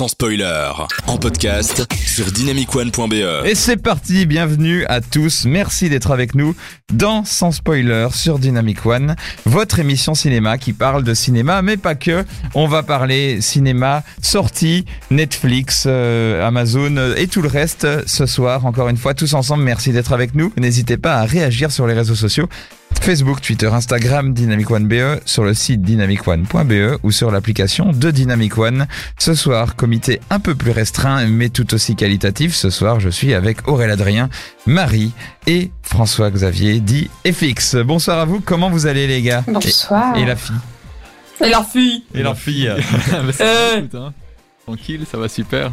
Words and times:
sans 0.00 0.08
spoiler, 0.08 0.70
en 1.08 1.18
podcast 1.18 1.86
sur 2.06 2.32
dynamicone.be. 2.32 3.44
Et 3.44 3.54
c'est 3.54 3.76
parti, 3.76 4.24
bienvenue 4.24 4.86
à 4.86 5.02
tous, 5.02 5.44
merci 5.44 5.90
d'être 5.90 6.10
avec 6.10 6.34
nous 6.34 6.56
dans 6.90 7.22
Sans 7.26 7.52
Spoiler 7.52 8.08
sur 8.14 8.38
Dynamic 8.38 8.86
One, 8.86 9.14
votre 9.44 9.78
émission 9.78 10.14
cinéma 10.14 10.56
qui 10.56 10.72
parle 10.72 11.04
de 11.04 11.12
cinéma, 11.12 11.60
mais 11.60 11.76
pas 11.76 11.96
que. 11.96 12.24
On 12.54 12.66
va 12.66 12.82
parler 12.82 13.42
cinéma, 13.42 14.02
sortie, 14.22 14.86
Netflix, 15.10 15.84
euh, 15.86 16.48
Amazon 16.48 16.96
euh, 16.96 17.14
et 17.16 17.26
tout 17.26 17.42
le 17.42 17.48
reste 17.48 17.86
ce 18.06 18.24
soir. 18.24 18.64
Encore 18.64 18.88
une 18.88 18.96
fois, 18.96 19.12
tous 19.12 19.34
ensemble, 19.34 19.64
merci 19.64 19.92
d'être 19.92 20.14
avec 20.14 20.34
nous. 20.34 20.50
N'hésitez 20.56 20.96
pas 20.96 21.16
à 21.16 21.26
réagir 21.26 21.70
sur 21.70 21.86
les 21.86 21.92
réseaux 21.92 22.14
sociaux. 22.14 22.48
Facebook, 23.00 23.40
Twitter, 23.40 23.66
Instagram, 23.68 24.34
Dynamic 24.34 24.70
One 24.70 24.86
BE, 24.86 25.20
sur 25.24 25.42
le 25.42 25.54
site 25.54 25.80
dynamicone.be 25.82 26.98
ou 27.02 27.10
sur 27.12 27.30
l'application 27.30 27.92
de 27.92 28.10
Dynamic 28.10 28.58
One. 28.58 28.86
Ce 29.18 29.34
soir, 29.34 29.74
comité 29.74 30.20
un 30.28 30.38
peu 30.38 30.54
plus 30.54 30.70
restreint, 30.70 31.24
mais 31.26 31.48
tout 31.48 31.72
aussi 31.72 31.96
qualitatif. 31.96 32.54
Ce 32.54 32.68
soir, 32.68 33.00
je 33.00 33.08
suis 33.08 33.32
avec 33.32 33.66
Aurélien 33.68 33.94
Adrien, 33.94 34.28
Marie 34.66 35.12
et 35.46 35.70
François-Xavier, 35.82 36.80
dit 36.80 37.08
FX. 37.26 37.76
Bonsoir 37.76 38.18
à 38.18 38.24
vous, 38.26 38.40
comment 38.40 38.68
vous 38.68 38.86
allez 38.86 39.06
les 39.06 39.22
gars? 39.22 39.44
Bonsoir. 39.48 40.14
Et, 40.16 40.20
et 40.22 40.24
la 40.26 40.36
fille 40.36 40.56
Et 41.42 41.48
leur 41.48 41.66
fille. 41.66 42.04
Et 42.14 42.22
leur 42.22 42.36
fille 42.36 42.70
Bah, 43.10 43.32
ça 43.32 43.44
Euh. 43.44 43.82
hein. 43.94 44.12
Tranquille, 44.66 45.06
ça 45.10 45.16
va 45.16 45.28
super. 45.28 45.72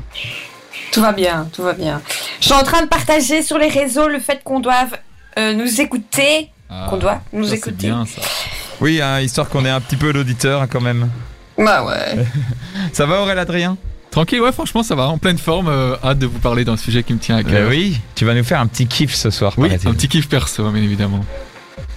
Tout 0.94 1.02
va 1.02 1.12
bien, 1.12 1.48
tout 1.52 1.62
va 1.62 1.74
bien. 1.74 2.02
Je 2.40 2.46
suis 2.46 2.54
en 2.56 2.64
train 2.64 2.82
de 2.84 2.88
partager 2.88 3.44
sur 3.44 3.58
les 3.58 3.68
réseaux 3.68 4.08
le 4.08 4.20
fait 4.20 4.42
qu'on 4.46 4.62
doive 4.62 4.96
euh, 5.38 5.54
nous 5.54 5.82
écouter, 5.82 6.50
Ah, 6.70 6.88
qu'on 6.90 6.98
doit 6.98 7.22
nous 7.34 7.44
ça, 7.46 7.50
c'est 7.52 7.56
écouter. 7.58 7.88
bien 7.88 8.06
ça. 8.06 8.22
Oui, 8.80 9.02
hein, 9.02 9.22
histoire 9.22 9.50
qu'on 9.50 9.66
ait 9.66 9.70
un 9.72 9.82
petit 9.82 9.96
peu 9.96 10.12
l'auditeur 10.12 10.62
hein, 10.62 10.68
quand 10.70 10.82
même. 10.82 11.10
Bah 11.58 11.84
ouais. 11.84 12.24
Ça 12.94 13.08
va 13.08 13.22
Aurélien 13.22 13.42
Adrien? 13.42 13.78
Tranquille, 14.12 14.40
ouais, 14.40 14.52
franchement, 14.52 14.84
ça 14.84 14.94
va. 14.94 15.08
En 15.08 15.18
pleine 15.18 15.40
forme. 15.40 15.68
euh, 15.68 15.96
hâte 16.04 16.20
de 16.20 16.28
vous 16.28 16.38
parler 16.40 16.64
d'un 16.64 16.78
sujet 16.78 17.02
qui 17.02 17.14
me 17.14 17.18
tient 17.20 17.38
à 17.38 17.44
cœur. 17.44 17.68
Euh, 17.68 17.70
Oui, 17.70 18.00
tu 18.14 18.24
vas 18.26 18.36
nous 18.36 18.44
faire 18.44 18.60
un 18.60 18.68
petit 18.68 18.86
kiff 18.86 19.16
ce 19.16 19.32
soir. 19.32 19.54
Oui, 19.58 19.70
un 19.74 19.94
petit 19.94 20.08
kiff 20.08 20.30
perso, 20.30 20.70
bien 20.70 20.82
évidemment. 20.84 21.26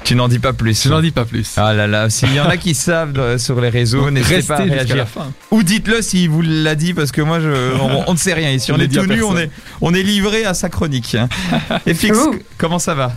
Tu 0.05 0.15
n'en 0.15 0.27
dis 0.29 0.39
pas 0.39 0.55
plus. 0.55 0.83
Je 0.85 0.89
n'en 0.89 1.03
dis 1.03 1.11
pas 1.11 1.27
plus. 1.27 1.53
Ah 1.59 1.75
là 1.75 1.87
là, 1.87 2.09
s'il 2.09 2.33
y 2.33 2.41
en 2.41 2.47
a 2.49 2.57
qui 2.57 2.75
savent 2.75 3.19
euh, 3.19 3.37
sur 3.39 3.61
les 3.61 3.69
réseaux, 3.69 4.01
Donc, 4.05 4.13
n'hésitez 4.13 4.43
pas 4.43 4.57
à 4.57 4.63
jusqu'à 4.63 4.77
la 4.77 4.83
réagir. 4.85 5.09
fin. 5.09 5.31
Ou 5.51 5.63
dites-le 5.63 6.01
s'il 6.01 6.31
vous 6.31 6.41
l'a 6.43 6.75
dit, 6.75 6.95
parce 6.95 7.13
que 7.13 7.21
moi, 7.21 7.41
je, 7.41 7.75
on, 7.79 8.05
on 8.09 8.13
ne 8.13 8.19
sait 8.19 8.33
rien 8.35 8.51
ici. 8.51 8.73
On 8.73 8.79
est 8.79 8.85
à 8.97 9.03
tout 9.03 9.07
nu, 9.07 9.23
on 9.23 9.37
est, 9.37 9.51
on 9.83 9.93
est 9.93 10.03
livré 10.03 10.47
à 10.47 10.55
sa 10.55 10.71
chronique. 10.71 11.17
Et 11.87 11.93
Fix, 11.95 12.19
comment 12.57 12.79
ça 12.79 12.95
va? 12.95 13.13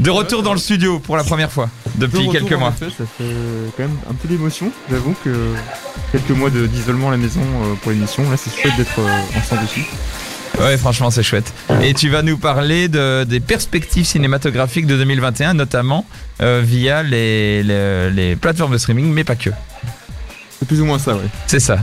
De 0.00 0.10
retour 0.10 0.42
dans 0.42 0.52
le 0.52 0.58
studio 0.58 0.98
pour 0.98 1.16
la 1.16 1.24
première 1.24 1.50
fois, 1.50 1.70
depuis 1.94 2.26
De 2.26 2.32
quelques 2.32 2.52
mois. 2.52 2.74
ça 2.78 2.86
fait 3.18 3.24
quand 3.76 3.84
même 3.84 3.96
un 4.10 4.14
peu 4.14 4.28
d'émotion. 4.28 4.70
J'avoue 4.90 5.14
que 5.24 5.54
quelques 6.12 6.30
mois 6.30 6.50
d'isolement 6.50 7.08
à 7.08 7.12
la 7.12 7.16
maison 7.16 7.40
euh, 7.40 7.74
pour 7.82 7.92
l'émission, 7.92 8.28
là 8.30 8.36
c'est 8.36 8.54
chouette 8.54 8.76
d'être 8.76 8.98
euh, 8.98 9.38
ensemble 9.38 9.62
dessus. 9.62 9.84
Ouais, 10.60 10.76
franchement, 10.78 11.10
c'est 11.10 11.22
chouette. 11.22 11.52
Et 11.82 11.92
tu 11.92 12.08
vas 12.08 12.22
nous 12.22 12.38
parler 12.38 12.88
de, 12.88 13.24
des 13.24 13.40
perspectives 13.40 14.06
cinématographiques 14.06 14.86
de 14.86 14.96
2021, 14.96 15.52
notamment 15.54 16.06
euh, 16.40 16.62
via 16.64 17.02
les, 17.02 17.62
les, 17.62 18.10
les 18.10 18.36
plateformes 18.36 18.72
de 18.72 18.78
streaming, 18.78 19.12
mais 19.12 19.24
pas 19.24 19.36
que. 19.36 19.50
C'est 20.58 20.66
plus 20.66 20.80
ou 20.80 20.86
moins 20.86 20.98
ça, 20.98 21.14
ouais. 21.14 21.28
C'est 21.46 21.60
ça. 21.60 21.78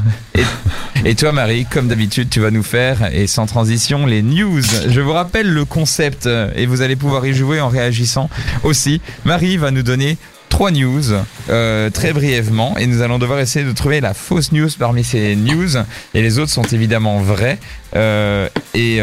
Et, 1.05 1.15
toi, 1.15 1.31
Marie, 1.31 1.65
comme 1.65 1.87
d'habitude, 1.87 2.29
tu 2.29 2.39
vas 2.39 2.49
nous 2.49 2.63
faire, 2.63 3.13
et 3.13 3.27
sans 3.27 3.45
transition, 3.45 4.05
les 4.05 4.21
news. 4.21 4.63
Je 4.87 5.01
vous 5.01 5.11
rappelle 5.11 5.51
le 5.51 5.65
concept, 5.65 6.25
euh, 6.25 6.51
et 6.55 6.65
vous 6.65 6.81
allez 6.81 6.95
pouvoir 6.95 7.25
y 7.25 7.33
jouer 7.33 7.61
en 7.61 7.69
réagissant 7.69 8.29
aussi. 8.63 9.01
Marie 9.25 9.57
va 9.57 9.69
nous 9.69 9.83
donner 9.83 10.17
trois 10.49 10.71
news, 10.71 11.03
euh, 11.49 11.89
très 11.89 12.13
brièvement, 12.13 12.77
et 12.77 12.87
nous 12.87 13.01
allons 13.01 13.19
devoir 13.19 13.39
essayer 13.39 13.65
de 13.65 13.71
trouver 13.73 14.01
la 14.01 14.13
fausse 14.13 14.51
news 14.51 14.69
parmi 14.79 15.03
ces 15.03 15.35
news, 15.35 15.77
et 16.13 16.21
les 16.21 16.39
autres 16.39 16.51
sont 16.51 16.63
évidemment 16.63 17.19
vraies. 17.19 17.59
Euh, 17.95 18.47
et 18.73 19.01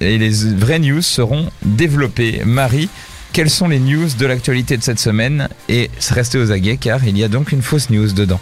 les 0.00 0.30
vraies 0.56 0.78
news 0.78 1.02
seront 1.02 1.48
développées. 1.62 2.42
Marie, 2.44 2.90
quelles 3.32 3.50
sont 3.50 3.68
les 3.68 3.78
news 3.78 4.08
de 4.18 4.26
l'actualité 4.26 4.76
de 4.76 4.82
cette 4.82 4.98
semaine? 4.98 5.48
Et 5.68 5.90
restez 6.10 6.38
aux 6.38 6.50
aguets, 6.50 6.76
car 6.76 7.06
il 7.06 7.16
y 7.16 7.24
a 7.24 7.28
donc 7.28 7.52
une 7.52 7.62
fausse 7.62 7.88
news 7.88 8.12
dedans. 8.12 8.40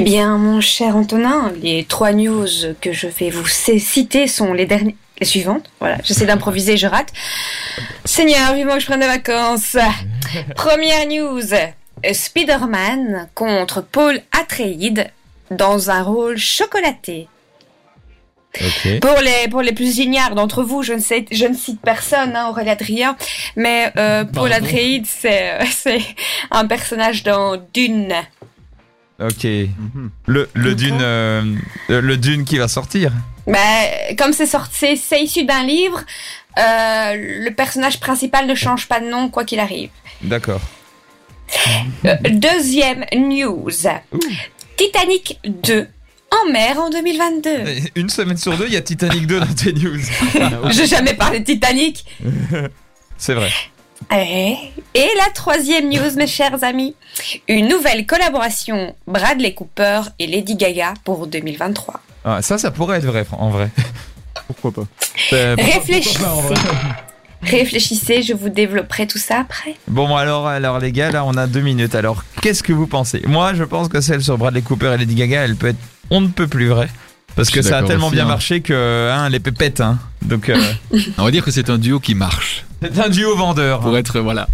bien, 0.00 0.38
mon 0.38 0.60
cher 0.60 0.94
Antonin, 0.94 1.52
les 1.60 1.82
trois 1.82 2.12
news 2.12 2.46
que 2.80 2.92
je 2.92 3.08
vais 3.08 3.30
vous 3.30 3.48
citer 3.48 4.28
sont 4.28 4.52
les 4.52 4.64
dernières. 4.64 4.94
Les 5.18 5.26
suivantes, 5.26 5.68
voilà, 5.80 5.98
j'essaie 6.04 6.24
d'improviser, 6.24 6.76
je 6.76 6.86
rate. 6.86 7.12
Seigneur, 8.04 8.54
vivement 8.54 8.74
que 8.74 8.78
je 8.78 8.86
prenne 8.86 9.00
des 9.00 9.08
vacances. 9.08 9.76
Première 10.54 11.08
news, 11.08 11.42
Spider-Man 12.12 13.28
contre 13.34 13.80
Paul 13.80 14.20
Atreides 14.30 15.10
dans 15.50 15.90
un 15.90 16.04
rôle 16.04 16.38
chocolaté. 16.38 17.26
Pour 19.00 19.18
les, 19.20 19.48
pour 19.50 19.62
les 19.62 19.72
plus 19.72 19.98
ignares 19.98 20.36
d'entre 20.36 20.62
vous, 20.62 20.84
je 20.84 20.92
ne, 20.92 21.00
sais, 21.00 21.24
je 21.32 21.46
ne 21.46 21.54
cite 21.54 21.80
personne, 21.80 22.36
hein, 22.36 22.48
Aurélien 22.48 22.72
Adrien, 22.72 23.16
mais 23.56 23.92
euh, 23.96 24.24
Paul. 24.24 24.52
Atreides, 24.52 25.06
c'est 25.06 25.54
euh, 25.54 25.64
c'est 25.72 26.02
un 26.52 26.66
personnage 26.68 27.24
dans 27.24 27.56
Dune. 27.74 28.14
Ok. 29.20 29.44
Mhm. 29.44 30.10
Le, 30.26 30.48
le 30.54 30.74
dune, 30.74 30.98
euh, 31.00 31.42
le 31.88 32.16
dune 32.16 32.44
qui 32.44 32.58
va 32.58 32.68
sortir. 32.68 33.12
Bah, 33.46 33.58
comme 34.16 34.32
c'est 34.32 34.46
sorti, 34.46 34.74
c'est- 34.76 34.96
c'est 34.96 35.22
issu 35.22 35.44
d'un 35.44 35.64
livre, 35.64 36.00
euh, 36.58 37.14
le 37.44 37.50
personnage 37.50 37.98
principal 37.98 38.46
ne 38.46 38.54
change 38.54 38.86
pas 38.86 39.00
de 39.00 39.06
nom 39.10 39.28
quoi 39.28 39.44
qu'il 39.44 39.58
arrive. 39.60 39.90
D'accord. 40.22 40.60
Euh, 42.04 42.14
deuxième 42.30 43.04
news, 43.16 43.68
Ouh. 44.12 44.18
Titanic 44.76 45.38
2 45.46 45.86
en 46.30 46.52
mer 46.52 46.78
en 46.78 46.90
2022. 46.90 47.64
Une 47.96 48.10
semaine 48.10 48.36
sur 48.36 48.56
deux, 48.56 48.66
il 48.66 48.74
y 48.74 48.76
a 48.76 48.82
Titanic 48.82 49.26
2 49.26 49.40
dans 49.40 49.54
tes 49.54 49.72
news. 49.72 49.98
J'ai 50.70 50.86
jamais 50.86 51.14
parlé 51.14 51.40
de 51.40 51.44
Titanic. 51.44 52.04
C'est 53.16 53.34
vrai. 53.34 53.50
Eh. 54.12 54.56
Et 54.94 55.08
la 55.18 55.30
troisième 55.34 55.88
news, 55.88 56.16
mes 56.16 56.26
chers 56.26 56.62
amis, 56.64 56.94
une 57.46 57.68
nouvelle 57.68 58.06
collaboration 58.06 58.94
Bradley 59.06 59.54
Cooper 59.54 60.02
et 60.18 60.26
Lady 60.26 60.56
Gaga 60.56 60.94
pour 61.04 61.26
2023. 61.26 62.00
Ah, 62.24 62.42
ça, 62.42 62.58
ça 62.58 62.70
pourrait 62.70 62.98
être 62.98 63.06
vrai, 63.06 63.26
en 63.32 63.50
vrai. 63.50 63.70
Pourquoi 64.46 64.72
pas? 64.72 64.88
Euh, 65.32 65.56
Réfléchissez. 65.58 66.18
pourquoi 66.18 66.26
pas, 66.26 66.34
en 66.34 66.40
vrai? 66.40 66.54
Réfléchissez, 67.42 68.22
je 68.22 68.32
vous 68.34 68.48
développerai 68.48 69.06
tout 69.06 69.18
ça 69.18 69.40
après. 69.40 69.76
Bon, 69.86 70.16
alors, 70.16 70.48
alors, 70.48 70.80
les 70.80 70.90
gars, 70.90 71.10
là, 71.10 71.24
on 71.24 71.36
a 71.36 71.46
deux 71.46 71.60
minutes. 71.60 71.94
Alors, 71.94 72.24
qu'est-ce 72.42 72.62
que 72.62 72.72
vous 72.72 72.86
pensez? 72.86 73.22
Moi, 73.26 73.54
je 73.54 73.62
pense 73.64 73.88
que 73.88 74.00
celle 74.00 74.22
sur 74.22 74.36
Bradley 74.38 74.62
Cooper 74.62 74.92
et 74.94 74.98
Lady 74.98 75.14
Gaga, 75.14 75.44
elle 75.44 75.54
peut 75.56 75.68
être 75.68 75.78
on 76.10 76.20
ne 76.20 76.28
peut 76.28 76.48
plus 76.48 76.68
vraie. 76.68 76.88
Parce 77.38 77.50
que 77.50 77.62
ça 77.62 77.78
a 77.78 77.82
tellement 77.84 78.06
aussi, 78.08 78.16
bien 78.16 78.24
hein. 78.24 78.28
marché 78.28 78.60
que 78.60 79.10
hein, 79.10 79.28
les 79.30 79.40
pépettes. 79.40 79.80
Hein. 79.80 79.98
Donc, 80.22 80.48
euh, 80.48 80.56
On 81.18 81.24
va 81.24 81.30
dire 81.30 81.44
que 81.44 81.50
c'est 81.50 81.70
un 81.70 81.78
duo 81.78 82.00
qui 82.00 82.14
marche. 82.14 82.64
c'est 82.82 82.98
un 83.00 83.08
duo 83.08 83.34
vendeur. 83.36 83.80
Pour 83.80 83.96
être, 83.96 84.20
voilà. 84.20 84.48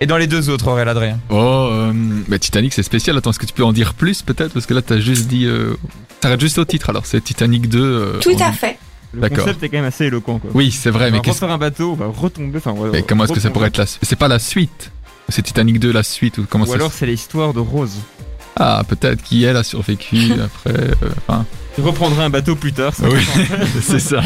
Et 0.00 0.06
dans 0.06 0.16
les 0.16 0.26
deux 0.26 0.50
autres, 0.50 0.66
Aurélien 0.68 0.90
Adrien. 0.90 1.18
Oh, 1.30 1.68
euh, 1.70 1.92
bah, 2.28 2.38
Titanic, 2.38 2.72
c'est 2.74 2.82
spécial. 2.82 3.16
Attends, 3.16 3.30
est-ce 3.30 3.38
que 3.38 3.46
tu 3.46 3.52
peux 3.54 3.62
en 3.64 3.72
dire 3.72 3.94
plus 3.94 4.22
peut-être? 4.22 4.52
Parce 4.52 4.66
que 4.66 4.74
là, 4.74 4.82
t'as 4.82 4.98
juste 4.98 5.28
dit. 5.28 5.46
Euh... 5.46 5.74
T'arrêtes 6.20 6.40
juste 6.40 6.58
au 6.58 6.64
titre 6.64 6.90
alors. 6.90 7.06
C'est 7.06 7.22
Titanic 7.22 7.68
2. 7.68 7.78
euh, 7.80 8.18
Tout 8.20 8.34
en- 8.42 8.48
à 8.48 8.52
fait. 8.52 8.78
Le 9.12 9.20
D'accord. 9.20 9.38
concept 9.44 9.62
est 9.62 9.68
quand 9.68 9.76
même 9.76 9.84
assez 9.84 10.06
éloquent, 10.06 10.40
quoi. 10.40 10.50
Oui, 10.54 10.72
c'est 10.72 10.90
vrai, 10.90 11.04
on 11.08 11.10
mais, 11.12 11.18
va 11.18 11.22
qu'est-ce- 11.22 11.34
refaire 11.36 11.52
un 11.52 11.58
bateau, 11.58 11.92
on 11.92 11.94
va 11.94 12.06
retomber, 12.06 12.58
enfin... 12.58 12.74
mais 12.92 13.02
comment 13.04 13.24
est-ce 13.24 13.32
que 13.32 13.38
ça 13.38 13.50
pourrait 13.50 13.68
être 13.68 13.76
la 13.78 13.86
suite 13.86 14.00
C'est 14.02 14.16
pas 14.18 14.26
la 14.26 14.40
suite? 14.40 14.90
C'est 15.28 15.42
Titanic 15.42 15.78
2 15.78 15.92
la 15.92 16.02
suite 16.02 16.38
ou 16.38 16.46
comment 16.50 16.64
Ou 16.64 16.68
ça 16.68 16.74
alors 16.74 16.90
c'est 16.90 17.06
l'histoire 17.06 17.54
de 17.54 17.60
Rose. 17.60 17.98
Ah, 18.56 18.82
peut-être 18.88 19.22
qui 19.22 19.44
elle 19.44 19.56
a 19.56 19.62
survécu 19.62 20.32
après. 20.44 20.74
euh, 20.80 20.94
Enfin, 21.28 21.46
Je 21.76 21.82
reprendrai 21.82 22.22
un 22.24 22.30
bateau 22.30 22.54
plus 22.54 22.72
tard. 22.72 22.94
ça 22.94 23.08
oui, 23.08 23.20
c'est 23.82 23.98
ça. 23.98 24.20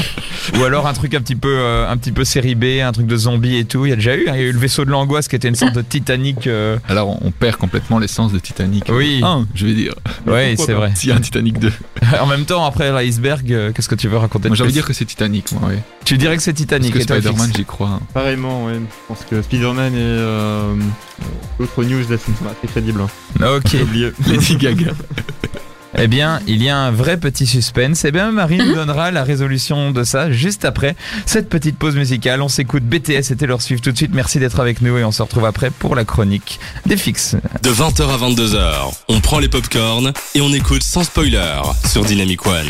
Ou 0.58 0.64
alors 0.64 0.86
un 0.86 0.92
truc 0.92 1.14
un 1.14 1.20
petit 1.20 1.34
peu, 1.36 1.48
euh, 1.58 1.88
un 1.90 1.96
petit 1.96 2.12
peu 2.12 2.24
série 2.24 2.54
B, 2.54 2.80
un 2.82 2.92
truc 2.92 3.06
de 3.06 3.16
zombie 3.16 3.56
et 3.56 3.64
tout. 3.64 3.86
Il 3.86 3.90
y 3.90 3.92
a 3.92 3.96
déjà 3.96 4.16
eu, 4.16 4.28
hein, 4.28 4.32
il 4.34 4.40
y 4.40 4.44
a 4.44 4.46
eu 4.48 4.52
le 4.52 4.58
vaisseau 4.58 4.84
de 4.84 4.90
l'angoisse 4.90 5.28
qui 5.28 5.36
était 5.36 5.48
une 5.48 5.54
sorte 5.54 5.74
de 5.74 5.80
Titanic. 5.82 6.46
euh, 6.46 6.76
Alors, 6.88 7.08
on- 7.24 7.30
perd 7.30 7.56
complètement 7.56 7.98
l'essence 7.98 8.32
de 8.32 8.38
Titanic. 8.38 8.84
Oui. 8.90 9.20
1, 9.22 9.46
je 9.54 9.66
vais 9.66 9.72
dire. 9.74 9.94
Pourquoi 10.24 10.42
c'est 10.56 10.72
vrai. 10.72 10.92
S'il 10.94 11.10
y 11.10 11.12
a 11.12 11.16
un 11.16 11.20
Titanic 11.20 11.58
2. 11.58 11.72
en 12.20 12.26
même 12.26 12.44
temps, 12.44 12.64
après 12.66 12.90
l'iceberg, 12.92 13.52
euh, 13.52 13.72
qu'est-ce 13.72 13.88
que 13.88 13.94
tu 13.94 14.08
veux 14.08 14.16
raconter 14.18 14.44
de 14.44 14.48
Moi, 14.48 14.56
j'ai 14.56 14.64
envie 14.64 14.72
de 14.72 14.74
dire 14.78 14.86
que 14.86 14.92
c'est 14.92 15.04
Titanic, 15.04 15.52
moi, 15.52 15.68
ouais. 15.70 15.78
Tu 16.04 16.18
dirais 16.18 16.36
que 16.36 16.42
c'est 16.42 16.52
Parce 16.52 16.60
Titanic. 16.62 16.92
que 16.94 16.98
et 16.98 17.04
toi, 17.06 17.16
Spider-Man, 17.20 17.50
j'y 17.56 17.64
crois. 17.64 17.88
hein. 17.90 18.00
Pareillement, 18.12 18.64
ouais. 18.66 18.74
Je 18.74 18.78
pense 19.14 19.24
que 19.30 19.40
Spider-Man 19.40 19.94
et 19.94 19.98
euh, 19.98 20.74
l'autre 21.60 21.84
news, 21.84 22.00
là, 22.10 22.16
c'est 22.60 22.70
crédible. 22.70 23.00
hein. 23.02 23.46
Ok. 23.56 23.72
Lady 24.26 24.56
Gaga. 24.56 24.92
Eh 26.00 26.06
bien, 26.06 26.40
il 26.46 26.62
y 26.62 26.68
a 26.68 26.78
un 26.78 26.92
vrai 26.92 27.16
petit 27.16 27.44
suspense. 27.44 28.04
Eh 28.04 28.12
bien, 28.12 28.30
Marie 28.30 28.58
nous 28.58 28.74
donnera 28.74 29.10
la 29.10 29.24
résolution 29.24 29.90
de 29.90 30.04
ça 30.04 30.30
juste 30.30 30.64
après 30.64 30.94
cette 31.26 31.48
petite 31.48 31.76
pause 31.76 31.96
musicale. 31.96 32.40
On 32.40 32.48
s'écoute 32.48 32.84
BTS 32.84 33.32
et 33.32 33.36
Taylor 33.36 33.60
Swift 33.60 33.82
tout 33.82 33.90
de 33.90 33.96
suite. 33.96 34.14
Merci 34.14 34.38
d'être 34.38 34.60
avec 34.60 34.80
nous 34.80 34.96
et 34.96 35.04
on 35.04 35.10
se 35.10 35.22
retrouve 35.22 35.44
après 35.44 35.70
pour 35.70 35.96
la 35.96 36.04
chronique 36.04 36.60
des 36.86 36.96
fixes. 36.96 37.34
De 37.62 37.70
20h 37.70 38.02
à 38.02 38.16
22h, 38.16 38.94
on 39.08 39.20
prend 39.20 39.40
les 39.40 39.48
popcorns 39.48 40.12
et 40.36 40.40
on 40.40 40.52
écoute 40.52 40.84
sans 40.84 41.02
spoiler 41.02 41.60
sur 41.84 42.04
Dynamic 42.04 42.46
One. 42.46 42.68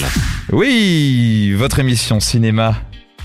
Oui, 0.51 1.53
votre 1.53 1.81
émission 1.81 2.21
cinéma 2.21 2.77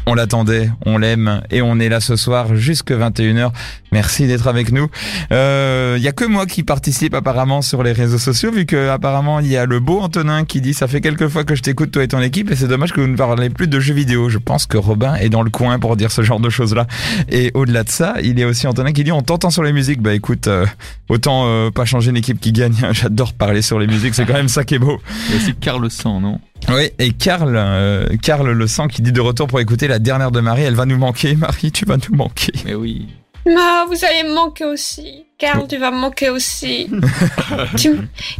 On 0.05 0.15
l'attendait, 0.15 0.69
on 0.85 0.97
l'aime 0.97 1.41
et 1.49 1.61
on 1.61 1.79
est 1.79 1.87
là 1.87 2.01
ce 2.01 2.17
soir 2.17 2.55
jusque 2.55 2.91
21h. 2.91 3.51
Merci 3.93 4.27
d'être 4.27 4.47
avec 4.47 4.71
nous. 4.71 4.89
Il 5.31 5.35
euh, 5.35 5.97
y 5.97 6.07
a 6.09 6.11
que 6.11 6.25
moi 6.25 6.45
qui 6.45 6.63
participe 6.63 7.13
apparemment 7.13 7.61
sur 7.61 7.83
les 7.83 7.93
réseaux 7.93 8.17
sociaux 8.17 8.51
vu 8.51 8.65
que 8.65 8.89
apparemment 8.89 9.39
il 9.39 9.47
y 9.47 9.55
a 9.55 9.65
le 9.65 9.79
beau 9.79 10.01
Antonin 10.01 10.43
qui 10.43 10.59
dit 10.59 10.73
ça 10.73 10.87
fait 10.87 10.99
quelques 10.99 11.29
fois 11.29 11.45
que 11.45 11.55
je 11.55 11.61
t'écoute 11.61 11.91
toi 11.91 12.03
et 12.03 12.09
ton 12.09 12.19
équipe 12.19 12.51
et 12.51 12.55
c'est 12.55 12.67
dommage 12.67 12.91
que 12.91 12.99
vous 12.99 13.07
ne 13.07 13.15
parlez 13.15 13.49
plus 13.49 13.67
de 13.67 13.79
jeux 13.79 13.93
vidéo. 13.93 14.27
Je 14.27 14.39
pense 14.39 14.65
que 14.65 14.77
Robin 14.77 15.15
est 15.15 15.29
dans 15.29 15.41
le 15.41 15.49
coin 15.49 15.79
pour 15.79 15.95
dire 15.95 16.11
ce 16.11 16.21
genre 16.21 16.41
de 16.41 16.49
choses 16.49 16.75
là. 16.75 16.85
Et 17.29 17.51
au-delà 17.53 17.83
de 17.83 17.89
ça, 17.89 18.15
il 18.21 18.37
y 18.37 18.43
a 18.43 18.47
aussi 18.47 18.67
Antonin 18.67 18.91
qui 18.91 19.05
dit 19.05 19.11
on 19.13 19.21
t'entend 19.21 19.51
sur 19.51 19.63
les 19.63 19.71
musiques. 19.71 20.01
Bah 20.01 20.13
écoute, 20.13 20.47
euh, 20.47 20.65
autant 21.07 21.43
euh, 21.45 21.71
pas 21.71 21.85
changer 21.85 22.09
une 22.09 22.17
équipe 22.17 22.41
qui 22.41 22.51
gagne. 22.51 22.75
J'adore 22.91 23.31
parler 23.33 23.61
sur 23.61 23.79
les 23.79 23.87
musiques, 23.87 24.15
c'est 24.15 24.25
quand 24.25 24.33
même 24.33 24.49
ça 24.49 24.65
qui 24.65 24.75
est 24.75 24.79
beau. 24.79 24.99
Aussi 25.33 25.55
Carl 25.55 25.89
Sang, 25.89 26.19
non? 26.19 26.39
Oui, 26.69 26.89
et 26.99 27.11
Karl, 27.11 27.53
euh, 27.55 28.07
Karl 28.21 28.49
le 28.49 28.67
sang 28.67 28.87
qui 28.87 29.01
dit 29.01 29.11
de 29.11 29.21
retour 29.21 29.47
pour 29.47 29.59
écouter 29.59 29.87
la 29.87 29.99
dernière 29.99 30.31
de 30.31 30.39
Marie. 30.39 30.63
Elle 30.63 30.75
va 30.75 30.85
nous 30.85 30.97
manquer, 30.97 31.35
Marie, 31.37 31.71
tu 31.71 31.85
vas 31.85 31.97
nous 31.97 32.15
manquer. 32.15 32.53
Mais 32.65 32.75
oui. 32.75 33.07
Ah, 33.47 33.85
vous 33.87 34.05
allez 34.05 34.23
me 34.23 34.33
manquer 34.33 34.65
aussi. 34.65 35.25
Carl, 35.37 35.67
tu 35.67 35.77
vas 35.77 35.91
me 35.91 35.97
manquer 35.97 36.29
aussi. 36.29 36.89
tu... 37.77 37.97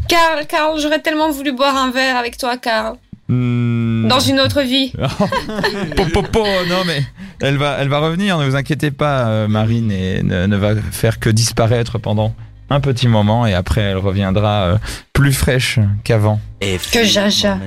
Carl, 0.08 0.46
Carl, 0.48 0.80
j'aurais 0.80 1.02
tellement 1.02 1.30
voulu 1.32 1.52
boire 1.52 1.76
un 1.76 1.92
verre 1.92 2.16
avec 2.16 2.38
toi, 2.38 2.58
Carl. 2.58 2.96
Hmm. 3.28 4.08
Dans 4.08 4.20
une 4.20 4.40
autre 4.40 4.62
vie. 4.62 4.94
Po, 5.96 6.06
po, 6.14 6.24
po, 6.24 6.46
non 6.68 6.84
mais 6.86 7.02
elle 7.40 7.58
va, 7.58 7.78
elle 7.80 7.88
va 7.88 8.00
revenir. 8.00 8.38
Ne 8.38 8.46
vous 8.46 8.56
inquiétez 8.56 8.92
pas, 8.92 9.28
euh, 9.28 9.48
Marine 9.48 9.92
et 9.92 10.22
ne, 10.24 10.46
ne 10.46 10.58
va 10.58 10.76
faire 10.76 11.20
que 11.20 11.30
disparaître 11.30 12.00
pendant 12.00 12.36
un 12.70 12.80
petit 12.80 13.08
moment 13.08 13.46
et 13.46 13.54
après 13.54 13.82
elle 13.82 13.98
reviendra 13.98 14.64
euh, 14.64 14.78
plus 15.14 15.34
fraîche 15.34 15.80
qu'avant. 16.04 16.40
Que 16.92 17.04
jaja. 17.04 17.58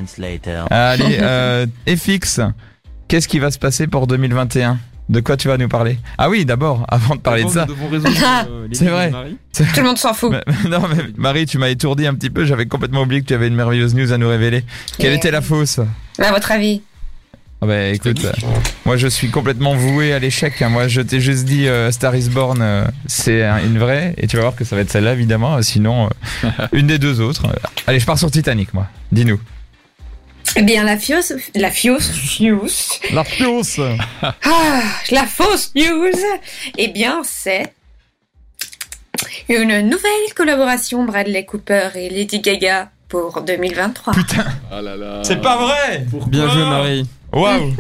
Allez, 0.71 1.19
euh, 1.21 1.67
FX, 1.89 2.41
qu'est-ce 3.09 3.29
qui 3.29 3.39
va 3.39 3.51
se 3.51 3.59
passer 3.59 3.87
pour 3.87 4.07
2021 4.07 4.79
De 5.09 5.21
quoi 5.21 5.37
tu 5.37 5.49
vas 5.49 5.57
nous 5.59 5.69
parler? 5.69 5.99
Ah 6.19 6.29
oui, 6.31 6.45
d'abord, 6.45 6.85
avant 6.89 7.15
de 7.15 7.21
parler 7.21 7.45
de 7.45 7.49
ça. 7.51 7.67
C'est 8.73 8.87
vrai. 8.89 9.13
Tout 9.55 9.63
le 9.77 9.83
monde 9.85 9.99
s'en 9.99 10.15
fout. 10.15 10.33
Mais- 10.33 10.69
non 10.71 10.83
mais 10.89 11.05
Marie, 11.17 11.47
tu 11.47 11.59
m'as 11.59 11.69
étourdi 11.69 12.07
un 12.07 12.15
petit 12.15 12.31
peu. 12.31 12.45
J'avais 12.45 12.67
complètement 12.67 13.03
oublié 13.03 13.23
que 13.23 13.27
tu 13.27 13.35
avais 13.35 13.49
une 13.49 13.55
merveilleuse 13.55 13.95
news 13.95 14.13
à 14.13 14.19
nous 14.19 14.29
révéler. 14.29 14.65
Quelle 14.99 15.13
Et- 15.13 15.17
était 15.17 15.31
la 15.31 15.41
fausse? 15.43 15.81
Mais 16.19 16.27
à 16.27 16.33
votre 16.33 16.51
avis 16.51 16.83
Ah 17.63 17.67
bah 17.67 17.87
écoute, 17.89 18.23
euh, 18.23 18.33
moi 18.85 18.99
je 18.99 19.07
suis 19.09 19.31
complètement 19.31 19.75
voué 19.75 20.13
à 20.13 20.19
l'échec. 20.19 20.61
hein. 20.61 20.69
Moi 20.69 20.89
je 20.89 21.01
t'ai 21.01 21.21
juste 21.21 21.45
dit 21.47 21.67
euh, 21.69 21.91
Star 21.91 22.15
is 22.15 22.29
Born, 22.29 22.61
euh, 22.61 22.85
c'est 23.07 23.43
un- 23.45 23.65
une 23.65 23.79
vraie, 23.79 24.15
et 24.19 24.27
tu 24.27 24.37
vas 24.37 24.43
voir 24.43 24.55
que 24.57 24.65
ça 24.65 24.77
va 24.77 24.83
être 24.83 24.91
celle-là 24.91 25.15
évidemment. 25.15 25.61
Sinon, 25.63 26.11
euh, 26.45 26.49
une 26.73 26.87
des 26.87 26.99
deux 26.99 27.21
autres. 27.21 27.47
Allez, 27.87 27.99
je 27.99 28.05
pars 28.07 28.19
sur 28.19 28.31
Titanic, 28.31 28.75
moi. 28.75 28.87
Dis-nous. 29.11 29.41
Eh 30.59 30.63
bien, 30.63 30.85
la 30.85 30.97
fausse... 30.99 31.33
La 31.55 31.71
news... 32.41 32.69
La 33.13 33.25
fausse. 33.25 33.81
Ah, 34.23 34.81
la 35.11 35.25
fausse 35.27 35.73
news 35.75 36.13
Eh 36.79 36.89
bien, 36.89 37.21
c'est... 37.25 37.73
Une 39.49 39.81
nouvelle 39.83 40.35
collaboration 40.35 41.05
Bradley 41.05 41.45
Cooper 41.45 41.89
et 41.95 42.09
Lady 42.11 42.41
Gaga 42.41 42.91
pour 43.09 43.43
2023. 43.43 44.15
Ah 44.71 44.83
là 44.83 44.97
là. 44.97 45.21
C'est 45.25 45.41
pas 45.41 45.57
vrai. 45.59 46.07
Bien 46.29 46.49
joué, 46.51 46.63
Marie. 46.65 47.07
Waouh. 47.37 47.75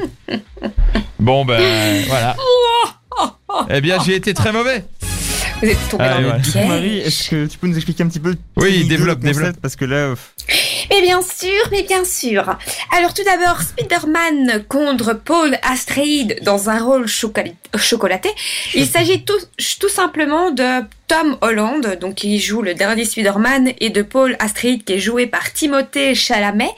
Bon 1.18 1.44
ben 1.46 2.04
voilà. 2.08 2.36
Eh 3.70 3.80
bien, 3.80 3.98
j'ai 4.04 4.14
été 4.14 4.34
très 4.34 4.52
mauvais. 4.52 4.84
Vous 5.62 5.68
êtes 5.68 5.88
tombé 5.88 6.04
Allez, 6.04 6.28
dans 6.28 6.34
le 6.34 6.42
piège. 6.42 6.66
Marie, 6.66 6.98
est-ce 6.98 7.30
que 7.30 7.46
tu 7.46 7.56
peux 7.56 7.66
nous 7.66 7.76
expliquer 7.76 8.02
un 8.02 8.08
petit 8.08 8.20
peu 8.20 8.34
Oui, 8.56 8.66
Titanic 8.66 8.82
2, 8.82 8.88
développe, 8.88 9.20
développe. 9.20 9.56
Parce 9.62 9.74
que 9.76 9.86
là, 9.86 9.96
euh, 9.96 10.16
Mais 10.90 11.00
bien 11.00 11.22
sûr, 11.22 11.68
mais 11.70 11.84
bien 11.84 12.04
sûr. 12.04 12.58
Alors 12.94 13.14
tout 13.14 13.24
d'abord, 13.24 13.62
Spider-Man 13.62 14.64
contre 14.68 15.14
Paul 15.14 15.56
Astrid 15.62 16.38
dans 16.42 16.68
un 16.68 16.78
rôle 16.84 17.06
chocolaté. 17.08 18.28
Il 18.74 18.86
s'agit 18.86 19.24
tout, 19.24 19.40
tout 19.80 19.88
simplement 19.88 20.50
de 20.50 20.84
Tom 21.08 21.38
Holland, 21.40 21.98
donc 21.98 22.16
qui 22.16 22.38
joue 22.40 22.60
le 22.60 22.74
dernier 22.74 23.06
Spider-Man, 23.06 23.72
et 23.80 23.88
de 23.88 24.02
Paul 24.02 24.36
Astrid 24.38 24.84
qui 24.84 24.92
est 24.94 24.98
joué 24.98 25.26
par 25.26 25.50
Timothée 25.50 26.14
Chalamet. 26.14 26.74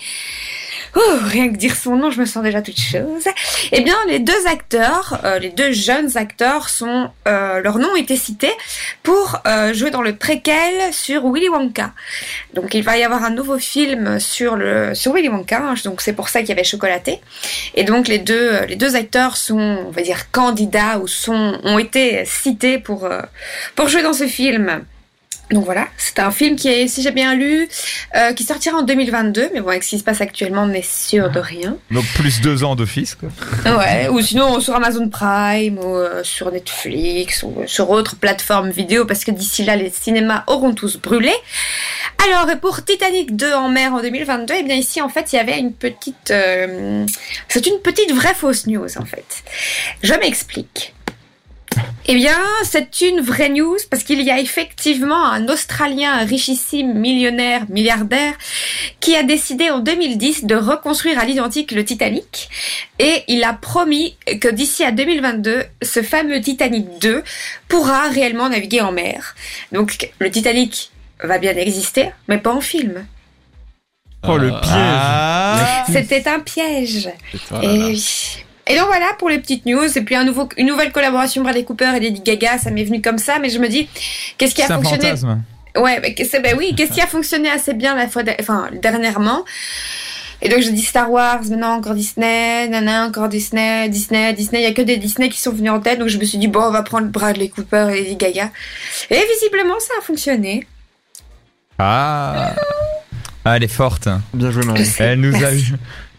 Oh, 0.96 1.18
rien 1.22 1.50
que 1.50 1.56
dire 1.56 1.76
son 1.76 1.96
nom, 1.96 2.10
je 2.10 2.20
me 2.20 2.26
sens 2.26 2.42
déjà 2.42 2.62
toute 2.62 2.80
chose. 2.80 3.24
Eh 3.72 3.80
bien, 3.82 3.96
les 4.08 4.18
deux 4.18 4.46
acteurs, 4.46 5.20
euh, 5.24 5.38
les 5.38 5.50
deux 5.50 5.72
jeunes 5.72 6.16
acteurs, 6.16 6.68
sont 6.68 7.10
euh, 7.26 7.60
leur 7.60 7.78
nom 7.78 7.94
était 7.96 8.16
cité 8.16 8.50
pour 9.02 9.40
euh, 9.46 9.72
jouer 9.72 9.90
dans 9.90 10.02
le 10.02 10.14
préquel 10.16 10.92
sur 10.92 11.30
Willy 11.30 11.48
Wonka. 11.48 11.92
Donc 12.54 12.74
il 12.74 12.82
va 12.82 12.96
y 12.96 13.04
avoir 13.04 13.24
un 13.24 13.30
nouveau 13.30 13.58
film 13.58 14.18
sur 14.20 14.56
le 14.56 14.94
sur 14.94 15.12
Willy 15.14 15.28
Wonka, 15.28 15.58
hein, 15.58 15.74
donc 15.84 16.00
c'est 16.00 16.12
pour 16.12 16.28
ça 16.28 16.40
qu'il 16.40 16.50
y 16.50 16.52
avait 16.52 16.64
Chocolaté. 16.64 17.20
Et 17.74 17.84
donc 17.84 18.08
les 18.08 18.18
deux 18.18 18.52
euh, 18.52 18.66
les 18.66 18.76
deux 18.76 18.96
acteurs 18.96 19.36
sont 19.36 19.84
on 19.86 19.90
va 19.90 20.02
dire 20.02 20.30
candidats 20.30 20.98
ou 20.98 21.06
sont 21.06 21.58
ont 21.64 21.78
été 21.78 22.24
cités 22.24 22.78
pour 22.78 23.04
euh, 23.04 23.22
pour 23.74 23.88
jouer 23.88 24.02
dans 24.02 24.12
ce 24.12 24.26
film. 24.26 24.84
Donc 25.50 25.64
voilà, 25.64 25.88
c'est 25.96 26.18
un 26.18 26.30
film 26.30 26.56
qui 26.56 26.68
est, 26.68 26.88
si 26.88 27.02
j'ai 27.02 27.10
bien 27.10 27.34
lu, 27.34 27.68
euh, 28.14 28.32
qui 28.34 28.44
sortira 28.44 28.78
en 28.78 28.82
2022, 28.82 29.50
mais 29.54 29.60
bon, 29.60 29.68
avec 29.68 29.82
ce 29.82 29.90
qui 29.90 29.98
se 29.98 30.04
passe 30.04 30.20
actuellement, 30.20 30.64
on 30.64 30.66
n'est 30.66 30.82
sûr 30.82 31.30
de 31.30 31.40
rien. 31.40 31.76
Donc 31.90 32.04
plus 32.14 32.40
deux 32.42 32.64
ans 32.64 32.76
d'office. 32.76 33.14
quoi. 33.14 33.30
Ouais, 33.78 34.08
ou 34.08 34.20
sinon 34.20 34.60
sur 34.60 34.74
Amazon 34.74 35.08
Prime, 35.08 35.78
ou 35.78 35.96
euh, 35.96 36.22
sur 36.22 36.52
Netflix, 36.52 37.42
ou 37.42 37.54
sur 37.66 37.88
autre 37.88 38.16
plateforme 38.16 38.70
vidéo, 38.70 39.06
parce 39.06 39.24
que 39.24 39.30
d'ici 39.30 39.64
là, 39.64 39.76
les 39.76 39.90
cinémas 39.90 40.44
auront 40.48 40.74
tous 40.74 40.98
brûlé. 40.98 41.32
Alors, 42.26 42.50
et 42.50 42.56
pour 42.56 42.84
Titanic 42.84 43.34
2 43.34 43.52
en 43.54 43.68
mer 43.70 43.94
en 43.94 44.02
2022, 44.02 44.54
eh 44.58 44.62
bien 44.64 44.74
ici, 44.76 45.00
en 45.00 45.08
fait, 45.08 45.32
il 45.32 45.36
y 45.36 45.38
avait 45.38 45.58
une 45.58 45.72
petite... 45.72 46.30
euh, 46.30 47.06
c'est 47.48 47.66
une 47.66 47.78
petite 47.80 48.12
vraie 48.12 48.34
fausse 48.34 48.66
news, 48.66 48.98
en 48.98 49.04
fait. 49.04 49.44
Je 50.02 50.12
m'explique. 50.14 50.94
Eh 52.10 52.14
bien, 52.14 52.38
c'est 52.64 53.02
une 53.02 53.20
vraie 53.20 53.50
news 53.50 53.76
parce 53.90 54.02
qu'il 54.02 54.22
y 54.22 54.30
a 54.30 54.40
effectivement 54.40 55.26
un 55.26 55.46
Australien 55.48 56.24
richissime, 56.24 56.94
millionnaire, 56.94 57.66
milliardaire, 57.68 58.32
qui 58.98 59.14
a 59.14 59.22
décidé 59.22 59.68
en 59.68 59.80
2010 59.80 60.46
de 60.46 60.54
reconstruire 60.54 61.18
à 61.18 61.26
l'identique 61.26 61.70
le 61.70 61.84
Titanic. 61.84 62.48
Et 62.98 63.24
il 63.28 63.44
a 63.44 63.52
promis 63.52 64.16
que 64.40 64.48
d'ici 64.48 64.84
à 64.84 64.90
2022, 64.90 65.64
ce 65.82 66.02
fameux 66.02 66.40
Titanic 66.40 66.98
2 66.98 67.22
pourra 67.68 68.08
réellement 68.08 68.48
naviguer 68.48 68.80
en 68.80 68.90
mer. 68.90 69.34
Donc, 69.72 70.10
le 70.18 70.30
Titanic 70.30 70.90
va 71.22 71.36
bien 71.36 71.54
exister, 71.56 72.08
mais 72.26 72.38
pas 72.38 72.54
en 72.54 72.62
film. 72.62 73.06
oh 74.26 74.38
le 74.38 74.48
piège. 74.48 74.62
Ah. 74.72 75.84
C'était 75.92 76.26
un 76.26 76.40
piège. 76.40 77.10
Et 77.62 77.66
là 77.66 77.76
là. 77.76 77.86
oui. 77.88 78.44
Et 78.68 78.76
donc 78.76 78.86
voilà 78.86 79.06
pour 79.18 79.28
les 79.30 79.38
petites 79.38 79.64
news. 79.66 79.96
Et 79.96 80.02
puis 80.02 80.14
un 80.14 80.24
nouveau, 80.24 80.48
une 80.56 80.66
nouvelle 80.66 80.92
collaboration 80.92 81.42
Bradley 81.42 81.64
Cooper 81.64 81.92
et 81.96 82.00
Lady 82.00 82.20
Gaga, 82.20 82.58
ça 82.58 82.70
m'est 82.70 82.84
venu 82.84 83.00
comme 83.00 83.18
ça, 83.18 83.38
mais 83.40 83.48
je 83.50 83.58
me 83.58 83.68
dis, 83.68 83.88
qu'est-ce 84.36 84.54
qui 84.54 84.62
a 84.62 84.66
fonctionné? 84.66 85.04
fantasme. 85.08 85.42
Ouais, 85.76 86.00
ben 86.42 86.56
oui, 86.58 86.74
qu'est-ce 86.76 86.92
qui 86.92 87.00
a 87.00 87.06
fonctionné 87.06 87.48
assez 87.50 87.72
bien 87.72 87.94
la 87.94 88.08
fois, 88.08 88.22
de- 88.22 88.32
enfin 88.40 88.68
dernièrement? 88.82 89.44
Et 90.40 90.48
donc 90.48 90.60
je 90.60 90.70
dis 90.70 90.82
Star 90.82 91.10
Wars, 91.10 91.40
maintenant 91.50 91.74
encore 91.74 91.94
Disney, 91.94 92.68
nana, 92.68 93.06
encore 93.06 93.28
Disney, 93.28 93.88
Disney, 93.88 94.32
Disney. 94.34 94.60
Il 94.60 94.64
y 94.64 94.66
a 94.66 94.72
que 94.72 94.82
des 94.82 94.96
Disney 94.96 95.28
qui 95.28 95.40
sont 95.40 95.52
venus 95.52 95.70
en 95.72 95.80
tête, 95.80 95.98
donc 95.98 96.08
je 96.08 96.18
me 96.18 96.24
suis 96.24 96.38
dit 96.38 96.46
bon, 96.48 96.60
on 96.62 96.70
va 96.70 96.82
prendre 96.82 97.08
Bradley 97.08 97.48
Cooper 97.48 97.88
et 97.92 98.02
Lady 98.02 98.16
Gaga. 98.16 98.50
Et 99.10 99.20
visiblement, 99.34 99.78
ça 99.80 99.94
a 99.98 100.02
fonctionné. 100.02 100.66
Ah. 101.78 102.54
Ah, 103.44 103.56
elle 103.56 103.64
est 103.64 103.68
forte. 103.68 104.08
Bien 104.34 104.50
joué, 104.50 104.64
Marie. 104.64 104.84
Elle 104.98 105.20
nous 105.20 105.34
a 105.44 105.54
eu. 105.54 105.62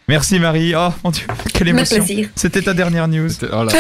Merci 0.10 0.40
Marie. 0.40 0.74
Oh 0.76 0.90
mon 1.04 1.12
dieu, 1.12 1.28
quelle 1.54 1.68
émotion. 1.68 2.04
C'était 2.36 2.64
ta 2.64 2.74
dernière 2.74 3.08
news. 3.08 3.30
Oh 3.54 3.64
là. 3.64 3.72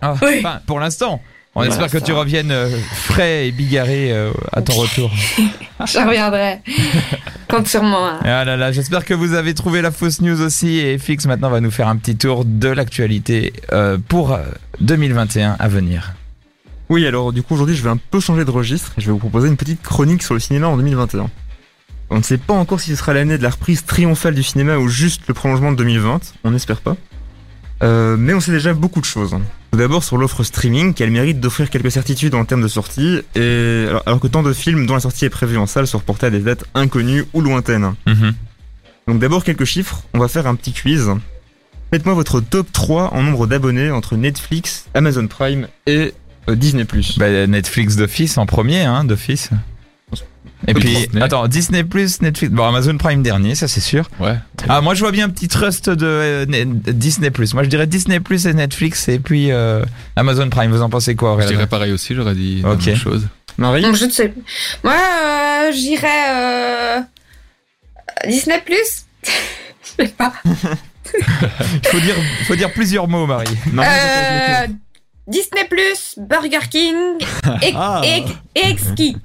Ah, 0.00 0.14
Oui. 0.22 0.36
Enfin, 0.38 0.60
pour 0.64 0.78
l'instant. 0.78 1.20
On 1.56 1.64
espère 1.64 1.90
que 1.90 1.98
tu 1.98 2.12
reviennes 2.12 2.52
euh, 2.52 2.68
frais 2.92 3.48
et 3.48 3.50
bigarré 3.50 4.12
euh, 4.12 4.30
à 4.52 4.62
ton 4.62 4.74
retour. 4.76 5.10
Je 5.80 5.98
reviendrai. 5.98 6.60
Compte 7.48 7.66
sur 7.66 7.82
moi. 7.82 8.20
Ah 8.22 8.44
là 8.44 8.56
là, 8.56 8.70
j'espère 8.70 9.04
que 9.04 9.14
vous 9.14 9.32
avez 9.32 9.54
trouvé 9.54 9.82
la 9.82 9.90
fausse 9.90 10.20
news 10.20 10.40
aussi. 10.40 10.78
Et 10.78 10.98
FX 10.98 11.26
maintenant 11.26 11.50
va 11.50 11.60
nous 11.60 11.70
faire 11.72 11.88
un 11.88 11.96
petit 11.96 12.14
tour 12.14 12.44
de 12.44 12.68
l'actualité 12.68 13.52
euh, 13.72 13.98
pour 14.06 14.34
euh, 14.34 14.42
2021 14.80 15.56
à 15.58 15.66
venir. 15.66 16.12
Oui, 16.90 17.04
alors 17.06 17.32
du 17.32 17.42
coup 17.42 17.54
aujourd'hui 17.54 17.74
je 17.74 17.82
vais 17.82 17.90
un 17.90 17.98
peu 17.98 18.20
changer 18.20 18.44
de 18.44 18.50
registre 18.52 18.92
et 18.96 19.00
je 19.00 19.06
vais 19.06 19.12
vous 19.12 19.18
proposer 19.18 19.48
une 19.48 19.56
petite 19.56 19.82
chronique 19.82 20.22
sur 20.22 20.34
le 20.34 20.40
cinéma 20.40 20.68
en 20.68 20.76
2021. 20.76 21.28
On 22.10 22.18
ne 22.18 22.22
sait 22.22 22.38
pas 22.38 22.54
encore 22.54 22.80
si 22.80 22.90
ce 22.90 22.96
sera 22.96 23.12
l'année 23.12 23.38
de 23.38 23.42
la 23.42 23.50
reprise 23.50 23.84
triomphale 23.84 24.34
du 24.34 24.42
cinéma 24.42 24.78
ou 24.78 24.88
juste 24.88 25.22
le 25.26 25.34
prolongement 25.34 25.72
de 25.72 25.76
2020, 25.76 26.34
on 26.44 26.50
n'espère 26.52 26.80
pas. 26.80 26.96
Euh, 27.82 28.16
mais 28.16 28.32
on 28.32 28.40
sait 28.40 28.52
déjà 28.52 28.72
beaucoup 28.74 29.00
de 29.00 29.04
choses. 29.04 29.36
Tout 29.72 29.78
d'abord 29.78 30.04
sur 30.04 30.16
l'offre 30.16 30.42
streaming 30.44 30.94
qui 30.94 31.02
a 31.02 31.06
le 31.06 31.12
mérite 31.12 31.40
d'offrir 31.40 31.68
quelques 31.68 31.90
certitudes 31.90 32.34
en 32.34 32.44
termes 32.44 32.62
de 32.62 32.68
sortie, 32.68 33.20
et 33.34 33.86
alors, 33.88 34.02
alors 34.06 34.20
que 34.20 34.28
tant 34.28 34.42
de 34.42 34.52
films 34.52 34.86
dont 34.86 34.94
la 34.94 35.00
sortie 35.00 35.24
est 35.24 35.30
prévue 35.30 35.58
en 35.58 35.66
salle 35.66 35.86
sont 35.86 35.98
reportés 35.98 36.26
à 36.26 36.30
des 36.30 36.40
dates 36.40 36.64
inconnues 36.74 37.24
ou 37.34 37.40
lointaines. 37.40 37.94
Donc 39.06 39.18
d'abord 39.18 39.44
quelques 39.44 39.64
chiffres, 39.64 40.02
on 40.14 40.18
va 40.18 40.28
faire 40.28 40.46
un 40.46 40.54
petit 40.54 40.72
quiz. 40.72 41.10
Faites-moi 41.92 42.14
votre 42.14 42.40
top 42.40 42.70
3 42.72 43.14
en 43.14 43.22
nombre 43.22 43.46
d'abonnés 43.46 43.90
entre 43.90 44.16
Netflix, 44.16 44.86
Amazon 44.94 45.28
Prime 45.28 45.68
et 45.86 46.14
euh, 46.48 46.56
Disney+. 46.56 46.84
Bah, 47.16 47.46
Netflix 47.46 47.96
d'office 47.96 48.38
en 48.38 48.46
premier, 48.46 48.80
hein, 48.82 49.04
d'office. 49.04 49.50
Et 50.68 50.74
puis, 50.74 50.94
Disney. 50.96 51.22
attends, 51.22 51.46
Disney 51.48 51.84
Plus, 51.84 52.20
Netflix. 52.22 52.52
Bon, 52.52 52.64
Amazon 52.64 52.96
Prime 52.98 53.22
dernier, 53.22 53.54
ça 53.54 53.68
c'est 53.68 53.80
sûr. 53.80 54.08
Ouais. 54.20 54.36
Ah, 54.68 54.80
moi 54.80 54.94
je 54.94 55.00
vois 55.00 55.12
bien 55.12 55.26
un 55.26 55.28
petit 55.28 55.48
trust 55.48 55.88
de 55.90 56.06
euh, 56.06 56.46
Ne- 56.46 56.64
Disney 56.92 57.30
Plus. 57.30 57.54
Moi 57.54 57.62
je 57.62 57.68
dirais 57.68 57.86
Disney 57.86 58.18
Plus 58.20 58.46
et 58.46 58.54
Netflix 58.54 59.08
et 59.08 59.18
puis 59.18 59.52
euh, 59.52 59.84
Amazon 60.16 60.48
Prime. 60.50 60.70
Vous 60.72 60.82
en 60.82 60.90
pensez 60.90 61.14
quoi, 61.14 61.36
Je 61.40 61.46
dirais 61.48 61.66
pareil 61.66 61.92
aussi, 61.92 62.14
j'aurais 62.14 62.34
dit 62.34 62.62
la 62.62 62.72
Ok. 62.72 62.86
même 62.86 62.96
chose. 62.96 63.26
Marie 63.58 63.80
Donc, 63.82 63.94
je 63.96 64.04
ne 64.04 64.10
sais. 64.10 64.34
Moi, 64.84 64.92
euh, 64.94 65.72
j'irais 65.72 66.08
euh, 66.30 67.00
Disney 68.26 68.60
Plus. 68.64 69.04
Je 69.98 70.02
sais 70.04 70.08
pas. 70.08 70.32
Il 70.44 70.52
faut 71.88 72.00
dire, 72.00 72.14
faut 72.46 72.56
dire 72.56 72.72
plusieurs 72.72 73.08
mots, 73.08 73.24
Marie. 73.26 73.46
Euh, 73.78 74.66
Disney 75.28 75.64
Plus, 75.70 76.14
Burger 76.18 76.66
King 76.70 76.94
et, 77.62 77.72
Ah. 77.74 78.02
et, 78.04 78.24
et 78.58 78.66
Exki. 78.70 79.16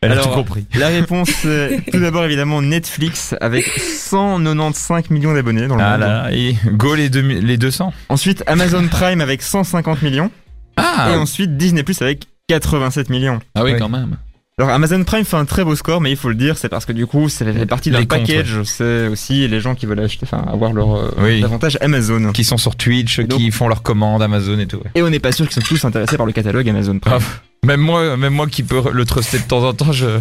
Elle 0.00 0.12
a 0.12 0.16
tout 0.16 0.28
compris. 0.30 0.66
La 0.74 0.88
réponse, 0.88 1.28
c'est 1.30 1.82
tout 1.92 2.00
d'abord 2.00 2.24
évidemment 2.24 2.60
Netflix 2.62 3.34
avec 3.40 3.64
195 3.66 5.10
millions 5.10 5.34
d'abonnés 5.34 5.66
dans 5.68 5.76
le 5.76 5.82
Ah 5.82 5.92
monde. 5.92 6.00
là, 6.00 6.22
là, 6.24 6.32
et 6.32 6.56
go 6.72 6.94
les, 6.94 7.08
deux, 7.08 7.20
les 7.22 7.56
200. 7.56 7.92
Ensuite 8.08 8.42
Amazon 8.46 8.86
Prime 8.88 9.20
avec 9.20 9.42
150 9.42 10.02
millions. 10.02 10.30
Ah, 10.76 11.10
Et 11.12 11.16
ensuite 11.16 11.56
Disney 11.56 11.82
Plus 11.82 12.00
avec 12.02 12.24
87 12.48 13.10
millions. 13.10 13.40
Ah 13.54 13.62
oui, 13.64 13.72
Ouais. 13.72 13.78
quand 13.78 13.88
même. 13.88 14.16
Alors 14.58 14.70
Amazon 14.70 15.02
Prime 15.02 15.24
fait 15.24 15.36
un 15.36 15.46
très 15.46 15.64
beau 15.64 15.74
score, 15.74 16.00
mais 16.02 16.10
il 16.10 16.16
faut 16.16 16.28
le 16.28 16.34
dire, 16.34 16.58
c'est 16.58 16.68
parce 16.68 16.84
que 16.84 16.92
du 16.92 17.06
coup, 17.06 17.28
ça 17.30 17.44
fait 17.50 17.66
partie 17.66 17.90
d'un 17.90 18.04
package. 18.04 18.62
C'est 18.64 19.08
aussi 19.08 19.48
les 19.48 19.60
gens 19.60 19.74
qui 19.74 19.86
veulent 19.86 20.00
acheter, 20.00 20.26
enfin 20.30 20.44
avoir 20.52 20.72
leur 20.74 20.94
euh, 20.94 21.10
Oui. 21.18 21.42
avantage 21.42 21.78
Amazon. 21.80 22.32
qui 22.32 22.44
sont 22.44 22.58
sur 22.58 22.76
Twitch, 22.76 23.18
donc- 23.20 23.40
qui 23.40 23.50
font 23.50 23.66
leurs 23.68 23.82
commandes 23.82 24.22
Amazon 24.22 24.58
et 24.58 24.66
tout. 24.66 24.76
ouais. 24.76 24.90
Et 24.94 25.02
on 25.02 25.08
n'est 25.10 25.20
pas 25.20 25.32
sûr 25.32 25.48
qu'ils 25.48 25.62
sont 25.62 25.66
tous 25.68 25.84
intéressés 25.86 26.16
par 26.18 26.26
le 26.26 26.32
catalogue 26.32 26.68
Amazon 26.68 26.98
Prime. 26.98 27.14
Ah, 27.20 27.40
même 27.64 27.80
moi, 27.80 28.16
même 28.16 28.34
moi 28.34 28.46
qui 28.46 28.62
peux 28.62 28.82
le 28.92 29.04
truster 29.04 29.38
de 29.38 29.44
temps 29.44 29.62
en 29.66 29.72
temps, 29.72 29.92
je 29.92 30.20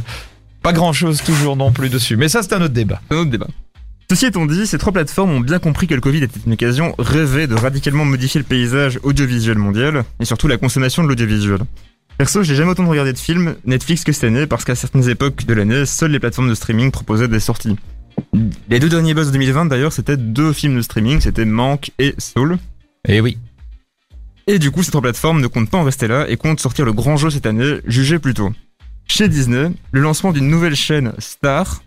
pas 0.62 0.74
grand 0.74 0.94
chose 0.94 1.24
toujours 1.24 1.56
non 1.56 1.72
plus 1.72 1.90
dessus. 1.90 2.18
Mais 2.18 2.30
ça, 2.30 2.44
c'est 2.44 2.54
un 2.54 2.62
autre 2.62 2.74
débat. 2.74 3.02
C'est 3.10 3.18
un 3.18 3.22
autre 3.22 3.32
débat. 3.32 3.48
Ceci 4.10 4.26
étant 4.26 4.46
dit, 4.46 4.68
ces 4.68 4.78
trois 4.78 4.94
plateformes 4.94 5.32
ont 5.32 5.40
bien 5.40 5.58
compris 5.58 5.88
que 5.88 5.96
le 5.96 6.02
Covid 6.02 6.24
était 6.24 6.40
une 6.46 6.54
occasion 6.54 6.94
rêvée 7.00 7.48
de 7.48 7.56
radicalement 7.56 8.06
modifier 8.06 8.40
le 8.40 8.46
paysage 8.46 9.00
audiovisuel 9.04 9.58
mondial 9.58 10.04
et 10.20 10.26
surtout 10.26 10.48
la 10.48 10.58
consommation 10.58 11.02
de 11.02 11.08
l'audiovisuel. 11.08 11.60
Perso, 12.18 12.44
j'ai 12.44 12.56
jamais 12.56 12.72
autant 12.72 12.86
regardé 12.88 13.14
de 13.14 13.18
films 13.18 13.56
Netflix 13.66 14.04
que 14.04 14.12
cette 14.12 14.26
année 14.26 14.46
parce 14.46 14.66
qu'à 14.66 14.76
certaines 14.76 15.10
époques 15.10 15.46
de 15.46 15.54
l'année, 15.54 15.86
seules 15.86 16.12
les 16.12 16.20
plateformes 16.20 16.50
de 16.50 16.56
streaming 16.56 16.92
proposaient 16.92 17.30
des 17.30 17.40
sorties. 17.40 17.78
Les 18.70 18.80
deux 18.80 18.90
derniers 18.90 19.14
buzz 19.14 19.28
de 19.28 19.32
2020 19.32 19.66
d'ailleurs, 19.66 19.94
c'était 19.94 20.18
deux 20.18 20.54
films 20.54 20.76
de 20.76 20.82
streaming, 20.82 21.22
c'était 21.22 21.46
Manque 21.46 21.92
et 21.98 22.14
Soul. 22.20 22.58
Et 23.08 23.16
Eh 23.16 23.22
oui. 23.22 23.38
Et 24.48 24.60
du 24.60 24.72
coup, 24.72 24.84
ces 24.84 24.92
trois 24.92 25.02
plateformes 25.02 25.42
ne 25.42 25.48
comptent 25.48 25.70
pas 25.70 25.78
en 25.78 25.84
rester 25.84 26.08
là 26.08 26.26
et 26.30 26.38
comptent 26.38 26.60
sortir 26.60 26.86
le 26.86 26.94
grand 26.94 27.18
jeu 27.18 27.30
cette 27.30 27.46
année, 27.46 27.78
jugé 27.86 28.20
plus 28.20 28.34
tôt. 28.34 28.52
Chez 29.08 29.28
Disney, 29.30 29.72
le 29.92 30.02
lancement 30.02 30.32
d'une 30.32 30.48
nouvelle 30.48 30.76
chaîne 30.76 31.14
Star 31.20 31.84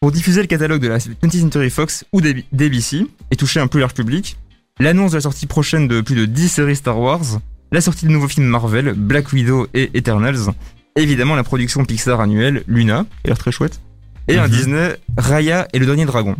pour 0.00 0.10
diffuser 0.10 0.40
le 0.40 0.46
catalogue 0.46 0.80
de 0.82 0.88
la 0.88 0.98
20th 0.98 1.40
Century 1.40 1.70
Fox 1.70 2.04
ou 2.12 2.20
d'Ab- 2.20 2.42
d'ABC 2.52 3.06
et 3.30 3.36
toucher 3.36 3.60
un 3.60 3.66
plus 3.68 3.80
large 3.80 3.94
public, 3.94 4.36
l'annonce 4.80 5.12
de 5.12 5.16
la 5.16 5.20
sortie 5.20 5.46
prochaine 5.46 5.86
de 5.86 6.00
plus 6.00 6.16
de 6.16 6.24
10 6.26 6.48
séries 6.48 6.76
Star 6.76 6.98
Wars, 6.98 7.40
la 7.70 7.80
sortie 7.80 8.06
de 8.06 8.10
nouveaux 8.10 8.28
films 8.28 8.46
Marvel, 8.46 8.94
Black 8.96 9.32
Widow 9.32 9.68
et 9.74 9.90
Eternals, 9.94 10.50
et 10.96 11.02
évidemment 11.02 11.36
la 11.36 11.44
production 11.44 11.84
Pixar 11.84 12.20
annuelle 12.20 12.64
Luna, 12.66 13.06
qui 13.22 13.26
a 13.26 13.28
l'air 13.28 13.38
très 13.38 13.52
chouette, 13.52 13.80
et 14.28 14.38
un 14.38 14.44
Mhm. 14.48 14.50
Disney 14.50 14.96
Raya 15.16 15.68
et 15.72 15.78
le 15.78 15.86
dernier 15.86 16.04
dragon. 16.04 16.36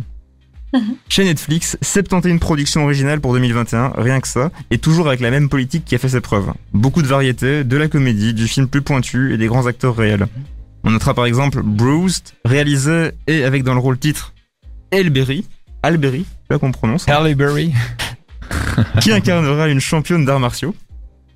Mhm. 0.73 0.95
Chez 1.07 1.23
Netflix, 1.23 1.77
71 1.81 2.39
productions 2.39 2.83
originales 2.83 3.21
pour 3.21 3.33
2021, 3.33 3.93
rien 3.95 4.19
que 4.19 4.27
ça, 4.27 4.51
et 4.71 4.79
toujours 4.79 5.07
avec 5.07 5.19
la 5.19 5.29
même 5.29 5.47
politique 5.49 5.85
qui 5.85 5.93
a 5.95 5.99
fait 5.99 6.09
ses 6.09 6.21
preuves. 6.21 6.51
Beaucoup 6.73 7.01
de 7.01 7.07
variétés, 7.07 7.63
de 7.63 7.77
la 7.77 7.87
comédie, 7.87 8.33
du 8.33 8.47
film 8.47 8.67
plus 8.67 8.81
pointu 8.81 9.33
et 9.33 9.37
des 9.37 9.47
grands 9.47 9.67
acteurs 9.67 9.95
réels. 9.95 10.27
On 10.83 10.91
notera 10.91 11.13
par 11.13 11.25
exemple 11.25 11.61
Bruised, 11.63 12.33
réalisé 12.43 13.11
et 13.27 13.43
avec 13.43 13.63
dans 13.63 13.73
le 13.73 13.79
rôle 13.79 13.97
titre 13.97 14.33
Elberry, 14.91 15.45
Alberry, 15.83 16.25
là 16.49 16.57
qu'on 16.57 16.71
prononce, 16.71 17.07
Halle 17.07 17.35
Berry. 17.35 17.71
qui 19.01 19.11
incarnera 19.11 19.69
une 19.69 19.79
championne 19.79 20.25
d'arts 20.25 20.39
martiaux. 20.39 20.75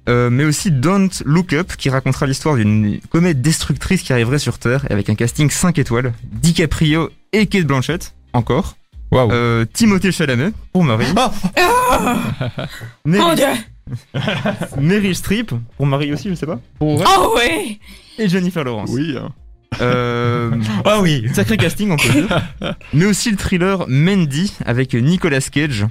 Euh, 0.09 0.29
mais 0.29 0.45
aussi 0.45 0.71
Don't 0.71 1.09
Look 1.25 1.51
Up, 1.51 1.73
qui 1.77 1.89
racontera 1.89 2.25
l'histoire 2.25 2.55
d'une 2.55 2.99
comète 3.09 3.41
destructrice 3.41 4.03
qui 4.03 4.13
arriverait 4.13 4.39
sur 4.39 4.57
Terre, 4.57 4.85
avec 4.89 5.09
un 5.09 5.15
casting 5.15 5.49
5 5.49 5.77
étoiles, 5.79 6.13
DiCaprio 6.23 7.09
et 7.33 7.45
Kate 7.47 7.65
Blanchett, 7.65 8.13
encore. 8.31 8.77
Euh, 9.13 9.65
Timothée 9.71 10.11
Chalamet, 10.11 10.51
pour 10.73 10.83
Marie. 10.83 11.05
Mon 13.05 13.11
Meryl, 13.11 13.35
dieu 13.35 13.93
Meryl 14.81 15.15
Streep, 15.15 15.51
pour 15.77 15.85
Marie 15.85 16.11
aussi, 16.13 16.29
je 16.29 16.35
sais 16.35 16.45
pas. 16.45 16.59
Pour. 16.79 17.01
Oh 17.05 17.35
ouais 17.37 17.79
Et 18.17 18.27
Jennifer 18.27 18.63
Lawrence. 18.63 18.89
Oui. 18.91 19.15
hein. 19.17 19.29
Euh, 19.81 20.51
Ah 20.85 20.99
oui. 21.01 21.25
Sacré 21.33 21.57
casting, 21.57 21.91
on 21.91 21.97
peut 21.97 22.09
dire. 22.09 22.47
Mais 22.93 23.05
aussi 23.05 23.31
le 23.31 23.37
thriller 23.37 23.85
Mandy 23.87 24.53
avec 24.65 24.93
Nicolas 24.93 25.41
Cage, 25.41 25.85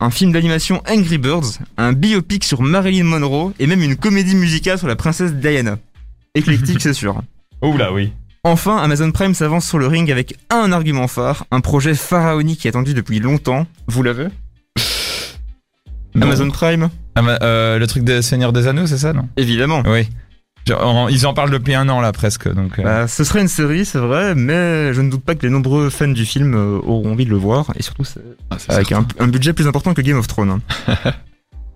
un 0.00 0.10
film 0.10 0.32
d'animation 0.32 0.82
Angry 0.88 1.18
Birds, 1.18 1.58
un 1.76 1.92
biopic 1.92 2.44
sur 2.44 2.62
Marilyn 2.62 3.04
Monroe 3.04 3.52
et 3.58 3.66
même 3.66 3.82
une 3.82 3.96
comédie 3.96 4.34
musicale 4.34 4.78
sur 4.78 4.88
la 4.88 4.96
princesse 4.96 5.32
Diana. 5.34 5.78
Éclectique, 6.34 6.80
c'est 6.80 6.94
sûr. 6.94 7.22
Oh 7.62 7.76
là 7.76 7.92
oui. 7.92 8.12
Enfin, 8.42 8.78
Amazon 8.78 9.10
Prime 9.10 9.34
s'avance 9.34 9.66
sur 9.68 9.78
le 9.78 9.86
ring 9.86 10.10
avec 10.10 10.34
un 10.50 10.72
argument 10.72 11.08
phare, 11.08 11.44
un 11.50 11.60
projet 11.60 11.94
pharaonique 11.94 12.60
qui 12.60 12.68
est 12.68 12.70
attendu 12.70 12.94
depuis 12.94 13.20
longtemps. 13.20 13.66
Vous 13.86 14.02
l'avez. 14.02 14.28
Amazon 16.20 16.50
Prime 16.50 16.88
euh, 17.18 17.78
le 17.78 17.86
truc 17.86 18.02
des 18.02 18.22
Seigneurs 18.22 18.52
des 18.54 18.66
Anneaux, 18.66 18.86
c'est 18.86 18.96
ça, 18.98 19.12
non? 19.12 19.28
Évidemment. 19.36 19.82
Oui. 19.86 20.08
Ils 21.10 21.26
en 21.26 21.34
parlent 21.34 21.50
depuis 21.50 21.74
un 21.74 21.88
an 21.88 22.00
là 22.00 22.12
presque, 22.12 22.48
donc. 22.52 22.78
euh, 22.78 22.82
Bah, 22.82 23.08
ce 23.08 23.24
serait 23.24 23.40
une 23.42 23.48
série, 23.48 23.84
c'est 23.84 23.98
vrai, 23.98 24.34
mais 24.34 24.94
je 24.94 25.00
ne 25.02 25.10
doute 25.10 25.22
pas 25.24 25.34
que 25.34 25.42
les 25.44 25.50
nombreux 25.52 25.90
fans 25.90 26.08
du 26.08 26.24
film 26.24 26.54
euh, 26.54 26.78
auront 26.82 27.12
envie 27.12 27.24
de 27.26 27.30
le 27.30 27.36
voir, 27.36 27.72
et 27.76 27.82
surtout 27.82 28.04
Ah, 28.50 28.56
avec 28.68 28.92
un 28.92 29.26
budget 29.28 29.52
plus 29.52 29.66
important 29.66 29.92
que 29.94 30.00
Game 30.00 30.18
of 30.18 30.26
Thrones. 30.28 30.60
hein. 30.88 30.94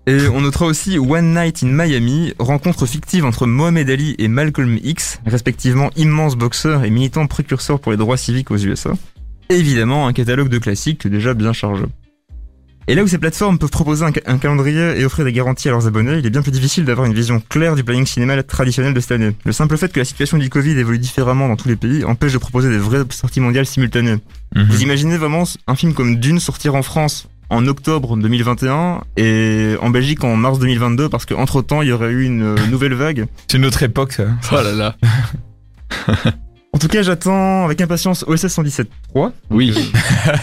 et 0.06 0.28
on 0.28 0.40
notera 0.42 0.66
aussi 0.66 0.98
One 0.98 1.34
Night 1.34 1.62
in 1.62 1.68
Miami, 1.68 2.34
rencontre 2.38 2.86
fictive 2.86 3.24
entre 3.24 3.46
Mohamed 3.46 3.88
Ali 3.88 4.14
et 4.18 4.28
Malcolm 4.28 4.78
X, 4.82 5.20
respectivement 5.26 5.90
immense 5.96 6.36
boxeur 6.36 6.84
et 6.84 6.90
militant 6.90 7.26
précurseur 7.26 7.80
pour 7.80 7.92
les 7.92 7.98
droits 7.98 8.16
civiques 8.18 8.50
aux 8.50 8.58
USA. 8.58 8.92
Et 9.50 9.56
évidemment, 9.56 10.06
un 10.06 10.12
catalogue 10.12 10.48
de 10.48 10.58
classiques 10.58 11.06
déjà 11.06 11.34
bien 11.34 11.52
chargé. 11.52 11.84
Et 12.86 12.94
là 12.94 13.02
où 13.02 13.06
ces 13.06 13.16
plateformes 13.16 13.58
peuvent 13.58 13.70
proposer 13.70 14.04
un, 14.04 14.12
ca- 14.12 14.20
un 14.26 14.36
calendrier 14.36 15.00
et 15.00 15.06
offrir 15.06 15.24
des 15.24 15.32
garanties 15.32 15.68
à 15.68 15.70
leurs 15.70 15.86
abonnés, 15.86 16.18
il 16.18 16.26
est 16.26 16.30
bien 16.30 16.42
plus 16.42 16.52
difficile 16.52 16.84
d'avoir 16.84 17.06
une 17.06 17.14
vision 17.14 17.40
claire 17.48 17.76
du 17.76 17.82
planning 17.82 18.04
cinéma 18.04 18.42
traditionnel 18.42 18.92
de 18.92 19.00
cette 19.00 19.12
année. 19.12 19.30
Le 19.46 19.52
simple 19.52 19.78
fait 19.78 19.90
que 19.90 19.98
la 20.00 20.04
situation 20.04 20.36
du 20.36 20.50
Covid 20.50 20.72
évolue 20.78 20.98
différemment 20.98 21.48
dans 21.48 21.56
tous 21.56 21.68
les 21.68 21.76
pays 21.76 22.04
empêche 22.04 22.34
de 22.34 22.38
proposer 22.38 22.68
des 22.68 22.76
vraies 22.76 23.04
sorties 23.08 23.40
mondiales 23.40 23.64
simultanées. 23.64 24.18
mhm. 24.54 24.66
Vous 24.68 24.82
imaginez 24.82 25.16
vraiment 25.16 25.44
un 25.66 25.74
film 25.76 25.94
comme 25.94 26.16
Dune 26.16 26.40
sortir 26.40 26.74
en 26.74 26.82
France 26.82 27.26
en 27.54 27.66
octobre 27.66 28.16
2021 28.16 29.02
et 29.16 29.76
en 29.80 29.90
Belgique 29.90 30.24
en 30.24 30.36
mars 30.36 30.58
2022 30.58 31.08
parce 31.08 31.24
qu'entre 31.26 31.62
temps 31.62 31.82
il 31.82 31.88
y 31.88 31.92
aurait 31.92 32.10
eu 32.10 32.24
une 32.24 32.42
euh, 32.42 32.66
nouvelle 32.70 32.94
vague. 32.94 33.26
C'est 33.48 33.58
une 33.58 33.64
autre 33.64 33.82
époque. 33.82 34.12
ça. 34.12 34.24
Oh 34.52 34.56
là 34.56 34.72
là. 34.72 34.96
En 36.74 36.78
tout 36.78 36.88
cas, 36.88 37.02
j'attends 37.02 37.64
avec 37.66 37.80
impatience 37.80 38.24
OSS 38.26 38.46
117.3 38.46 39.30
Oui. 39.50 39.92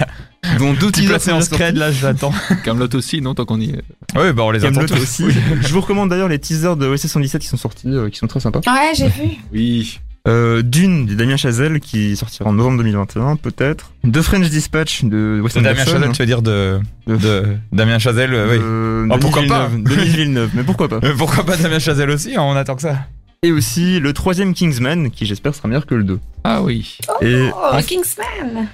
dont 0.60 0.72
deux 0.72 0.88
Petit 0.88 1.02
teasers 1.02 1.10
placé 1.10 1.30
sont 1.32 1.36
en 1.36 1.42
scred 1.42 1.76
là, 1.76 1.92
j'attends. 1.92 2.32
Camelot 2.64 2.88
aussi, 2.96 3.20
non, 3.20 3.36
tant 3.36 3.44
qu'on 3.44 3.60
y 3.60 3.72
est. 3.72 3.82
Oui, 4.16 4.32
bah 4.32 4.44
on 4.44 4.52
les 4.52 4.64
attend 4.64 4.76
Camelot 4.80 4.96
tous. 4.96 5.02
aussi. 5.04 5.26
Je 5.30 5.74
vous 5.74 5.82
recommande 5.82 6.10
d'ailleurs 6.10 6.30
les 6.30 6.40
teasers 6.40 6.78
de 6.78 6.88
OSS 6.88 7.08
117 7.08 7.42
qui 7.42 7.50
sont 7.50 7.58
sortis, 7.58 7.90
euh, 7.90 8.10
qui 8.10 8.18
sont 8.18 8.28
très 8.28 8.40
sympas. 8.40 8.62
Ouais, 8.66 8.94
j'ai 8.96 9.10
vu. 9.10 9.32
Oui. 9.52 10.00
Euh, 10.28 10.62
Dune 10.62 11.08
de 11.08 11.16
Damien 11.16 11.36
Chazelle 11.36 11.80
qui 11.80 12.16
sortira 12.16 12.48
en 12.50 12.54
novembre 12.54 12.78
2021 12.78 13.38
peut-être. 13.38 13.92
The 14.10 14.22
French 14.22 14.50
Dispatch 14.50 15.04
de 15.04 15.42
Wes 15.44 15.54
De 15.56 15.62
Damien 15.62 15.72
Anderson. 15.82 15.92
Chazelle, 15.94 16.12
tu 16.12 16.22
veux 16.22 16.26
dire 16.28 16.42
de, 16.44 16.80
De- 17.08 17.16
de 17.18 17.44
Damien 17.72 17.98
Chazelle, 17.98 18.34
euh, 18.34 18.48
oui. 18.52 18.60
Euh, 18.62 19.08
Ah, 19.10 19.18
Denis 19.18 19.20
pourquoi 19.22 19.44
pas 19.48 19.68
Villeneuve. 19.68 19.96
Denis 19.98 20.10
Villeneuve, 20.10 20.50
mais 20.54 20.64
pourquoi 20.64 20.88
pas 20.90 21.00
Euh, 21.04 21.14
Pourquoi 21.18 21.44
pas 21.44 21.58
Damien 21.58 21.80
Chazelle 21.80 22.12
aussi 22.12 22.36
hein, 22.36 22.42
On 22.44 22.56
attend 22.56 22.76
que 22.76 22.84
ça. 22.84 22.98
Et 23.44 23.52
aussi 23.52 24.00
le 24.00 24.14
troisième 24.14 24.54
Kingsman, 24.54 25.10
qui 25.10 25.26
j'espère 25.26 25.56
sera 25.56 25.68
meilleur 25.68 25.88
que 25.88 25.96
le 25.96 26.04
2. 26.04 26.20
Ah 26.44 26.62
oui. 26.62 27.00
Et, 27.22 27.50
Oh, 27.56 27.78
Kingsman 27.88 28.68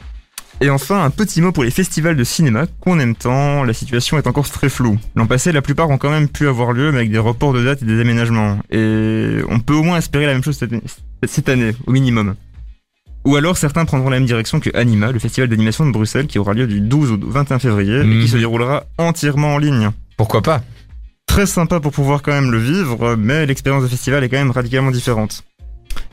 et 0.60 0.70
enfin, 0.70 1.04
un 1.04 1.10
petit 1.12 1.42
mot 1.42 1.52
pour 1.52 1.64
les 1.64 1.72
festivals 1.72 2.16
de 2.16 2.24
cinéma 2.24 2.66
qu'on 2.82 3.00
aime 3.00 3.16
tant, 3.16 3.64
la 3.64 3.74
situation 3.74 4.18
est 4.18 4.26
encore 4.28 4.50
très 4.50 4.70
floue. 4.70 4.98
L'an 5.16 5.28
passé, 5.28 5.52
la 5.52 5.62
plupart 5.62 5.90
ont 5.90 5.98
quand 5.98 6.10
même 6.10 6.28
pu 6.30 6.48
avoir 6.48 6.72
lieu, 6.74 6.92
mais 6.92 7.00
avec 7.00 7.12
des 7.12 7.18
reports 7.20 7.54
de 7.54 7.64
dates 7.64 7.82
et 7.84 7.86
des 7.86 8.00
aménagements. 8.02 8.58
Et 8.72 9.38
on 9.50 9.60
peut 9.60 9.76
au 9.76 9.84
moins 9.84 9.98
espérer 9.98 10.26
la 10.26 10.34
même 10.34 10.44
chose 10.44 10.60
cette 11.26 11.50
année, 11.50 11.74
au 11.86 11.92
minimum. 11.92 12.36
Ou 13.26 13.36
alors 13.36 13.58
certains 13.58 13.86
prendront 13.86 14.10
la 14.10 14.18
même 14.20 14.26
direction 14.28 14.60
que 14.60 14.70
Anima, 14.76 15.12
le 15.12 15.20
festival 15.20 15.50
d'animation 15.50 15.86
de 15.86 15.92
Bruxelles, 15.92 16.28
qui 16.28 16.40
aura 16.40 16.54
lieu 16.54 16.66
du 16.66 16.80
12 16.82 17.12
au 17.12 17.18
21 17.22 17.60
février, 17.60 17.98
et 18.00 18.04
Mhm. 18.04 18.22
qui 18.22 18.28
se 18.28 18.38
déroulera 18.38 18.86
entièrement 18.98 19.56
en 19.56 19.58
ligne. 19.58 19.92
Pourquoi 20.18 20.42
pas? 20.42 20.62
Très 21.28 21.46
sympa 21.46 21.80
pour 21.80 21.92
pouvoir 21.92 22.22
quand 22.22 22.32
même 22.32 22.52
le 22.52 22.58
vivre, 22.58 23.16
mais 23.16 23.46
l'expérience 23.46 23.84
de 23.84 23.90
festival 23.90 24.24
est 24.24 24.30
quand 24.30 24.38
même 24.38 24.52
radicalement 24.52 24.92
différente. 24.92 25.44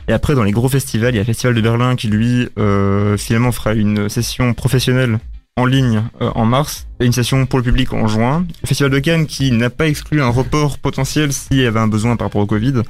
Et 0.08 0.12
après, 0.12 0.34
dans 0.34 0.42
les 0.42 0.52
gros 0.52 0.68
festivals, 0.68 1.14
il 1.14 1.16
y 1.16 1.18
a 1.18 1.22
le 1.22 1.26
Festival 1.26 1.54
de 1.54 1.60
Berlin 1.60 1.96
qui, 1.96 2.08
lui, 2.08 2.48
euh, 2.58 3.16
finalement 3.16 3.52
fera 3.52 3.72
une 3.74 4.08
session 4.08 4.52
professionnelle 4.52 5.18
en 5.56 5.66
ligne 5.66 6.02
euh, 6.20 6.30
en 6.34 6.44
mars 6.44 6.86
et 7.00 7.06
une 7.06 7.12
session 7.12 7.46
pour 7.46 7.58
le 7.58 7.64
public 7.64 7.92
en 7.92 8.06
juin. 8.06 8.44
Le 8.62 8.66
Festival 8.66 8.90
de 8.90 8.98
Cannes 8.98 9.26
qui 9.26 9.50
n'a 9.52 9.70
pas 9.70 9.86
exclu 9.86 10.20
un 10.20 10.28
report 10.28 10.78
potentiel 10.78 11.32
s'il 11.32 11.58
y 11.58 11.66
avait 11.66 11.80
un 11.80 11.86
besoin 11.88 12.16
par 12.16 12.26
rapport 12.26 12.42
au 12.42 12.46
Covid. 12.46 12.82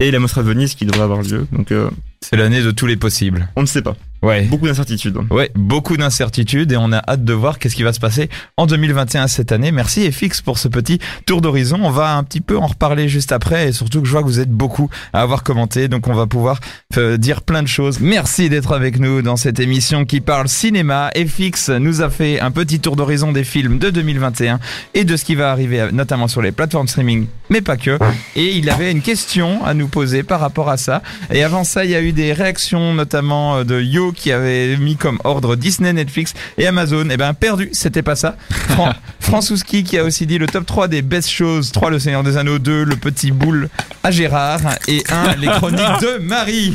et 0.00 0.10
la 0.10 0.18
Mostra 0.18 0.42
de 0.42 0.48
Venise 0.48 0.74
qui 0.74 0.86
devrait 0.86 1.02
avoir 1.02 1.22
lieu. 1.22 1.46
Donc 1.52 1.70
euh, 1.72 1.90
C'est 2.20 2.36
l'année 2.36 2.62
de 2.62 2.70
tous 2.70 2.86
les 2.86 2.96
possibles. 2.96 3.48
on 3.56 3.62
ne 3.62 3.66
sait 3.66 3.82
pas. 3.82 3.96
Ouais. 4.22 4.42
Beaucoup 4.42 4.66
d'incertitudes. 4.66 5.18
Ouais, 5.30 5.50
beaucoup 5.56 5.96
d'incertitudes 5.96 6.70
et 6.70 6.76
on 6.76 6.92
a 6.92 6.98
hâte 7.08 7.24
de 7.24 7.32
voir 7.32 7.58
qu'est-ce 7.58 7.74
qui 7.74 7.82
va 7.82 7.92
se 7.92 7.98
passer 7.98 8.28
en 8.56 8.66
2021 8.66 9.26
cette 9.26 9.50
année. 9.50 9.72
Merci 9.72 10.10
FX 10.12 10.42
pour 10.42 10.58
ce 10.58 10.68
petit 10.68 11.00
tour 11.26 11.40
d'horizon. 11.40 11.80
On 11.82 11.90
va 11.90 12.16
un 12.16 12.22
petit 12.22 12.40
peu 12.40 12.56
en 12.56 12.68
reparler 12.68 13.08
juste 13.08 13.32
après 13.32 13.68
et 13.68 13.72
surtout 13.72 14.00
que 14.00 14.06
je 14.06 14.12
vois 14.12 14.22
que 14.22 14.28
vous 14.28 14.38
êtes 14.38 14.50
beaucoup 14.50 14.88
à 15.12 15.22
avoir 15.22 15.42
commenté, 15.42 15.88
donc 15.88 16.06
on 16.06 16.14
va 16.14 16.26
pouvoir 16.26 16.60
euh, 16.96 17.16
dire 17.16 17.42
plein 17.42 17.64
de 17.64 17.68
choses. 17.68 17.98
Merci 17.98 18.48
d'être 18.48 18.72
avec 18.72 19.00
nous 19.00 19.22
dans 19.22 19.36
cette 19.36 19.58
émission 19.58 20.04
qui 20.04 20.20
parle 20.20 20.46
cinéma. 20.46 21.10
FX 21.16 21.70
nous 21.70 22.00
a 22.00 22.08
fait 22.08 22.38
un 22.38 22.52
petit 22.52 22.78
tour 22.78 22.94
d'horizon 22.94 23.32
des 23.32 23.44
films 23.44 23.78
de 23.78 23.90
2021 23.90 24.60
et 24.94 25.04
de 25.04 25.16
ce 25.16 25.24
qui 25.24 25.34
va 25.34 25.50
arriver 25.50 25.88
notamment 25.92 26.28
sur 26.28 26.42
les 26.42 26.52
plateformes 26.52 26.86
streaming, 26.86 27.26
mais 27.50 27.60
pas 27.60 27.76
que. 27.76 27.98
Et 28.36 28.56
il 28.56 28.70
avait 28.70 28.92
une 28.92 29.02
question 29.02 29.64
à 29.64 29.74
nous 29.74 29.88
poser 29.88 30.22
par 30.22 30.38
rapport 30.38 30.68
à 30.68 30.76
ça. 30.76 31.02
Et 31.32 31.42
avant 31.42 31.64
ça, 31.64 31.84
il 31.84 31.90
y 31.90 31.96
a 31.96 32.02
eu 32.02 32.12
des 32.12 32.32
réactions 32.32 32.94
notamment 32.94 33.56
euh, 33.56 33.64
de 33.64 33.80
Yo 33.80 34.11
qui 34.12 34.32
avait 34.32 34.76
mis 34.76 34.96
comme 34.96 35.18
ordre 35.24 35.56
Disney, 35.56 35.92
Netflix 35.92 36.34
et 36.58 36.66
Amazon. 36.66 37.08
Et 37.10 37.16
ben 37.16 37.34
perdu, 37.34 37.70
c'était 37.72 38.02
pas 38.02 38.16
ça. 38.16 38.36
Fran 38.50 38.92
Fransouski 39.20 39.84
qui 39.84 39.98
a 39.98 40.04
aussi 40.04 40.26
dit 40.26 40.38
le 40.38 40.46
top 40.46 40.66
3 40.66 40.88
des 40.88 41.02
best 41.02 41.28
shows 41.28 41.62
3 41.72 41.90
Le 41.90 41.98
Seigneur 41.98 42.22
des 42.22 42.36
Anneaux 42.36 42.58
2 42.58 42.84
Le 42.84 42.96
Petit 42.96 43.30
Boule 43.30 43.68
à 44.02 44.10
Gérard 44.10 44.60
et 44.88 45.02
1 45.10 45.36
Les 45.36 45.46
Chroniques 45.46 46.00
de 46.00 46.18
Marie. 46.18 46.74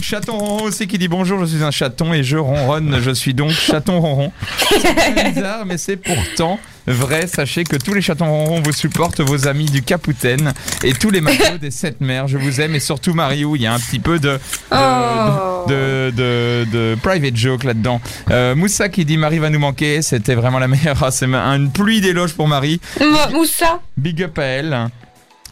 chaton 0.00 0.38
ronron 0.38 0.64
aussi 0.64 0.86
qui 0.86 0.98
dit 0.98 1.08
bonjour, 1.08 1.40
je 1.40 1.46
suis 1.46 1.62
un 1.62 1.70
chaton 1.70 2.12
et 2.14 2.22
je 2.22 2.36
ronronne, 2.36 2.98
je 3.02 3.10
suis 3.10 3.34
donc 3.34 3.50
chaton 3.50 4.00
ronron. 4.00 4.32
C'est 4.70 5.24
bizarre 5.34 5.66
mais 5.66 5.78
c'est 5.78 5.96
pourtant 5.96 6.58
vrai. 6.92 7.26
Sachez 7.26 7.64
que 7.64 7.76
tous 7.76 7.94
les 7.94 8.02
chatons 8.02 8.26
ronrons 8.30 8.60
vous 8.62 8.72
supportent, 8.72 9.20
vos 9.20 9.46
amis 9.48 9.66
du 9.66 9.82
Capoutaine 9.82 10.52
et 10.84 10.92
tous 10.92 11.10
les 11.10 11.20
maillots 11.20 11.58
des 11.60 11.70
sept 11.70 12.00
mers. 12.00 12.28
Je 12.28 12.38
vous 12.38 12.60
aime 12.60 12.74
et 12.74 12.80
surtout 12.80 13.14
Marie 13.14 13.44
où 13.44 13.56
il 13.56 13.62
y 13.62 13.66
a 13.66 13.72
un 13.74 13.78
petit 13.78 13.98
peu 13.98 14.18
de, 14.18 14.28
de, 14.30 14.38
Oh. 14.72 15.66
de, 15.68 16.10
de, 16.16 16.66
de 16.72 16.96
private 17.02 17.36
joke 17.36 17.64
là-dedans. 17.64 18.00
Euh, 18.30 18.54
Moussa 18.54 18.88
qui 18.88 19.04
dit 19.04 19.16
Marie 19.16 19.38
va 19.38 19.50
nous 19.50 19.58
manquer, 19.58 20.02
c'était 20.02 20.34
vraiment 20.34 20.58
la 20.58 20.68
meilleure. 20.68 20.96
Ah, 21.02 21.10
C'est 21.10 21.26
une 21.26 21.70
pluie 21.72 22.00
d'éloges 22.00 22.34
pour 22.34 22.48
Marie. 22.48 22.80
Mo- 23.00 23.06
Moussa 23.32 23.80
Big 23.96 24.22
up 24.22 24.38
à 24.38 24.42
elle. 24.44 24.86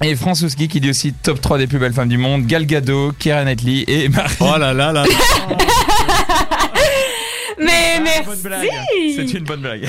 Et 0.02 0.14
Fransouski 0.14 0.68
qui 0.68 0.80
dit 0.80 0.90
aussi 0.90 1.12
top 1.12 1.40
3 1.40 1.58
des 1.58 1.66
plus 1.66 1.78
belles 1.80 1.92
femmes 1.92 2.08
du 2.08 2.18
monde, 2.18 2.46
Gal 2.46 2.66
Gadot, 2.66 3.12
Keira 3.18 3.42
Knightley 3.44 3.84
et 3.88 4.08
Marie. 4.08 4.36
Oh 4.40 4.54
là 4.56 4.72
là 4.72 4.92
là. 4.92 5.02
Mais 7.60 8.00
Ah, 8.20 8.22
bonne 8.24 8.38
blague. 8.40 8.68
C'est 8.92 9.16
merci 9.18 9.36
une 9.38 9.44
bonne 9.44 9.60
blague. 9.60 9.88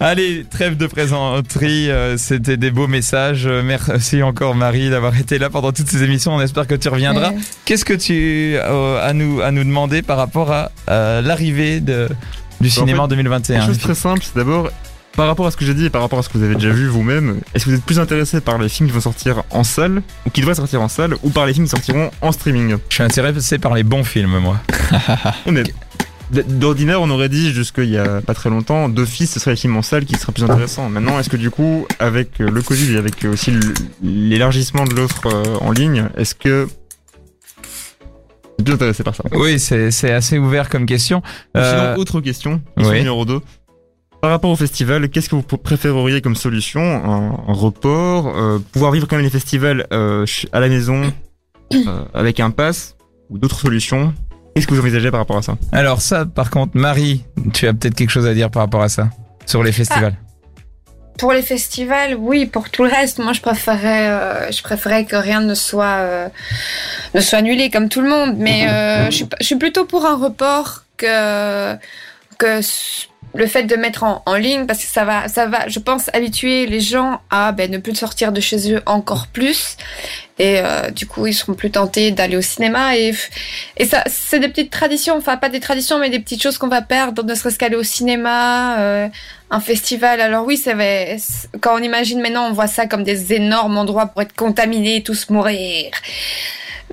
Allez, 0.00 0.46
trêve 0.48 0.76
de 0.76 0.86
présenterie, 0.86 1.90
euh, 1.90 2.16
c'était 2.16 2.56
des 2.56 2.70
beaux 2.70 2.86
messages. 2.86 3.46
Euh, 3.46 3.62
Merci 3.64 4.22
encore 4.22 4.54
Marie 4.54 4.90
d'avoir 4.90 5.18
été 5.18 5.38
là 5.38 5.50
pendant 5.50 5.72
toutes 5.72 5.88
ces 5.88 6.04
émissions. 6.04 6.34
On 6.34 6.40
espère 6.40 6.68
que 6.68 6.76
tu 6.76 6.88
reviendras. 6.88 7.30
Ouais. 7.30 7.38
Qu'est-ce 7.64 7.84
que 7.84 7.94
tu 7.94 8.56
as 8.58 9.00
à 9.00 9.12
nous 9.12 9.40
à 9.40 9.50
nous 9.50 9.64
demander 9.64 10.02
par 10.02 10.16
rapport 10.16 10.52
à 10.52 10.70
euh, 10.88 11.20
l'arrivée 11.20 11.80
de 11.80 12.08
du 12.60 12.70
cinéma 12.70 13.02
en, 13.02 13.08
fait, 13.08 13.16
2021 13.16 13.60
Une 13.60 13.66
chose 13.66 13.78
très 13.78 13.96
simple, 13.96 14.20
c'est 14.22 14.36
d'abord, 14.36 14.70
par 15.16 15.26
rapport 15.26 15.48
à 15.48 15.50
ce 15.50 15.56
que 15.56 15.64
j'ai 15.64 15.74
dit 15.74 15.86
et 15.86 15.90
par 15.90 16.02
rapport 16.02 16.20
à 16.20 16.22
ce 16.22 16.28
que 16.28 16.38
vous 16.38 16.44
avez 16.44 16.54
déjà 16.54 16.70
vu 16.70 16.86
vous-même, 16.86 17.40
est-ce 17.54 17.64
que 17.64 17.70
vous 17.70 17.76
êtes 17.76 17.84
plus 17.84 17.98
intéressé 17.98 18.40
par 18.40 18.58
les 18.58 18.68
films 18.68 18.88
qui 18.88 18.94
vont 18.94 19.00
sortir 19.00 19.42
en 19.50 19.64
salle, 19.64 20.02
ou 20.26 20.30
qui 20.30 20.40
devraient 20.40 20.54
sortir 20.54 20.80
en 20.80 20.88
salle, 20.88 21.14
ou 21.24 21.30
par 21.30 21.44
les 21.44 21.54
films 21.54 21.66
qui 21.66 21.70
sortiront 21.70 22.10
en 22.20 22.30
streaming? 22.30 22.76
Je 22.88 22.94
suis 22.94 23.02
intéressé 23.02 23.58
par 23.58 23.74
les 23.74 23.82
bons 23.82 24.04
films, 24.04 24.38
moi. 24.38 24.60
Honnête. 25.46 25.74
D'ordinaire, 26.30 27.00
on 27.00 27.08
aurait 27.08 27.30
dit 27.30 27.52
jusqu'il 27.52 27.88
y 27.88 27.96
a 27.96 28.20
pas 28.20 28.34
très 28.34 28.50
longtemps, 28.50 28.88
d'office, 28.90 29.32
ce 29.32 29.40
serait 29.40 29.52
les 29.52 29.56
films 29.56 29.76
en 29.78 29.82
salle 29.82 30.04
qui 30.04 30.14
seraient 30.16 30.32
plus 30.32 30.44
intéressants. 30.44 30.90
Maintenant, 30.90 31.18
est-ce 31.18 31.30
que 31.30 31.38
du 31.38 31.50
coup, 31.50 31.86
avec 31.98 32.40
euh, 32.40 32.50
le 32.50 32.60
Covid 32.60 32.94
et 32.94 32.96
avec 32.98 33.24
aussi 33.24 33.50
l- 33.50 33.60
l'élargissement 34.02 34.84
de 34.84 34.94
l'offre 34.94 35.26
euh, 35.26 35.56
en 35.62 35.72
ligne, 35.72 36.04
est-ce 36.18 36.34
que 36.34 36.68
plus 38.62 38.74
intéressé 38.74 39.02
par 39.04 39.14
ça? 39.14 39.24
Oui, 39.32 39.58
c'est 39.58 40.12
assez 40.12 40.36
ouvert 40.38 40.68
comme 40.68 40.84
question. 40.84 41.22
Euh, 41.56 41.92
Sinon, 41.94 42.02
autre 42.02 42.20
question, 42.20 42.60
question 42.76 42.92
oui. 42.92 42.98
numéro 42.98 43.24
2. 43.24 43.40
Par 44.20 44.30
rapport 44.30 44.50
au 44.50 44.56
festival, 44.56 45.08
qu'est-ce 45.08 45.28
que 45.30 45.36
vous 45.36 45.42
préféreriez 45.42 46.20
comme 46.20 46.34
solution? 46.34 46.80
Un, 46.82 47.38
un 47.48 47.52
report 47.54 48.36
euh, 48.36 48.58
Pouvoir 48.72 48.90
vivre 48.92 49.06
quand 49.08 49.16
même 49.16 49.24
les 49.24 49.30
festivals 49.30 49.86
euh, 49.92 50.26
à 50.52 50.58
la 50.60 50.68
maison 50.68 51.02
euh, 51.72 52.04
avec 52.12 52.40
un 52.40 52.50
pass 52.50 52.96
Ou 53.30 53.38
d'autres 53.38 53.60
solutions? 53.60 54.12
Qu'est-ce 54.58 54.66
que 54.66 54.74
vous 54.74 54.80
envisagez 54.80 55.12
par 55.12 55.20
rapport 55.20 55.36
à 55.36 55.42
ça 55.42 55.56
alors 55.70 56.00
ça, 56.00 56.26
par 56.26 56.50
contre, 56.50 56.76
Marie, 56.76 57.22
tu 57.54 57.68
as 57.68 57.72
peut-être 57.72 57.94
quelque 57.94 58.10
chose 58.10 58.26
à 58.26 58.34
dire 58.34 58.50
par 58.50 58.62
rapport 58.62 58.82
à 58.82 58.88
ça 58.88 59.08
sur 59.46 59.62
les 59.62 59.70
festivals. 59.70 60.16
Pour 61.16 61.32
les 61.32 61.42
festivals, 61.42 62.16
oui. 62.16 62.46
Pour 62.46 62.68
tout 62.68 62.82
le 62.82 62.90
reste, 62.90 63.20
moi, 63.20 63.32
je 63.32 63.40
préférais, 63.40 64.08
euh, 64.08 64.50
je 64.50 64.60
préférais 64.62 65.04
que 65.04 65.14
rien 65.14 65.42
ne 65.42 65.54
soit, 65.54 65.98
euh, 65.98 66.28
ne 67.14 67.20
soit 67.20 67.38
annulé 67.38 67.70
comme 67.70 67.88
tout 67.88 68.00
le 68.00 68.08
monde. 68.08 68.34
Mais 68.36 68.68
euh, 68.68 69.04
je, 69.06 69.16
suis, 69.18 69.28
je 69.38 69.46
suis 69.46 69.54
plutôt 69.54 69.84
pour 69.84 70.04
un 70.06 70.16
report 70.16 70.82
que 70.96 71.76
que 72.38 72.60
le 73.34 73.46
fait 73.46 73.64
de 73.64 73.76
mettre 73.76 74.04
en, 74.04 74.22
en 74.26 74.34
ligne 74.34 74.66
parce 74.66 74.80
que 74.80 74.90
ça 74.90 75.04
va, 75.04 75.28
ça 75.28 75.46
va, 75.46 75.68
je 75.68 75.78
pense, 75.78 76.08
habituer 76.12 76.66
les 76.66 76.80
gens 76.80 77.20
à 77.30 77.52
ben, 77.52 77.70
ne 77.70 77.78
plus 77.78 77.94
sortir 77.94 78.32
de 78.32 78.40
chez 78.40 78.72
eux 78.72 78.82
encore 78.86 79.26
plus. 79.26 79.76
Et 80.38 80.60
euh, 80.60 80.90
du 80.90 81.06
coup, 81.06 81.26
ils 81.26 81.34
seront 81.34 81.54
plus 81.54 81.70
tentés 81.70 82.10
d'aller 82.10 82.36
au 82.36 82.42
cinéma. 82.42 82.96
Et, 82.96 83.12
et 83.76 83.84
ça, 83.84 84.04
c'est 84.06 84.38
des 84.38 84.48
petites 84.48 84.70
traditions, 84.70 85.16
enfin 85.16 85.36
pas 85.36 85.48
des 85.48 85.60
traditions, 85.60 85.98
mais 85.98 86.10
des 86.10 86.20
petites 86.20 86.42
choses 86.42 86.58
qu'on 86.58 86.68
va 86.68 86.80
perdre, 86.80 87.24
ne 87.24 87.34
serait-ce 87.34 87.58
qu'aller 87.58 87.76
au 87.76 87.82
cinéma, 87.82 88.78
euh, 88.78 89.08
un 89.50 89.60
festival. 89.60 90.20
Alors 90.20 90.46
oui, 90.46 90.56
ça 90.56 90.74
va, 90.74 90.84
quand 91.60 91.78
on 91.78 91.82
imagine 91.82 92.20
maintenant, 92.20 92.48
on 92.48 92.52
voit 92.52 92.68
ça 92.68 92.86
comme 92.86 93.02
des 93.02 93.32
énormes 93.32 93.76
endroits 93.76 94.06
pour 94.06 94.22
être 94.22 94.34
contaminés 94.34 94.96
et 94.96 95.02
tous 95.02 95.28
mourir. 95.28 95.90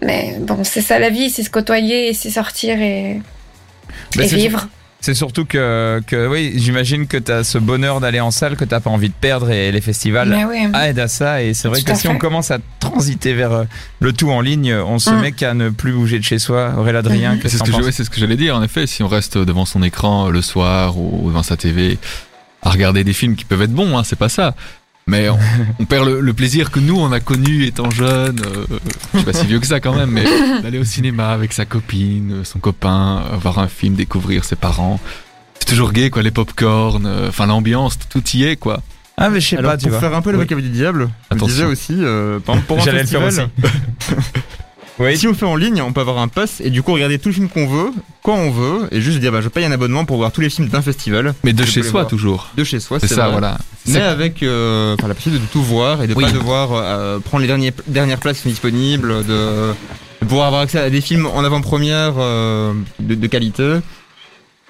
Mais 0.02 0.36
bon, 0.40 0.64
c'est 0.64 0.82
ça 0.82 1.00
la 1.00 1.10
vie, 1.10 1.30
c'est 1.30 1.44
se 1.44 1.50
côtoyer, 1.50 2.14
c'est 2.14 2.32
sortir 2.32 2.82
et, 2.82 3.22
et 4.20 4.28
c'est 4.28 4.36
vivre. 4.36 4.68
C'est 5.06 5.14
surtout 5.14 5.46
que, 5.46 6.02
que 6.08 6.28
oui, 6.28 6.54
j'imagine 6.56 7.06
que 7.06 7.18
tu 7.18 7.32
as 7.32 7.44
ce 7.44 7.60
bonheur 7.60 8.00
d'aller 8.00 8.20
en 8.20 8.32
salle 8.32 8.56
que 8.56 8.66
t'as 8.66 8.80
pas 8.80 8.90
envie 8.90 9.10
de 9.10 9.14
perdre 9.14 9.52
et 9.52 9.72
les 9.72 9.80
festivals 9.82 10.36
oui. 10.50 10.68
aident 10.82 10.98
à 10.98 11.08
ça. 11.08 11.44
Et 11.44 11.54
c'est 11.54 11.68
vrai 11.68 11.80
Tout 11.82 11.94
que 11.94 11.96
si 11.96 12.08
on 12.08 12.18
commence 12.18 12.50
à 12.50 12.58
transiter 12.80 13.36
vers 13.36 13.52
euh, 13.52 13.64
le 14.00 14.14
tout 14.14 14.32
en 14.32 14.42
ligne, 14.42 14.74
on 14.74 14.98
se 14.98 15.12
Mm. 15.12 15.22
met 15.22 15.32
qu'à 15.32 15.54
ne 15.54 15.70
plus 15.70 15.94
bouger 15.94 16.18
de 16.18 16.24
chez 16.24 16.40
soi. 16.40 16.74
Aurélien 16.76 17.00
Adrien, 17.02 17.38
C'est 17.44 17.50
ce 17.50 17.62
que 17.62 17.72
je- 17.72 17.78
ouais, 17.78 17.92
c'est 17.92 18.04
ce 18.04 18.10
que 18.10 18.20
j'allais 18.20 18.36
dire. 18.36 18.56
En 18.56 18.64
effet, 18.64 18.88
si 18.88 19.04
on 19.04 19.08
reste 19.08 19.38
devant 19.38 19.66
son 19.66 19.84
écran 19.84 20.26
euh, 20.28 20.32
le 20.32 20.42
soir 20.42 20.98
ou 20.98 21.28
devant 21.28 21.44
sa 21.44 21.56
TV 21.56 22.00
à 22.64 22.72
regarder 22.72 23.04
des 23.04 23.14
films 23.14 23.36
qui 23.36 23.46
peuvent 23.46 23.62
être 23.62 23.74
bons, 23.74 23.96
hein, 24.00 24.04
c'est 24.04 24.16
pas 24.18 24.30
ça. 24.30 24.56
Mais 25.08 25.30
on, 25.30 25.38
on 25.80 25.86
perd 25.86 26.08
le, 26.08 26.20
le 26.20 26.34
plaisir 26.34 26.72
que 26.72 26.80
nous 26.80 27.00
on 27.00 27.12
a 27.12 27.20
connu 27.20 27.66
étant 27.66 27.92
jeune. 27.92 28.42
euh, 28.44 28.66
je 29.14 29.18
suis 29.20 29.26
pas 29.26 29.34
si 29.34 29.46
vieux 29.46 29.60
que 29.60 29.68
ça 29.68 29.80
quand 29.80 29.94
même, 29.94 30.10
mais 30.10 30.24
d'aller 30.64 30.80
au 30.80 30.84
cinéma 30.84 31.30
avec 31.30 31.54
sa 31.54 31.64
copine, 31.66 32.44
son 32.44 32.58
copain, 32.58 33.22
voir 33.40 33.60
un 33.60 33.68
film, 33.68 33.94
découvrir 33.94 34.44
ses 34.46 34.56
parents. 34.56 35.00
C'est 35.60 35.68
toujours 35.68 35.92
gay 35.94 36.10
quoi, 36.10 36.24
les 36.24 36.32
pop-corn, 36.32 37.06
euh, 37.06 37.30
enfin 37.30 37.46
l'ambiance, 37.46 38.00
tout 38.10 38.24
y 38.34 38.46
est 38.46 38.56
quoi. 38.56 38.82
Ah, 39.16 39.30
mais 39.30 39.40
je 39.42 39.50
sais 39.50 39.58
pas, 39.62 39.78
tu 39.78 39.84
pour 39.84 39.92
vois. 39.92 40.00
faire 40.00 40.16
un 40.18 40.24
peu 40.24 40.32
Oui. 40.32 40.38
l'avocat 40.38 40.56
du 40.56 40.70
diable, 40.70 41.10
je 41.30 41.36
Attention. 41.36 41.48
disais 41.48 41.64
aussi, 41.66 41.94
euh, 42.00 42.40
par 42.40 42.56
exemple, 42.56 42.68
pour 42.68 42.80
un 42.80 42.84
J'allais 42.86 43.02
le 43.04 43.08
faire 43.08 43.22
festival, 43.22 43.50
Oui. 44.98 45.18
si 45.18 45.28
on 45.28 45.32
le 45.32 45.36
fait 45.36 45.46
en 45.46 45.56
ligne, 45.58 45.82
on 45.82 45.92
peut 45.92 46.00
avoir 46.02 46.20
un 46.20 46.28
pass 46.30 46.62
et 46.62 46.70
du 46.70 46.82
coup 46.82 46.94
regarder 46.94 47.20
tous 47.20 47.30
les 47.30 47.36
films 47.36 47.50
qu'on 47.50 47.68
veut, 47.68 47.92
quand 48.24 48.36
on 48.36 48.50
veut, 48.50 48.88
et 48.92 49.02
juste 49.02 49.20
dire 49.20 49.32
bah 49.32 49.42
je 49.42 49.50
paye 49.50 49.66
un 49.66 49.72
abonnement 49.72 50.06
pour 50.06 50.16
voir 50.18 50.32
tous 50.32 50.40
les 50.42 50.50
films 50.50 50.70
d'un 50.70 50.82
festival 50.82 51.34
Mais 51.44 51.52
de 51.54 51.66
chez 51.66 51.82
soi 51.84 51.92
voir. 51.92 52.08
toujours. 52.08 52.50
de 52.56 52.64
chez 52.64 52.80
soi. 52.80 53.00
C'est 53.02 53.08
ça, 53.08 53.24
vrai. 53.24 53.32
voilà. 53.32 53.58
Mais 53.88 53.94
C'est- 53.94 54.02
avec 54.02 54.42
euh, 54.42 54.96
la 55.06 55.14
possibilité 55.14 55.46
de 55.46 55.52
tout 55.52 55.62
voir 55.64 56.02
et 56.02 56.08
de 56.08 56.14
Oui. 56.16 56.24
pas 56.24 56.32
devoir 56.32 56.70
euh, 56.74 57.20
prendre 57.20 57.42
les 57.42 57.48
derniers, 57.48 57.74
dernières 57.88 58.20
places 58.20 58.38
qui 58.38 58.44
sont 58.44 58.50
disponibles, 58.50 59.26
de, 59.26 59.74
de 60.22 60.26
pouvoir 60.28 60.48
avoir 60.48 60.62
accès 60.62 60.80
à 60.80 60.90
des 60.90 61.02
films 61.02 61.26
en 61.26 61.44
avant-première 61.44 62.14
euh, 62.18 62.74
de, 63.02 63.16
de 63.16 63.28
qualité. 63.28 63.64
Je 63.64 63.82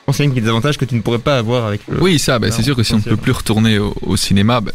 pense 0.08 0.18
qu'il 0.18 0.34
y 0.34 0.38
a 0.38 0.42
des 0.42 0.50
avantages 0.50 0.78
que 0.78 0.86
tu 0.86 0.96
ne 0.96 1.02
pourrais 1.02 1.20
pas 1.20 1.38
avoir 1.38 1.66
avec 1.66 1.82
le. 1.88 2.02
Oui, 2.02 2.18
ça, 2.20 2.40
bah, 2.40 2.50
c'est 2.52 2.62
sûr 2.64 2.76
que 2.76 2.84
si 2.84 2.94
on 2.94 2.98
ne 2.98 3.02
peut 3.04 3.16
plus 3.18 3.32
retourner 3.32 3.78
au, 3.80 3.94
au 4.02 4.18
cinéma, 4.18 4.60
bah, 4.62 4.72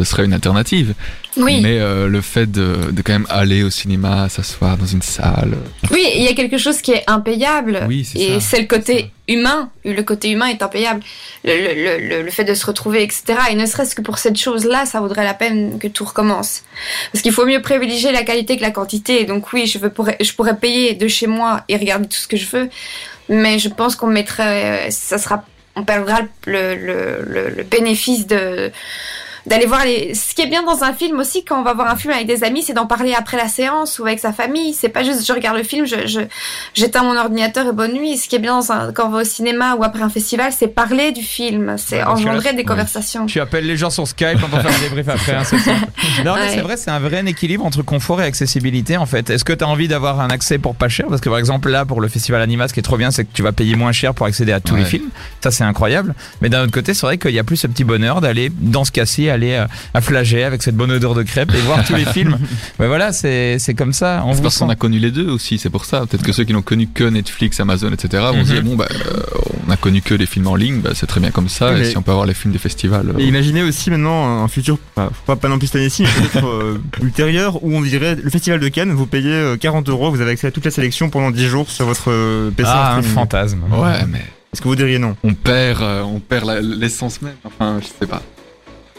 ce 0.00 0.10
serait 0.10 0.24
une 0.24 0.32
alternative. 0.32 0.94
Oui. 1.36 1.60
Mais 1.60 1.78
euh, 1.80 2.06
le 2.06 2.20
fait 2.20 2.50
de, 2.50 2.90
de 2.92 3.02
quand 3.02 3.12
même 3.12 3.26
aller 3.28 3.62
au 3.64 3.70
cinéma, 3.70 4.28
s'asseoir 4.28 4.76
dans 4.76 4.86
une 4.86 5.02
salle. 5.02 5.56
Oui, 5.90 6.04
il 6.14 6.22
y 6.22 6.28
a 6.28 6.34
quelque 6.34 6.58
chose 6.58 6.80
qui 6.80 6.92
est 6.92 7.02
impayable. 7.08 7.84
Oui, 7.88 8.04
c'est 8.04 8.18
et 8.18 8.40
c'est 8.40 8.60
le 8.60 8.66
côté 8.66 9.10
humain. 9.26 9.70
Le 9.84 10.00
côté 10.02 10.30
humain 10.30 10.46
est 10.46 10.62
impayable. 10.62 11.00
Le, 11.44 11.52
le, 11.52 12.08
le, 12.08 12.22
le 12.22 12.30
fait 12.30 12.44
de 12.44 12.54
se 12.54 12.64
retrouver, 12.64 13.02
etc. 13.02 13.24
Et 13.50 13.56
ne 13.56 13.66
serait-ce 13.66 13.96
que 13.96 14.02
pour 14.02 14.18
cette 14.18 14.36
chose-là, 14.36 14.86
ça 14.86 15.00
vaudrait 15.00 15.24
la 15.24 15.34
peine 15.34 15.78
que 15.80 15.88
tout 15.88 16.04
recommence. 16.04 16.62
Parce 17.12 17.22
qu'il 17.22 17.32
faut 17.32 17.46
mieux 17.46 17.60
privilégier 17.60 18.12
la 18.12 18.22
qualité 18.22 18.56
que 18.56 18.62
la 18.62 18.70
quantité. 18.70 19.24
Donc 19.24 19.52
oui, 19.52 19.66
je, 19.66 19.78
veux, 19.78 19.90
pourrais, 19.90 20.16
je 20.20 20.32
pourrais 20.32 20.56
payer 20.56 20.94
de 20.94 21.08
chez 21.08 21.26
moi 21.26 21.64
et 21.68 21.76
regarder 21.76 22.06
tout 22.06 22.18
ce 22.18 22.28
que 22.28 22.36
je 22.36 22.46
veux. 22.46 22.68
Mais 23.28 23.58
je 23.58 23.68
pense 23.68 23.96
qu'on 23.96 24.06
mettrait, 24.06 24.90
ça 24.90 25.18
sera, 25.18 25.44
on 25.74 25.82
perdra 25.82 26.20
le 26.46 27.62
bénéfice 27.64 28.26
de 28.26 28.70
d'aller 29.48 29.66
voir 29.66 29.84
les. 29.84 30.14
Ce 30.14 30.34
qui 30.34 30.42
est 30.42 30.46
bien 30.46 30.62
dans 30.62 30.84
un 30.84 30.92
film 30.92 31.18
aussi, 31.18 31.44
quand 31.44 31.58
on 31.58 31.62
va 31.62 31.74
voir 31.74 31.90
un 31.90 31.96
film 31.96 32.12
avec 32.12 32.26
des 32.26 32.44
amis, 32.44 32.62
c'est 32.62 32.72
d'en 32.74 32.86
parler 32.86 33.14
après 33.14 33.36
la 33.36 33.48
séance 33.48 33.98
ou 33.98 34.06
avec 34.06 34.18
sa 34.18 34.32
famille. 34.32 34.72
C'est 34.74 34.88
pas 34.88 35.02
juste 35.02 35.26
je 35.26 35.32
regarde 35.32 35.56
le 35.56 35.62
film, 35.64 35.86
je, 35.86 36.06
je 36.06 36.20
j'éteins 36.74 37.02
mon 37.02 37.16
ordinateur 37.16 37.66
et 37.66 37.72
bonne 37.72 37.92
nuit. 37.94 38.16
Ce 38.18 38.28
qui 38.28 38.36
est 38.36 38.40
bien 38.40 38.56
dans 38.58 38.72
un, 38.72 38.92
quand 38.92 39.06
on 39.06 39.10
va 39.10 39.20
au 39.22 39.24
cinéma 39.24 39.74
ou 39.76 39.84
après 39.84 40.02
un 40.02 40.08
festival, 40.08 40.52
c'est 40.56 40.68
parler 40.68 41.12
du 41.12 41.22
film, 41.22 41.74
c'est 41.78 41.98
parce 42.00 42.22
là, 42.22 42.30
engendrer 42.30 42.52
des 42.52 42.58
ouais. 42.58 42.64
conversations. 42.64 43.26
Tu 43.26 43.40
appelles 43.40 43.66
les 43.66 43.76
gens 43.76 43.90
sur 43.90 44.06
Skype 44.06 44.38
pour 44.38 44.48
faire 44.60 44.70
des 44.70 44.88
débriefs 44.88 45.08
après. 45.08 45.32
hein, 45.34 45.44
c'est 45.44 45.58
ça. 45.58 45.72
Non, 46.24 46.34
mais 46.34 46.42
Ouais. 46.42 46.48
c'est 46.54 46.60
vrai, 46.60 46.76
c'est 46.76 46.90
un 46.90 46.98
vrai 47.00 47.22
équilibre 47.26 47.64
entre 47.64 47.82
confort 47.82 48.20
et 48.20 48.24
accessibilité 48.24 48.96
en 48.96 49.06
fait. 49.06 49.30
Est-ce 49.30 49.44
que 49.44 49.52
tu 49.52 49.64
as 49.64 49.68
envie 49.68 49.88
d'avoir 49.88 50.20
un 50.20 50.30
accès 50.30 50.58
pour 50.58 50.74
pas 50.74 50.88
cher? 50.88 51.06
Parce 51.08 51.20
que 51.20 51.28
par 51.28 51.38
exemple, 51.38 51.68
là, 51.70 51.84
pour 51.84 52.00
le 52.00 52.08
festival 52.08 52.40
Anima, 52.42 52.68
ce 52.68 52.74
qui 52.74 52.80
est 52.80 52.82
trop 52.82 52.96
bien, 52.96 53.10
c'est 53.10 53.24
que 53.24 53.30
tu 53.32 53.42
vas 53.42 53.52
payer 53.52 53.76
moins 53.76 53.92
cher 53.92 54.14
pour 54.14 54.26
accéder 54.26 54.52
à 54.52 54.60
tous 54.60 54.74
Ouais. 54.74 54.80
les 54.80 54.84
films. 54.86 55.08
Ça, 55.42 55.50
c'est 55.50 55.64
incroyable. 55.64 56.14
Mais 56.40 56.48
d'un 56.48 56.62
autre 56.62 56.72
côté, 56.72 56.94
c'est 56.94 57.06
vrai 57.06 57.18
qu'il 57.18 57.30
y 57.32 57.38
a 57.38 57.44
plus 57.44 57.56
ce 57.56 57.66
petit 57.66 57.84
bonheur 57.84 58.20
d'aller 58.20 58.50
dans 58.58 58.84
ce 58.84 58.92
cas-ci, 58.92 59.28
aller 59.38 59.52
euh, 59.54 59.66
à 59.94 60.00
Flagey 60.00 60.42
avec 60.44 60.62
cette 60.62 60.76
bonne 60.76 60.90
odeur 60.92 61.14
de 61.14 61.22
crêpes 61.22 61.52
et 61.54 61.60
voir 61.62 61.84
tous 61.84 61.94
les 61.94 62.04
films. 62.16 62.38
Mais 62.78 62.86
voilà, 62.86 63.12
c'est 63.12 63.58
c'est 63.58 63.74
comme 63.74 63.92
ça. 63.92 64.22
On 64.26 64.36
parce 64.36 64.58
qu'on 64.58 64.68
a 64.68 64.76
connu 64.76 64.98
les 64.98 65.10
deux 65.10 65.28
aussi, 65.28 65.58
c'est 65.58 65.70
pour 65.70 65.84
ça. 65.84 66.04
Peut-être 66.06 66.22
que 66.22 66.32
ceux 66.32 66.44
qui 66.44 66.52
n'ont 66.52 66.62
connu 66.62 66.86
que 66.88 67.04
Netflix, 67.04 67.58
Amazon, 67.60 67.90
etc. 67.92 68.24
vont 68.32 68.38
Mhm. 68.38 68.44
se 68.44 68.52
dire 68.52 68.62
bon 68.62 68.76
bah 68.76 68.86
euh, 68.90 69.20
on 69.66 69.70
a 69.70 69.76
connu 69.76 70.02
que 70.02 70.14
les 70.14 70.26
films 70.26 70.46
en 70.48 70.54
ligne, 70.54 70.80
bah, 70.80 70.90
c'est 70.94 71.06
très 71.06 71.20
bien 71.20 71.30
comme 71.30 71.48
ça. 71.48 71.76
Et 71.78 71.84
si 71.84 71.96
on 71.96 72.02
peut 72.02 72.10
avoir 72.12 72.26
les 72.26 72.34
films 72.34 72.52
des 72.52 72.58
festivals. 72.58 73.10
euh, 73.10 73.18
Et 73.18 73.24
imaginez 73.24 73.62
aussi 73.62 73.90
maintenant 73.90 74.42
un 74.44 74.48
futur, 74.48 74.78
pas, 74.94 75.10
pas, 75.26 75.36
pas 75.36 75.48
non 75.48 75.58
plus 75.58 75.66
cette 75.68 75.76
année-ci, 75.76 76.02
mais 76.04 76.28
peut-être 76.28 76.46
euh, 76.46 76.78
ultérieur, 77.02 77.62
où 77.64 77.74
on 77.76 77.80
dirait 77.82 78.16
le 78.16 78.30
festival 78.30 78.60
de 78.60 78.68
Cannes, 78.68 78.92
vous 78.92 79.06
payez 79.06 79.32
euh, 79.32 79.56
40 79.56 79.88
euros, 79.88 80.10
vous 80.10 80.20
avez 80.20 80.32
accès 80.32 80.46
à 80.46 80.50
toute 80.50 80.64
la 80.64 80.70
sélection 80.70 81.10
pendant 81.10 81.30
10 81.30 81.46
jours 81.46 81.70
sur 81.70 81.86
votre 81.86 82.50
PC. 82.50 82.68
Ah, 82.72 82.96
un 82.96 83.02
fantasme. 83.02 83.58
Ouais, 83.70 84.04
mais 84.08 84.22
Est-ce 84.52 84.62
que 84.62 84.68
vous 84.68 84.76
diriez 84.76 84.98
non? 84.98 85.16
on 85.22 85.34
perd, 85.34 85.82
euh, 85.82 86.02
on 86.02 86.20
perd 86.20 86.48
l'essence 86.62 87.20
même. 87.22 87.34
Enfin, 87.44 87.78
je 87.80 87.86
sais 87.86 88.06
pas. 88.06 88.22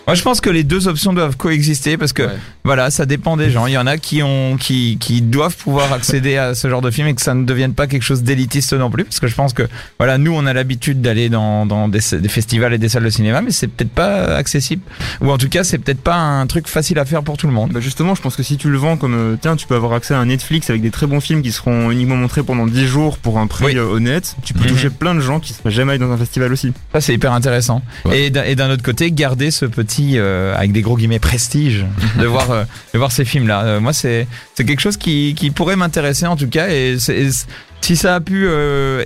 Moi, 0.10 0.15
je 0.15 0.24
pense 0.24 0.41
que 0.41 0.50
les 0.50 0.63
deux 0.63 0.88
options 0.88 1.13
doivent 1.13 1.38
coexister 1.38 1.98
parce 1.98 2.13
que 2.13 2.24
Ouais. 2.24 2.34
voilà, 2.63 2.89
ça 2.91 3.06
dépend 3.06 3.38
des 3.38 3.50
gens. 3.52 3.65
Il 3.67 3.74
y 3.74 3.78
en 3.78 3.88
a 3.88 3.98
qui 3.98 4.22
ont, 4.24 4.58
qui, 4.58 4.98
qui 5.00 5.22
doivent 5.22 5.56
pouvoir 5.56 5.93
accéder 5.93 6.36
à 6.38 6.56
ce 6.56 6.67
genre 6.69 6.82
de 6.82 6.91
film 6.91 7.08
et 7.08 7.13
que 7.13 7.22
ça 7.22 7.34
ne 7.34 7.45
devienne 7.45 7.74
pas 7.74 7.88
quelque 7.88 8.04
chose 8.04 8.24
d'élitiste 8.24 8.74
non 8.74 8.89
plus. 8.89 9.04
Parce 9.06 9.19
que 9.19 9.28
je 9.28 9.36
pense 9.36 9.54
que 9.54 9.63
voilà, 10.00 10.17
nous, 10.17 10.34
on 10.34 10.45
a 10.45 10.54
l'habitude 10.54 11.02
d'aller 11.02 11.30
dans, 11.30 11.65
dans 11.65 11.88
des, 11.88 12.00
des 12.19 12.30
festivals 12.30 12.74
et 12.74 12.78
des 12.78 12.89
salles 12.89 13.04
de 13.04 13.10
cinéma, 13.10 13.41
mais 13.41 13.52
c'est 13.52 13.67
peut-être 13.67 13.91
pas 13.91 14.36
accessible. 14.36 14.82
Ou 15.22 15.30
en 15.32 15.38
tout 15.38 15.50
cas, 15.50 15.63
c'est 15.63 15.78
peut-être 15.78 16.02
pas 16.02 16.15
un 16.15 16.45
truc 16.48 16.67
facile 16.67 17.00
à 17.00 17.06
faire 17.06 17.24
pour 17.24 17.38
tout 17.38 17.48
le 17.48 17.54
monde. 17.54 17.72
Bah 17.74 17.80
justement, 17.80 18.15
je 18.15 18.22
pense 18.22 18.36
que 18.36 18.43
si 18.43 18.58
tu 18.58 18.69
le 18.69 18.78
vends 18.78 18.98
comme 18.98 19.13
euh, 19.15 19.36
tiens, 19.41 19.56
tu 19.56 19.67
peux 19.67 19.76
avoir 19.76 19.93
accès 19.93 20.13
à 20.13 20.19
un 20.19 20.26
Netflix 20.26 20.69
avec 20.69 20.82
des 20.82 20.91
très 20.91 21.06
bons 21.08 21.19
films 21.22 21.41
qui 21.41 21.52
seront 21.52 21.91
uniquement 21.91 22.15
montrés 22.15 22.43
pendant 22.43 22.65
10 22.67 22.88
jours 22.88 23.17
pour 23.17 23.38
un 23.39 23.48
prix 23.48 23.65
Oui. 23.65 23.78
euh, 23.78 23.84
honnête, 23.86 24.36
tu 24.43 24.54
peux 24.54 24.62
Mhm. 24.65 24.67
toucher 24.72 24.89
plein 24.89 25.13
de 25.15 25.19
gens 25.19 25.39
qui 25.39 25.54
seraient 25.54 25.72
jamais 25.72 25.91
allés 25.91 26.00
dans 26.00 26.12
un 26.12 26.17
festival 26.17 26.52
aussi. 26.52 26.72
Ça, 26.93 27.02
c'est 27.02 27.13
hyper 27.13 27.34
intéressant. 27.34 27.82
Ouais. 28.06 28.32
Et 28.32 28.56
d'un 28.56 28.69
autre 28.69 28.84
côté, 28.84 29.12
garder 29.12 29.52
ce 29.52 29.65
petit, 29.65 29.98
euh, 30.15 30.55
avec 30.55 30.71
des 30.71 30.81
gros 30.81 30.97
guillemets, 30.97 31.19
prestige 31.19 31.85
de 32.19 32.25
voir, 32.35 32.51
euh, 32.51 32.63
de 32.93 32.97
voir 32.99 33.12
ces 33.12 33.25
films-là. 33.25 33.63
Euh, 33.63 33.79
moi, 33.79 33.93
c'est 33.93 34.27
c'est 34.55 34.65
quelque 34.65 34.81
chose 34.81 34.97
qui, 34.97 35.35
qui 35.38 35.51
pourrait 35.51 35.75
m'intéresser 35.75 36.25
en 36.27 36.35
tout 36.35 36.47
cas. 36.49 36.67
Et, 36.69 36.97
si 37.81 37.95
ça 37.95 38.15
a 38.15 38.19
pu 38.19 38.45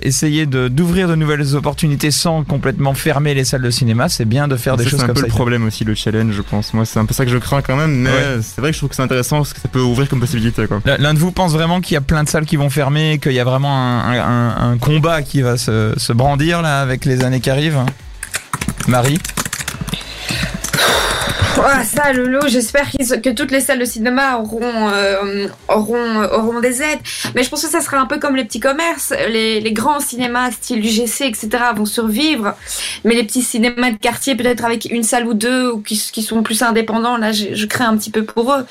essayer 0.02 0.46
d'ouvrir 0.46 1.06
de, 1.08 1.14
nouvelles 1.14 1.54
opportunités 1.54 2.10
sans 2.10 2.42
complètement 2.42 2.92
fermer 2.92 3.32
les 3.32 3.44
salles 3.44 3.62
de 3.62 3.70
cinéma, 3.70 4.08
c'est 4.08 4.24
bien 4.24 4.48
de 4.48 4.56
faire 4.56 4.76
des 4.76 4.82
Ça, 4.82 4.90
choses 4.90 4.98
c'est 4.98 5.04
un 5.04 5.06
comme 5.06 5.14
peu 5.14 5.20
ça. 5.20 5.26
le 5.28 5.32
problème 5.32 5.64
aussi, 5.64 5.84
le 5.84 5.94
challenge, 5.94 6.34
je 6.34 6.42
pense. 6.42 6.74
Moi, 6.74 6.84
c'est 6.84 6.98
un 6.98 7.04
peu 7.06 7.14
ça 7.14 7.24
que 7.24 7.30
je 7.30 7.38
crains 7.38 7.62
quand 7.62 7.76
même, 7.76 7.94
mais 7.94 8.10
Ouais. 8.10 8.38
c'est 8.42 8.60
vrai 8.60 8.70
que 8.70 8.74
je 8.74 8.80
trouve 8.80 8.88
que 8.90 8.96
c'est 8.96 9.02
intéressant 9.02 9.36
parce 9.38 9.52
que 9.52 9.60
ça 9.60 9.68
peut 9.68 9.78
ouvrir 9.80 10.08
comme 10.08 10.18
possibilité, 10.18 10.66
quoi. 10.66 10.80
L'un 10.98 11.14
de 11.14 11.20
vous 11.20 11.30
pense 11.30 11.52
vraiment 11.52 11.80
qu'il 11.80 11.94
y 11.94 11.96
a 11.96 12.00
plein 12.00 12.24
de 12.24 12.28
salles 12.28 12.46
qui 12.46 12.56
vont 12.56 12.68
fermer, 12.68 13.20
qu'il 13.22 13.32
y 13.32 13.38
a 13.38 13.44
vraiment 13.44 13.78
un, 13.78 14.10
un- 14.18 14.18
un- 14.58 14.72
un 14.72 14.78
combat 14.78 15.22
qui 15.22 15.40
va 15.40 15.56
se, 15.56 15.94
se 15.96 16.12
brandir 16.12 16.60
là 16.60 16.80
avec 16.80 17.04
les 17.04 17.22
années 17.22 17.40
qui 17.40 17.50
arrivent? 17.50 17.78
Marie? 18.88 19.20
Ah, 21.62 21.84
ça, 21.84 22.12
Lolo, 22.12 22.40
j'espère 22.48 22.90
que 22.90 23.30
toutes 23.30 23.50
les 23.50 23.60
salles 23.60 23.78
de 23.78 23.84
cinéma 23.84 24.38
auront, 24.38 24.90
euh, 24.92 25.48
auront, 25.68 26.22
auront 26.24 26.60
des 26.60 26.82
aides. 26.82 26.98
Mais 27.34 27.42
je 27.42 27.48
pense 27.48 27.62
que 27.62 27.70
ça 27.70 27.80
sera 27.80 27.98
un 27.98 28.06
peu 28.06 28.18
comme 28.18 28.36
les 28.36 28.44
petits 28.44 28.60
commerces. 28.60 29.12
Les, 29.28 29.60
les 29.60 29.72
grands 29.72 30.00
cinémas, 30.00 30.50
style 30.50 30.84
UGC, 30.84 31.22
etc., 31.22 31.48
vont 31.74 31.86
survivre. 31.86 32.54
Mais 33.04 33.14
les 33.14 33.24
petits 33.24 33.42
cinémas 33.42 33.90
de 33.90 33.96
quartier, 33.96 34.34
peut-être 34.34 34.64
avec 34.64 34.86
une 34.90 35.02
salle 35.02 35.26
ou 35.26 35.34
deux, 35.34 35.70
ou 35.70 35.80
qui, 35.80 35.96
sont 35.96 36.42
plus 36.42 36.62
indépendants, 36.62 37.16
là, 37.16 37.32
je, 37.32 37.66
crains 37.66 37.88
un 37.88 37.96
petit 37.96 38.10
peu 38.10 38.24
pour 38.24 38.52
eux. 38.52 38.66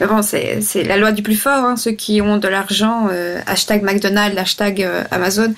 Mais 0.00 0.06
bon, 0.06 0.22
c'est 0.22 0.82
la 0.84 0.96
loi 0.96 1.12
du 1.12 1.22
plus 1.22 1.36
fort. 1.36 1.64
Hein. 1.64 1.76
Ceux 1.76 1.92
qui 1.92 2.20
ont 2.20 2.38
de 2.38 2.48
l'argent, 2.48 3.08
euh, 3.10 3.38
hashtag 3.46 3.82
McDonald's, 3.82 4.38
hashtag 4.38 4.82
euh, 4.82 5.04
Amazon, 5.10 5.54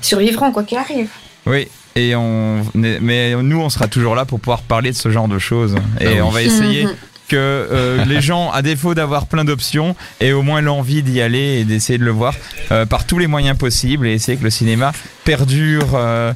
survivront, 0.00 0.52
quoi 0.52 0.62
qu'il 0.62 0.78
arrive. 0.78 1.08
Oui. 1.46 1.68
Et 1.96 2.14
on, 2.16 2.64
mais 2.74 3.34
nous, 3.42 3.60
on 3.60 3.68
sera 3.70 3.88
toujours 3.88 4.14
là 4.14 4.24
pour 4.24 4.40
pouvoir 4.40 4.62
parler 4.62 4.90
de 4.92 4.96
ce 4.96 5.10
genre 5.10 5.28
de 5.28 5.38
choses. 5.38 5.74
Et 6.00 6.06
Ah 6.06 6.10
oui. 6.14 6.20
on 6.22 6.30
va 6.30 6.42
essayer 6.42 6.86
que 7.28 7.36
euh, 7.36 8.04
les 8.06 8.20
gens, 8.20 8.50
à 8.50 8.60
défaut 8.62 8.94
d'avoir 8.94 9.26
plein 9.26 9.44
d'options, 9.44 9.94
aient 10.20 10.32
au 10.32 10.42
moins 10.42 10.60
l'envie 10.60 11.02
d'y 11.02 11.20
aller 11.20 11.60
et 11.60 11.64
d'essayer 11.64 11.98
de 11.98 12.04
le 12.04 12.10
voir 12.10 12.34
euh, 12.72 12.86
par 12.86 13.06
tous 13.06 13.18
les 13.18 13.26
moyens 13.28 13.56
possibles 13.56 14.06
et 14.08 14.14
essayer 14.14 14.36
que 14.38 14.42
le 14.44 14.50
cinéma 14.50 14.92
perdure. 15.24 15.90
euh, 15.94 16.32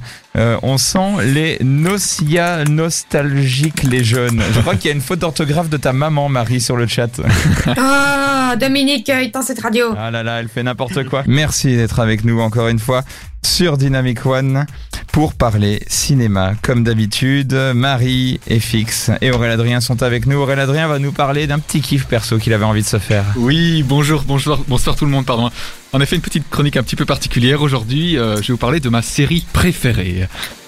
on 0.62 0.78
sent 0.78 1.22
les 1.24 1.58
nocia 1.62 2.64
nostalgiques, 2.64 3.82
les 3.84 4.04
jeunes. 4.04 4.42
Je 4.54 4.60
crois 4.60 4.74
qu'il 4.76 4.86
y 4.86 4.92
a 4.92 4.94
une 4.94 5.00
faute 5.00 5.20
d'orthographe 5.20 5.68
de 5.68 5.76
ta 5.76 5.92
maman, 5.92 6.28
Marie, 6.28 6.60
sur 6.60 6.76
le 6.76 6.86
chat. 6.86 7.10
Ah, 7.76 8.56
Dominique, 8.56 9.08
euh, 9.10 9.20
éteins 9.20 9.42
cette 9.42 9.60
radio. 9.60 9.94
Ah 9.98 10.10
là 10.10 10.22
là, 10.22 10.38
elle 10.40 10.48
fait 10.48 10.62
n'importe 10.62 11.04
quoi. 11.08 11.24
Merci 11.26 11.76
d'être 11.76 11.98
avec 11.98 12.24
nous 12.24 12.40
encore 12.40 12.68
une 12.68 12.78
fois 12.78 13.02
sur 13.44 13.76
Dynamic 13.78 14.24
One 14.26 14.66
pour 15.14 15.34
parler 15.34 15.80
cinéma. 15.86 16.54
Comme 16.60 16.82
d'habitude, 16.82 17.52
Marie 17.72 18.40
et 18.48 18.58
Fix 18.58 19.12
et 19.20 19.30
Aurélien 19.30 19.52
Adrien 19.54 19.80
sont 19.80 20.02
avec 20.02 20.26
nous. 20.26 20.38
Aurélien 20.38 20.64
Adrien 20.64 20.88
va 20.88 20.98
nous 20.98 21.12
parler 21.12 21.46
d'un 21.46 21.60
petit 21.60 21.80
kiff 21.80 22.06
perso 22.06 22.38
qu'il 22.38 22.52
avait 22.52 22.64
envie 22.64 22.82
de 22.82 22.86
se 22.86 22.98
faire. 22.98 23.24
Oui, 23.36 23.84
bonjour, 23.84 24.24
bonjour, 24.26 24.64
bonsoir 24.66 24.96
tout 24.96 25.04
le 25.04 25.12
monde, 25.12 25.24
pardon. 25.24 25.50
En 25.92 26.00
effet, 26.00 26.16
une 26.16 26.22
petite 26.22 26.50
chronique 26.50 26.76
un 26.76 26.82
petit 26.82 26.96
peu 26.96 27.04
particulière 27.04 27.62
aujourd'hui. 27.62 28.18
euh, 28.18 28.38
je 28.38 28.48
vais 28.48 28.52
vous 28.54 28.58
parler 28.58 28.80
de 28.80 28.88
ma 28.88 29.02
série 29.02 29.46
préférée. 29.52 30.26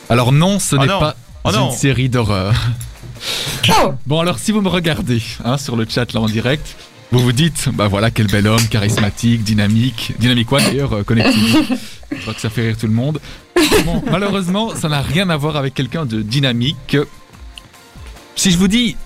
Alors 0.08 0.30
non, 0.30 0.60
ce 0.60 0.76
Oh 0.76 0.78
n'est 0.78 0.86
pas 0.86 1.16
Oh 1.42 1.50
non. 1.50 1.70
une 1.70 1.76
série 1.76 2.08
d'horreur. 2.08 2.54
Oh 3.82 3.94
Bon 4.06 4.20
alors, 4.20 4.38
si 4.38 4.52
vous 4.52 4.60
me 4.60 4.68
regardez 4.68 5.22
hein, 5.44 5.58
sur 5.58 5.74
le 5.74 5.86
chat 5.88 6.12
là 6.12 6.20
en 6.20 6.26
direct, 6.26 6.76
vous 7.10 7.18
vous 7.18 7.32
dites, 7.32 7.68
bah 7.74 7.88
voilà, 7.88 8.12
quel 8.12 8.28
bel 8.28 8.46
homme, 8.46 8.64
charismatique, 8.68 9.42
dynamique, 9.42 10.12
dynamique 10.20 10.52
one 10.52 10.62
d'ailleurs, 10.62 10.92
euh, 10.92 11.02
connective. 11.02 11.76
Je 12.12 12.20
crois 12.20 12.34
que 12.34 12.40
ça 12.40 12.50
fait 12.50 12.62
rire 12.62 12.76
tout 12.78 12.86
le 12.86 12.92
monde. 12.92 13.18
Bon, 13.84 14.02
malheureusement, 14.10 14.74
ça 14.74 14.88
n'a 14.88 15.00
rien 15.02 15.28
à 15.30 15.36
voir 15.36 15.56
avec 15.56 15.74
quelqu'un 15.74 16.06
de 16.06 16.22
dynamique. 16.22 16.96
Si 18.34 18.50
je 18.50 18.58
vous 18.58 18.68
dis 18.68 18.96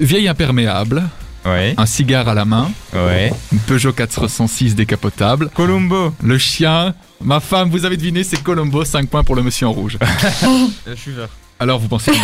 vieille 0.00 0.28
imperméable, 0.28 1.02
Ouais, 1.46 1.72
un 1.78 1.86
cigare 1.86 2.28
à 2.28 2.34
la 2.34 2.44
main, 2.44 2.70
ouais. 2.92 3.32
une 3.50 3.58
Peugeot 3.60 3.92
406 3.94 4.74
décapotable, 4.74 5.48
Columbo. 5.54 6.12
le 6.22 6.36
chien, 6.36 6.92
ma 7.22 7.40
femme, 7.40 7.70
vous 7.70 7.86
avez 7.86 7.96
deviné, 7.96 8.24
c'est 8.24 8.42
Colombo, 8.42 8.84
5 8.84 9.08
points 9.08 9.24
pour 9.24 9.36
le 9.36 9.42
monsieur 9.42 9.66
en 9.66 9.72
rouge. 9.72 9.96
je 10.86 10.94
suis 10.94 11.12
vert. 11.12 11.30
Alors 11.58 11.78
vous 11.78 11.88
pensez... 11.88 12.12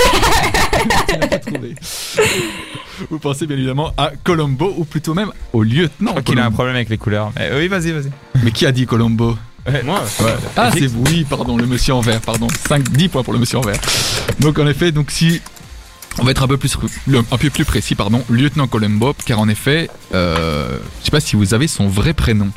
Vous 3.10 3.18
pensez 3.18 3.46
bien 3.46 3.56
évidemment 3.56 3.92
à 3.98 4.10
Colombo, 4.24 4.72
ou 4.76 4.84
plutôt 4.84 5.12
même 5.14 5.30
au 5.52 5.62
lieutenant 5.62 6.12
Je 6.16 6.20
crois 6.20 6.22
qu'il 6.22 6.38
a 6.38 6.42
un 6.42 6.44
Colombo. 6.44 6.54
problème 6.54 6.76
avec 6.76 6.88
les 6.88 6.96
couleurs. 6.98 7.30
Mais 7.36 7.50
oui, 7.54 7.68
vas-y, 7.68 7.92
vas-y. 7.92 8.10
Mais 8.42 8.50
qui 8.50 8.64
a 8.66 8.72
dit 8.72 8.86
Colombo? 8.86 9.36
Moi, 9.84 10.02
Ah, 10.56 10.70
c'est 10.72 10.86
vous, 10.86 11.02
oui, 11.06 11.26
pardon, 11.28 11.56
le 11.56 11.66
monsieur 11.66 11.94
en 11.94 12.00
vert, 12.00 12.20
pardon. 12.20 12.46
5, 12.68 12.88
10 12.90 13.08
points 13.08 13.22
pour 13.22 13.32
le 13.32 13.38
monsieur 13.38 13.58
en 13.58 13.62
vert. 13.62 13.80
Donc, 14.40 14.58
en 14.58 14.66
effet, 14.66 14.92
donc 14.92 15.10
si. 15.10 15.40
On 16.18 16.24
va 16.24 16.30
être 16.30 16.42
un 16.42 16.48
peu 16.48 16.56
plus, 16.56 16.78
un 17.30 17.36
peu 17.36 17.50
plus 17.50 17.66
précis, 17.66 17.94
pardon, 17.94 18.22
lieutenant 18.30 18.66
Colombo, 18.66 19.14
car 19.26 19.38
en 19.38 19.48
effet, 19.50 19.90
euh, 20.14 20.78
je 21.00 21.04
sais 21.04 21.10
pas 21.10 21.20
si 21.20 21.36
vous 21.36 21.52
avez 21.52 21.66
son 21.68 21.88
vrai 21.88 22.14
prénom 22.14 22.48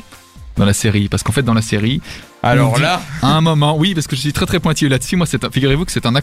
dans 0.56 0.64
la 0.64 0.72
série, 0.72 1.10
parce 1.10 1.22
qu'en 1.22 1.32
fait, 1.32 1.42
dans 1.42 1.52
la 1.52 1.60
série, 1.60 2.00
Alors 2.42 2.76
dit- 2.76 2.80
là, 2.80 3.02
à 3.20 3.28
un 3.36 3.42
moment, 3.42 3.76
oui, 3.76 3.92
parce 3.94 4.06
que 4.06 4.16
je 4.16 4.22
suis 4.22 4.32
très 4.32 4.46
très 4.46 4.60
pointilleux 4.60 4.88
là-dessus. 4.88 5.16
Moi, 5.16 5.26
figurez-vous 5.52 5.84
que 5.84 5.92
c'est 5.92 6.06
un, 6.06 6.14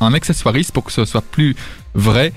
un 0.00 0.14
accessoiriste 0.14 0.72
pour 0.72 0.82
que 0.82 0.90
ce 0.90 1.04
soit 1.04 1.22
plus 1.22 1.54
vrai 1.94 2.32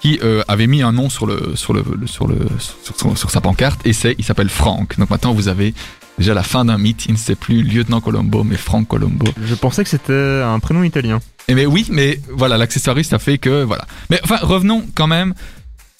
qui 0.00 0.20
euh, 0.22 0.42
avait 0.46 0.68
mis 0.68 0.82
un 0.82 0.92
nom 0.92 1.10
sur 1.10 1.26
le 1.26 1.56
sur 1.56 1.72
le, 1.72 1.82
sur 2.06 2.28
le 2.28 2.36
sur, 2.60 2.96
sur- 2.96 3.18
sur 3.18 3.30
sa 3.32 3.40
pancarte 3.40 3.80
et 3.84 3.92
c'est 3.92 4.14
il 4.18 4.24
s'appelle 4.24 4.50
Franck. 4.50 4.96
Donc 4.98 5.10
maintenant 5.10 5.32
vous 5.32 5.48
avez 5.48 5.74
déjà 6.18 6.34
la 6.34 6.42
fin 6.42 6.64
d'un 6.64 6.78
mythe. 6.78 7.06
Il 7.06 7.12
ne 7.12 7.18
sait 7.18 7.34
plus 7.34 7.62
lieutenant 7.62 8.00
Colombo 8.00 8.44
mais 8.44 8.56
Franck 8.56 8.88
Colombo. 8.88 9.26
je 9.44 9.54
pensais 9.54 9.82
que 9.84 9.90
c'était 9.90 10.42
un 10.44 10.58
prénom 10.60 10.82
italien. 10.82 11.20
Et 11.48 11.54
mais 11.54 11.66
oui, 11.66 11.86
mais 11.90 12.20
voilà, 12.30 12.56
l'accessoiriste 12.58 13.12
a 13.12 13.18
fait 13.18 13.38
que 13.38 13.62
voilà. 13.62 13.86
Mais 14.10 14.20
enfin, 14.24 14.38
revenons 14.42 14.84
quand 14.94 15.06
même 15.06 15.34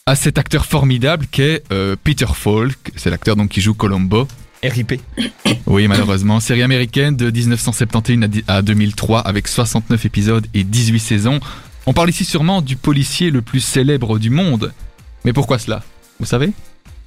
à 0.06 0.14
cet 0.16 0.38
acteur 0.38 0.66
formidable 0.66 1.26
qu'est 1.30 1.62
euh, 1.72 1.96
Peter 2.02 2.26
Falk. 2.34 2.92
C'est 2.96 3.10
l'acteur 3.10 3.36
donc 3.36 3.50
qui 3.50 3.60
joue 3.60 3.74
Colombo. 3.74 4.26
RIP. 4.62 5.00
Oui, 5.66 5.86
malheureusement. 5.88 6.40
Série 6.40 6.62
américaine 6.62 7.16
de 7.16 7.30
1971 7.30 8.22
à 8.22 8.28
di- 8.28 8.44
à 8.48 8.62
2003 8.62 9.20
avec 9.20 9.46
69 9.48 10.04
épisodes 10.06 10.46
et 10.54 10.64
18 10.64 10.98
saisons. 11.00 11.40
On 11.86 11.92
parle 11.92 12.10
ici 12.10 12.24
sûrement 12.24 12.62
du 12.62 12.74
policier 12.76 13.30
le 13.30 13.42
plus 13.42 13.60
célèbre 13.60 14.18
du 14.18 14.30
monde. 14.30 14.72
Mais 15.24 15.32
pourquoi 15.32 15.58
cela? 15.58 15.82
Vous 16.18 16.26
savez? 16.26 16.50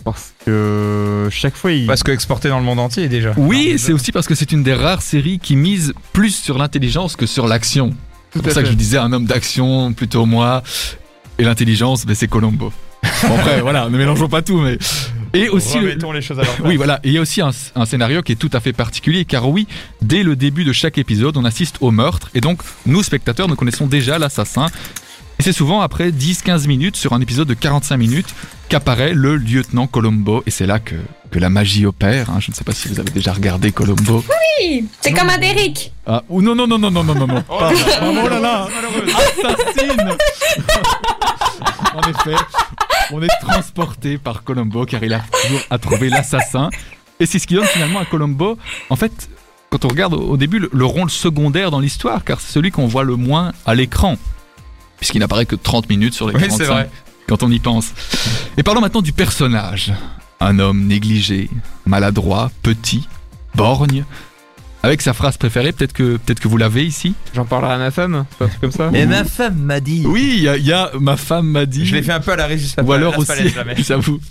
Parce 0.04 0.34
que 0.46 1.28
chaque 1.32 1.56
fois, 1.56 1.72
il. 1.72 1.86
Parce 1.86 2.04
que 2.04 2.12
exporté 2.12 2.50
dans 2.50 2.60
le 2.60 2.66
monde 2.66 2.80
entier 2.80 3.08
déjà. 3.10 3.34
Oui, 3.38 3.76
c'est 3.78 3.92
aussi 3.94 4.12
parce 4.12 4.28
que 4.28 4.36
c'est 4.36 4.52
une 4.52 4.64
des 4.64 4.74
rares 4.74 5.02
séries 5.02 5.40
qui 5.40 5.56
mise 5.56 5.94
plus 6.14 6.36
sur 6.36 6.58
l'intelligence 6.58 7.16
que 7.16 7.26
sur 7.26 7.48
l'action. 7.48 7.94
C'est 8.34 8.42
pour 8.42 8.52
ça 8.52 8.62
que 8.64 8.70
je 8.70 8.74
disais 8.74 8.98
un 8.98 9.12
homme 9.12 9.26
d'action, 9.26 9.92
plutôt 9.94 10.26
moi. 10.26 10.64
Et 11.38 11.44
l'intelligence, 11.44 12.06
ben, 12.06 12.16
c'est 12.16 12.28
Colombo. 12.28 12.72
Bon, 13.24 13.36
après, 13.36 13.62
voilà, 13.62 13.90
ne 13.90 13.98
mélangeons 13.98 14.28
pas 14.30 14.42
tout, 14.42 14.60
mais. 14.60 14.78
Et 15.34 15.48
aussi. 15.50 15.78
le- 15.80 15.90
Remettons 15.90 16.12
les 16.12 16.22
choses 16.22 16.40
à 16.40 16.44
leur 16.44 16.54
place. 16.56 16.68
oui, 16.68 16.76
voilà. 16.76 17.00
Et 17.04 17.10
il 17.10 17.14
y 17.14 17.18
a 17.18 17.22
aussi 17.22 17.42
un, 17.42 17.52
un 17.76 17.86
scénario 17.86 18.22
qui 18.24 18.32
est 18.32 18.36
tout 18.36 18.50
à 18.54 18.60
fait 18.60 18.74
particulier, 18.74 19.26
car 19.26 19.48
oui, 19.50 19.68
dès 20.02 20.24
le 20.24 20.36
début 20.36 20.64
de 20.64 20.74
chaque 20.74 20.98
épisode, 20.98 21.38
on 21.38 21.46
assiste 21.46 21.78
au 21.82 21.92
meurtre, 21.92 22.30
et 22.34 22.42
donc 22.42 22.62
nous, 22.86 23.04
spectateurs, 23.04 23.48
nous 23.48 23.56
connaissons 23.56 23.86
déjà 23.88 24.18
l'assassin. 24.18 24.68
Et 25.40 25.44
c'est 25.44 25.54
souvent 25.54 25.80
après 25.80 26.12
10-15 26.12 26.68
minutes, 26.68 26.98
sur 26.98 27.14
un 27.14 27.22
épisode 27.22 27.48
de 27.48 27.54
45 27.54 27.96
minutes, 27.96 28.36
qu'apparaît 28.68 29.14
le 29.14 29.38
lieutenant 29.38 29.88
Colombo, 29.88 30.44
et 30.46 30.52
c'est 30.52 30.66
là 30.66 30.80
que, 30.80 30.96
que 31.32 31.40
la 31.40 31.50
magie 31.50 31.86
opère. 31.86 32.30
hein. 32.30 32.40
Je 32.42 32.52
ne 32.52 32.56
sais 32.56 32.66
pas 32.66 32.74
si 32.74 32.90
vous 32.90 33.00
avez 33.00 33.10
déjà 33.12 33.32
regardé 33.32 33.72
Colombo. 33.72 34.22
Oui, 34.60 34.86
c'est 35.00 35.14
comme 35.14 35.30
un 35.30 35.38
Derrick. 35.38 35.94
Ah, 36.06 36.24
ou 36.28 36.42
non, 36.42 36.56
non, 36.56 36.68
non, 36.68 36.78
non, 36.78 36.92
non, 36.92 37.04
non, 37.06 37.16
non, 37.16 37.28
non. 37.28 37.42
Pardon. 37.44 37.76
Oh 38.02 38.28
là 38.28 38.40
là, 38.40 38.68
assassine 39.46 40.10
En 41.96 42.02
effet, 42.02 42.36
on 43.12 43.22
est 43.22 43.30
transporté 43.42 44.18
par 44.18 44.44
Colombo 44.44 44.86
car 44.86 45.02
il 45.04 45.14
a 45.14 45.22
toujours 45.44 45.62
à 45.70 45.78
trouver 45.78 46.10
l'assassin. 46.10 46.70
Et 47.22 47.26
c'est 47.26 47.40
ce 47.40 47.48
qui 47.48 47.54
donne 47.56 47.66
finalement 47.66 48.00
à 48.00 48.06
Colombo, 48.06 48.58
en 48.90 48.96
fait, 48.98 49.30
quand 49.70 49.86
on 49.86 49.88
regarde 49.88 50.14
au 50.16 50.20
au 50.32 50.38
début, 50.38 50.60
le, 50.60 50.70
le 50.74 50.86
rôle 50.86 51.10
secondaire 51.10 51.72
dans 51.72 51.80
l'histoire, 51.80 52.26
car 52.26 52.42
c'est 52.42 52.52
celui 52.52 52.72
qu'on 52.72 52.88
voit 52.88 53.04
le 53.06 53.16
moins 53.16 53.54
à 53.66 53.74
l'écran. 53.74 54.18
Puisqu'il 55.00 55.20
n'apparaît 55.20 55.46
que 55.46 55.56
30 55.56 55.90
minutes 55.90 56.14
sur 56.14 56.28
les 56.28 56.34
Oui, 56.36 56.42
45, 56.42 56.58
c'est 56.64 56.70
vrai. 56.72 56.90
quand 57.28 57.44
on 57.44 57.50
y 57.52 57.60
pense. 57.60 57.92
Et 58.58 58.64
parlons 58.64 58.82
maintenant 58.82 59.02
du 59.02 59.14
personnage. 59.14 59.94
Un 60.42 60.60
homme 60.60 60.86
négligé, 60.88 61.50
maladroit, 61.86 62.52
petit, 62.64 63.08
borgne. 63.56 64.06
Avec 64.82 65.02
sa 65.02 65.12
phrase 65.12 65.36
préférée, 65.36 65.74
peut-être 65.74 65.92
que, 65.92 66.16
peut-être 66.16 66.40
que 66.40 66.48
vous 66.48 66.56
l'avez 66.56 66.86
ici. 66.86 67.14
J'en 67.36 67.44
parlerai 67.44 67.74
à 67.74 67.78
ma 67.78 67.92
femme, 67.92 68.26
c'est 68.30 68.38
pas 68.38 68.46
un 68.46 68.48
truc 68.48 68.62
comme 68.62 68.72
ça 68.72 68.90
Et 68.94 69.06
ma 69.06 69.26
femme 69.26 69.58
m'a 69.58 69.82
dit. 69.82 70.04
Oui, 70.06 70.36
il 70.38 70.44
y, 70.44 70.48
a- 70.48 70.56
il 70.56 70.66
y 70.66 70.72
a 70.72 70.92
ma 71.02 71.18
femme 71.18 71.48
m'a 71.50 71.66
dit. 71.66 71.86
Je 71.86 71.94
l'ai 71.96 72.02
fait 72.02 72.14
un 72.14 72.22
peu 72.22 72.32
à 72.32 72.38
la 72.38 72.46
régie. 72.46 72.74
Ou 72.82 72.92
alors 72.94 73.18
aussi, 73.18 73.34
j'avoue, 73.86 74.22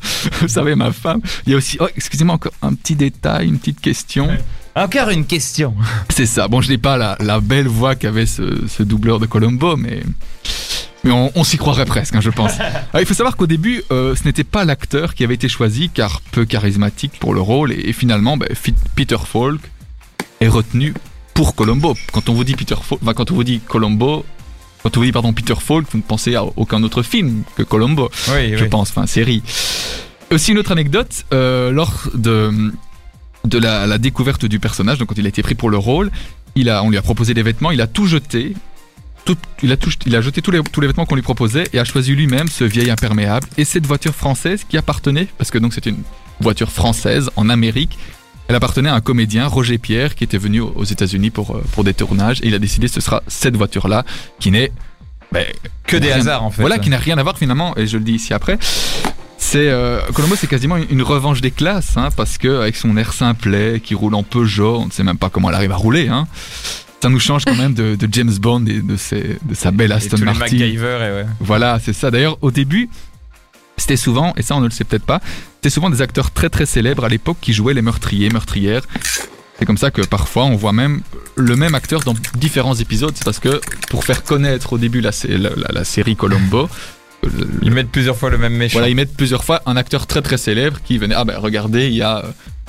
vous 0.41 0.49
savez, 0.49 0.75
ma 0.75 0.91
femme. 0.91 1.21
Il 1.47 1.51
y 1.51 1.55
a 1.55 1.59
aussi, 1.59 1.77
oh, 1.81 1.87
excusez-moi, 1.95 2.37
encore 2.37 2.53
un 2.63 2.73
petit 2.73 2.95
détail, 2.97 3.49
une 3.49 3.59
petite 3.59 3.81
question. 3.83 4.29
Ouais. 4.29 4.41
Encore 4.79 5.09
une 5.11 5.25
question. 5.27 5.75
C'est 6.09 6.27
ça. 6.27 6.49
Bon, 6.49 6.61
je 6.61 6.69
n'ai 6.71 6.79
pas 6.79 6.97
la, 6.97 7.17
la 7.21 7.41
belle 7.41 7.69
voix 7.69 7.95
qu'avait 7.97 8.27
ce, 8.27 8.67
ce 8.69 8.83
doubleur 8.83 9.19
de 9.19 9.27
Colombo, 9.27 9.77
mais, 9.77 10.03
mais 11.05 11.11
on, 11.11 11.33
on 11.35 11.45
s'y 11.45 11.57
croirait 11.59 11.85
presque, 11.85 12.15
hein, 12.15 12.21
je 12.21 12.31
pense. 12.31 12.53
Ah, 12.95 13.01
il 13.01 13.07
faut 13.07 13.15
savoir 13.15 13.37
qu'au 13.37 13.47
début, 13.47 13.83
euh, 13.91 14.15
ce 14.15 14.25
n'était 14.25 14.45
pas 14.45 14.65
l'acteur 14.65 15.15
qui 15.15 15.25
avait 15.25 15.35
été 15.35 15.49
choisi, 15.49 15.91
car 15.91 16.21
peu 16.33 16.45
charismatique 16.45 17.19
pour 17.21 17.35
le 17.35 17.41
rôle, 17.41 17.73
et, 17.73 17.89
et 17.89 17.93
finalement, 17.93 18.37
ben, 18.37 18.49
Peter 18.95 19.17
Falk 19.25 19.61
est 20.41 20.49
retenu 20.49 20.95
pour 21.35 21.55
Colombo. 21.55 21.95
Quand 22.13 22.29
on 22.29 22.35
vous 22.35 22.45
dit 22.45 22.55
Peter 22.55 22.77
Falk, 22.81 23.01
enfin, 23.03 23.15
quand 23.15 23.31
on 23.31 23.35
vous 23.35 23.45
dit 23.45 23.61
Colombo, 23.61 24.25
quand 24.83 24.97
on 24.97 25.01
vous 25.01 25.07
dit 25.07 25.13
pardon 25.13 25.33
Peter 25.33 25.55
Falk, 25.61 25.87
vous 25.91 25.99
ne 25.99 26.03
pensez 26.03 26.35
à 26.35 26.45
aucun 26.45 26.83
autre 26.83 27.03
film 27.03 27.43
que 27.57 27.63
Colombo 27.63 28.11
Oui, 28.33 28.57
je 28.57 28.65
oui. 28.65 28.69
pense, 28.71 28.91
enfin 28.91 29.07
série. 29.07 29.43
Aussi 30.31 30.53
une 30.53 30.59
autre 30.59 30.73
anecdote, 30.73 31.25
euh, 31.33 31.71
lors 31.71 32.09
de, 32.15 32.73
de 33.49 33.59
la, 33.59 33.87
la 33.87 33.99
découverte 33.99 34.45
du 34.45 34.59
personnage, 34.61 34.99
donc 34.99 35.09
quand 35.09 35.19
il 35.19 35.27
a 35.27 35.29
été 35.29 35.43
pris 35.43 35.55
pour 35.55 35.71
le 35.71 35.79
rôle, 35.79 36.11
il 36.55 36.69
a, 36.69 36.83
on 36.83 36.91
lui 36.91 36.99
a 36.99 37.03
proposé 37.03 37.35
des 37.35 37.43
vêtements, 37.43 37.71
il 37.71 37.81
a 37.81 37.87
tout 37.87 38.07
jeté, 38.07 38.55
tout, 39.25 39.37
il, 39.63 39.73
a 39.73 39.77
tout, 39.77 39.91
il 40.07 40.15
a 40.17 40.21
jeté 40.21 40.43
tous 40.43 40.51
les, 40.51 40.63
tous 40.63 40.81
les 40.81 40.87
vêtements 40.87 41.07
qu'on 41.07 41.15
lui 41.15 41.23
proposait 41.23 41.65
et 41.73 41.79
a 41.79 41.85
choisi 41.85 42.15
lui-même 42.15 42.49
ce 42.49 42.65
vieil 42.65 42.91
imperméable 42.91 43.47
et 43.57 43.65
cette 43.65 43.87
voiture 43.87 44.15
française 44.15 44.65
qui 44.69 44.77
appartenait, 44.77 45.29
parce 45.39 45.51
que 45.51 45.59
donc 45.59 45.75
c'était 45.75 45.91
une 45.91 46.03
voiture 46.41 46.71
française 46.71 47.31
en 47.37 47.49
Amérique, 47.49 47.99
elle 48.49 48.57
appartenait 48.57 48.89
à 48.89 48.95
un 48.95 49.01
comédien, 49.01 49.47
Roger 49.47 49.77
Pierre, 49.77 50.15
qui 50.15 50.25
était 50.25 50.39
venu 50.39 50.61
aux 50.61 50.85
États-Unis 50.85 51.31
pour, 51.31 51.57
euh, 51.57 51.65
pour 51.73 51.85
des 51.85 51.93
tournages 51.93 52.41
et 52.43 52.49
il 52.49 52.55
a 52.55 52.59
décidé 52.59 52.87
que 52.87 52.95
ce 52.95 53.01
sera 53.01 53.23
cette 53.27 53.57
voiture-là 53.57 54.05
qui 54.41 54.51
n'est 54.51 54.73
ben, 55.33 55.45
Que 55.87 55.97
des 55.99 56.11
hasards 56.11 56.45
en 56.45 56.51
fait. 56.51 56.63
voilà, 56.63 56.79
qui 56.79 56.89
n'a 56.89 56.99
rien 56.99 57.19
à 57.19 57.23
voir 57.23 57.37
finalement, 57.37 57.77
et 57.77 57.87
je 57.87 57.99
le 57.99 58.05
dis 58.05 58.15
ici 58.15 58.33
après. 58.33 58.59
C'est 59.51 59.71
euh, 59.71 60.03
Colombo, 60.13 60.35
c'est 60.37 60.47
quasiment 60.47 60.77
une, 60.77 60.85
une 60.91 61.03
revanche 61.03 61.41
des 61.41 61.51
classes, 61.51 61.97
hein, 61.97 62.11
parce 62.15 62.37
que 62.37 62.61
avec 62.61 62.77
son 62.77 62.99
air 62.99 63.15
simplet, 63.15 63.81
qui 63.83 63.95
roule 63.95 64.15
en 64.15 64.23
Peugeot, 64.23 64.81
on 64.81 64.87
ne 64.87 64.91
sait 64.91 65.05
même 65.05 65.17
pas 65.17 65.31
comment 65.31 65.49
elle 65.49 65.55
arrive 65.55 65.73
à 65.73 65.77
rouler. 65.77 66.09
Hein, 66.09 66.27
ça 67.03 67.09
nous 67.09 67.19
change 67.19 67.47
quand 67.47 67.55
même 67.57 67.73
de, 67.73 67.95
de 67.95 68.09
James 68.13 68.35
Bond 68.39 68.67
et 68.67 68.83
de, 68.83 68.97
ses- 68.97 69.39
de 69.43 69.55
sa 69.55 69.71
belle 69.71 69.91
Et 69.93 69.95
Aston 69.95 70.17
tous 70.17 70.21
les 70.21 70.25
Martin. 70.27 70.41
MacGyver 70.43 70.99
et 71.01 71.13
ouais. 71.23 71.27
Voilà, 71.41 71.79
c'est 71.83 71.95
ça. 71.95 72.11
D'ailleurs, 72.11 72.37
au 72.43 72.51
début, 72.51 72.91
c'était 73.79 73.97
souvent, 73.97 74.35
et 74.37 74.43
ça 74.43 74.55
on 74.55 74.61
ne 74.61 74.67
le 74.67 74.71
sait 74.71 74.85
peut-être 74.85 75.07
pas, 75.07 75.23
c'était 75.57 75.71
souvent 75.71 75.89
des 75.89 76.03
acteurs 76.03 76.31
très 76.31 76.51
très 76.51 76.67
célèbres 76.67 77.05
à 77.07 77.09
l'époque 77.09 77.39
qui 77.41 77.55
jouaient 77.55 77.73
les 77.73 77.81
meurtriers, 77.81 78.29
meurtrières. 78.29 78.83
C'est 79.59 79.65
comme 79.65 79.79
ça 79.79 79.91
que 79.91 80.03
parfois 80.03 80.45
on 80.45 80.57
voit 80.57 80.75
même 80.75 81.01
le 81.37 81.57
même 81.57 81.75
acteur 81.75 82.03
dans 82.03 82.15
différents 82.35 82.75
épisodes. 82.75 83.13
C'est 83.15 83.25
parce 83.25 83.39
que 83.41 83.61
pour 83.89 84.05
faire 84.05 84.25
connaître 84.25 84.75
au 84.75 84.79
début 84.79 85.01
la, 85.01 85.11
sé- 85.13 85.39
la- 85.39 85.51
la- 85.57 85.73
la 85.73 85.85
série 85.85 86.17
Colombo, 86.17 86.69
Ils 87.63 87.71
mettent 87.73 87.91
plusieurs 87.91 88.17
fois 88.17 88.31
le 88.31 88.39
même 88.39 88.55
méchant. 88.55 88.75
voilà, 88.79 88.89
ils 88.89 88.95
mettent 88.95 89.17
plusieurs 89.17 89.45
fois 89.45 89.63
un 89.67 89.77
acteur 89.77 90.07
très 90.07 90.23
très 90.23 90.37
célèbre 90.37 90.79
qui 90.85 90.99
venait. 90.99 91.15
Ah 91.15 91.25
ben 91.25 91.37
regardez, 91.39 91.89
il 91.89 91.95
y 91.95 92.03
a 92.03 92.19
euh, 92.19 92.23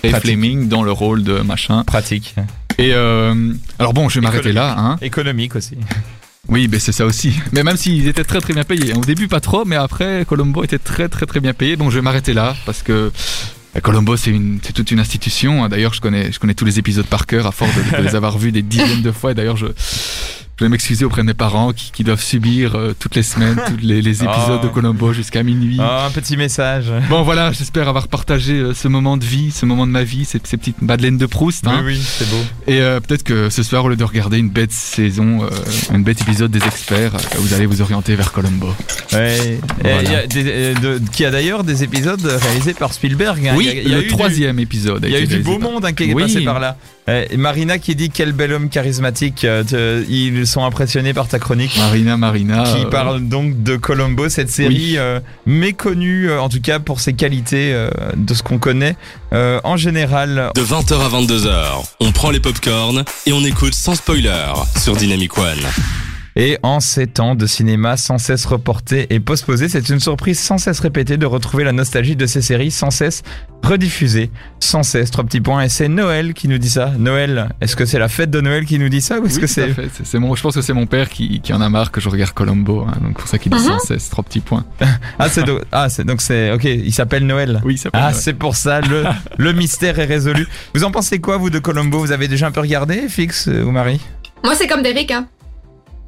Ray 0.03 0.11
Pratique. 0.11 0.29
Fleming 0.29 0.67
dans 0.67 0.83
le 0.83 0.91
rôle 0.91 1.23
de 1.23 1.39
machin. 1.41 1.83
Pratique. 1.83 2.35
Et 2.77 2.93
euh, 2.93 3.53
alors 3.77 3.93
bon, 3.93 4.07
je 4.09 4.15
vais 4.15 4.21
m'arrêter 4.21 4.53
là. 4.53 4.75
Hein. 4.77 4.97
Économique 5.01 5.55
aussi. 5.55 5.75
Oui, 6.47 6.67
ben 6.67 6.79
c'est 6.79 6.93
ça 6.93 7.05
aussi. 7.05 7.33
Mais 7.51 7.63
même 7.63 7.77
s'ils 7.77 8.07
étaient 8.07 8.23
très 8.23 8.39
très 8.39 8.53
bien 8.53 8.63
payés. 8.63 8.93
Au 8.95 9.01
début 9.01 9.27
pas 9.27 9.39
trop, 9.39 9.65
mais 9.65 9.75
après 9.75 10.25
Colombo 10.27 10.63
était 10.63 10.79
très 10.79 11.07
très 11.07 11.27
très 11.27 11.39
bien 11.39 11.53
payé. 11.53 11.75
Donc 11.75 11.91
je 11.91 11.95
vais 11.97 12.01
m'arrêter 12.01 12.33
là 12.33 12.55
parce 12.65 12.81
que 12.81 13.11
euh, 13.75 13.79
Colombo 13.81 14.17
c'est 14.17 14.33
toute 14.73 14.89
une 14.89 14.99
institution. 14.99 15.67
D'ailleurs 15.67 15.93
je 15.93 16.01
connais 16.01 16.31
je 16.31 16.39
connais 16.39 16.55
tous 16.55 16.65
les 16.65 16.79
épisodes 16.79 17.05
par 17.05 17.27
cœur 17.27 17.45
à 17.45 17.51
force 17.51 17.71
de, 17.75 17.97
de 17.97 18.01
les 18.01 18.15
avoir 18.15 18.39
vus 18.39 18.51
des 18.51 18.63
dizaines 18.63 19.03
de 19.03 19.11
fois. 19.11 19.31
Et 19.31 19.33
d'ailleurs 19.35 19.57
je 19.57 19.67
je 20.59 20.65
vais 20.65 20.69
m'excuser 20.69 21.05
auprès 21.05 21.21
de 21.21 21.27
mes 21.27 21.33
parents 21.33 21.71
qui, 21.71 21.89
qui 21.93 22.03
doivent 22.03 22.21
subir 22.21 22.75
euh, 22.75 22.93
toutes 22.99 23.15
les 23.15 23.23
semaines 23.23 23.55
tous 23.67 23.77
les, 23.81 24.01
les 24.01 24.23
épisodes 24.23 24.59
Oh. 24.61 24.63
de 24.63 24.67
Colombo 24.67 25.13
jusqu'à 25.13 25.41
minuit. 25.41 25.77
Oh, 25.79 25.83
un 26.07 26.11
petit 26.11 26.35
message. 26.35 26.91
Bon 27.09 27.21
voilà, 27.23 27.51
j'espère 27.53 27.87
avoir 27.87 28.09
partagé 28.09 28.53
euh, 28.55 28.73
ce 28.73 28.87
moment 28.89 29.15
de 29.15 29.23
vie, 29.23 29.51
ce 29.51 29.65
moment 29.65 29.87
de 29.87 29.91
ma 29.91 30.03
vie, 30.03 30.25
ces, 30.25 30.41
ces 30.43 30.57
petites 30.57 30.81
madeleines 30.81 31.17
de 31.17 31.25
Proust. 31.25 31.65
hein. 31.65 31.81
Oui, 31.85 31.93
oui, 31.93 32.01
c'est 32.03 32.29
beau. 32.29 32.41
Et 32.67 32.81
euh, 32.81 32.99
peut-être 32.99 33.23
que 33.23 33.49
ce 33.49 33.63
soir, 33.63 33.85
au 33.85 33.89
lieu 33.89 33.95
de 33.95 34.03
regarder 34.03 34.37
une 34.37 34.49
bête 34.49 34.71
saison, 34.73 35.47
une 35.93 36.03
bête 36.03 36.21
épisode 36.21 36.51
des 36.51 36.63
experts, 36.65 37.13
vous 37.37 37.53
allez 37.53 37.65
vous 37.65 37.81
orienter 37.81 38.15
vers 38.15 38.31
Colombo. 38.33 38.67
Ouais. 39.13 39.59
Voilà. 39.81 40.01
il 40.03 40.11
y 40.11 40.15
a 40.15 40.27
des- 40.27 40.73
de- 40.73 41.01
qui 41.13 41.23
a 41.23 41.31
d'ailleurs 41.31 41.63
des 41.63 41.83
épisodes 41.83 42.21
réalisés 42.25 42.73
par 42.73 42.91
Spielberg. 42.93 43.47
hein. 43.47 43.53
oui, 43.55 43.69
il 43.71 43.77
y 43.83 43.85
a, 43.85 43.89
y 43.89 43.93
a 43.93 43.97
le 43.97 44.03
du- 44.03 44.09
troisième 44.09 44.59
épisode. 44.59 45.03
Il 45.07 45.11
y 45.11 45.15
a 45.15 45.21
eu 45.21 45.27
du 45.27 45.39
beau 45.39 45.57
monde 45.57 45.85
hein, 45.85 45.93
qui 45.93 46.03
est 46.03 46.13
Oui. 46.13 46.23
passé 46.23 46.41
par 46.41 46.59
là. 46.59 46.75
Euh, 47.09 47.25
et 47.29 47.37
Marina 47.37 47.77
qui 47.79 47.95
dit 47.95 48.09
quel 48.09 48.31
bel 48.33 48.53
homme 48.53 48.69
charismatique. 48.69 49.43
euh, 49.43 49.63
te- 49.63 50.05
ils 50.09 50.45
sont 50.47 50.63
impressionnés 50.63 51.13
par 51.13 51.27
ta 51.27 51.39
chronique. 51.39 51.75
Marina, 51.77 52.15
Marina. 52.17 52.63
Qui 52.63 52.85
euh, 52.85 52.89
parle 52.89 53.21
donc 53.27 53.63
de 53.63 53.75
Colombo, 53.77 54.29
cette 54.29 54.49
série 54.49 54.97
euh, 54.97 55.19
méconnue, 55.45 56.31
en 56.31 56.49
tout 56.49 56.61
cas 56.61 56.79
pour 56.79 56.99
ses 56.99 57.13
qualités, 57.13 57.71
euh, 57.73 57.89
de 58.15 58.33
ce 58.33 58.43
qu'on 58.43 58.57
connaît 58.59 58.95
euh, 59.33 59.59
en 59.63 59.75
général. 59.77 60.51
De 60.55 60.61
20h 60.61 60.93
à 60.99 61.09
22h, 61.21 61.85
on 61.99 62.11
prend 62.11 62.29
les 62.31 62.39
popcorns 62.39 63.03
et 63.25 63.33
on 63.33 63.43
écoute 63.43 63.73
sans 63.73 63.95
spoiler 63.95 64.31
sur 64.77 64.95
Dynamic 64.95 65.37
One. 65.37 65.59
Et 66.41 66.57
en 66.63 66.79
ces 66.79 67.05
temps 67.05 67.35
de 67.35 67.45
cinéma 67.45 67.97
sans 67.97 68.17
cesse 68.17 68.45
reporté 68.45 69.07
et 69.13 69.19
postposé, 69.19 69.67
c'est 69.67 69.89
une 69.89 69.99
surprise 69.99 70.39
sans 70.39 70.57
cesse 70.57 70.79
répétée 70.79 71.17
de 71.17 71.25
retrouver 71.25 71.65
la 71.65 71.73
nostalgie 71.73 72.15
de 72.15 72.25
ces 72.25 72.41
séries 72.41 72.71
sans 72.71 72.91
cesse 72.91 73.23
rediffusées, 73.61 74.31
sans 74.61 74.83
cesse. 74.83 75.11
Trois 75.11 75.25
petits 75.25 75.41
points. 75.41 75.63
Et 75.63 75.67
c'est 75.69 75.89
Noël 75.89 76.33
qui 76.33 76.47
nous 76.47 76.57
dit 76.57 76.69
ça. 76.69 76.93
Noël, 76.97 77.49
est-ce 77.59 77.75
que 77.75 77.83
c'est 77.83 77.99
la 77.99 78.07
fête 78.07 78.31
de 78.31 78.39
Noël 78.39 78.63
qui 78.63 78.79
nous 78.79 78.87
dit 78.87 79.01
ça 79.01 79.19
ou 79.19 79.25
est-ce 79.25 79.35
oui, 79.35 79.41
que 79.41 79.47
c'est. 79.47 79.75
C'est- 80.05 80.17
mon, 80.17 80.33
je 80.33 80.41
pense 80.41 80.55
que 80.55 80.61
c'est 80.61 80.71
mon 80.71 80.85
père 80.85 81.09
qui, 81.09 81.41
qui 81.41 81.51
en 81.51 81.59
a 81.59 81.67
marre 81.67 81.91
que 81.91 81.99
je 81.99 82.07
regarde 82.07 82.31
Colombo. 82.31 82.85
hein, 82.87 82.93
donc 83.01 83.17
pour 83.17 83.27
ça 83.27 83.37
qu'il 83.37 83.51
dit 83.51 83.57
Mhm. 83.57 83.65
sans 83.65 83.79
cesse 83.79 84.09
trois 84.09 84.23
petits 84.23 84.39
points. 84.39 84.63
ah 85.19 85.27
c'est 85.27 85.43
do- 85.43 85.59
ah 85.73 85.89
c'est 85.89 86.05
donc 86.05 86.21
c'est 86.21 86.53
ok 86.53 86.63
il 86.63 86.93
s'appelle 86.93 87.25
Noël. 87.25 87.59
Oui, 87.65 87.77
ça 87.77 87.91
peut. 87.91 87.99
Ah, 88.01 88.13
c'est 88.13 88.33
pour 88.33 88.55
ça, 88.55 88.79
le, 88.79 89.03
le 89.37 89.51
mystère 89.51 89.99
est 89.99 90.05
résolu. 90.05 90.47
Vous 90.73 90.85
en 90.85 90.91
pensez 90.91 91.19
quoi, 91.19 91.35
vous, 91.35 91.49
de 91.49 91.59
Colombo? 91.59 91.99
Vous 91.99 92.13
avez 92.13 92.29
déjà 92.29 92.47
un 92.47 92.51
peu 92.51 92.61
regardé, 92.61 93.09
Fix 93.09 93.49
euh, 93.49 93.65
ou 93.65 93.71
Marie? 93.71 93.99
Moi, 94.45 94.55
c'est 94.55 94.67
comme 94.67 94.83
Derrick, 94.83 95.11
hein. 95.11 95.27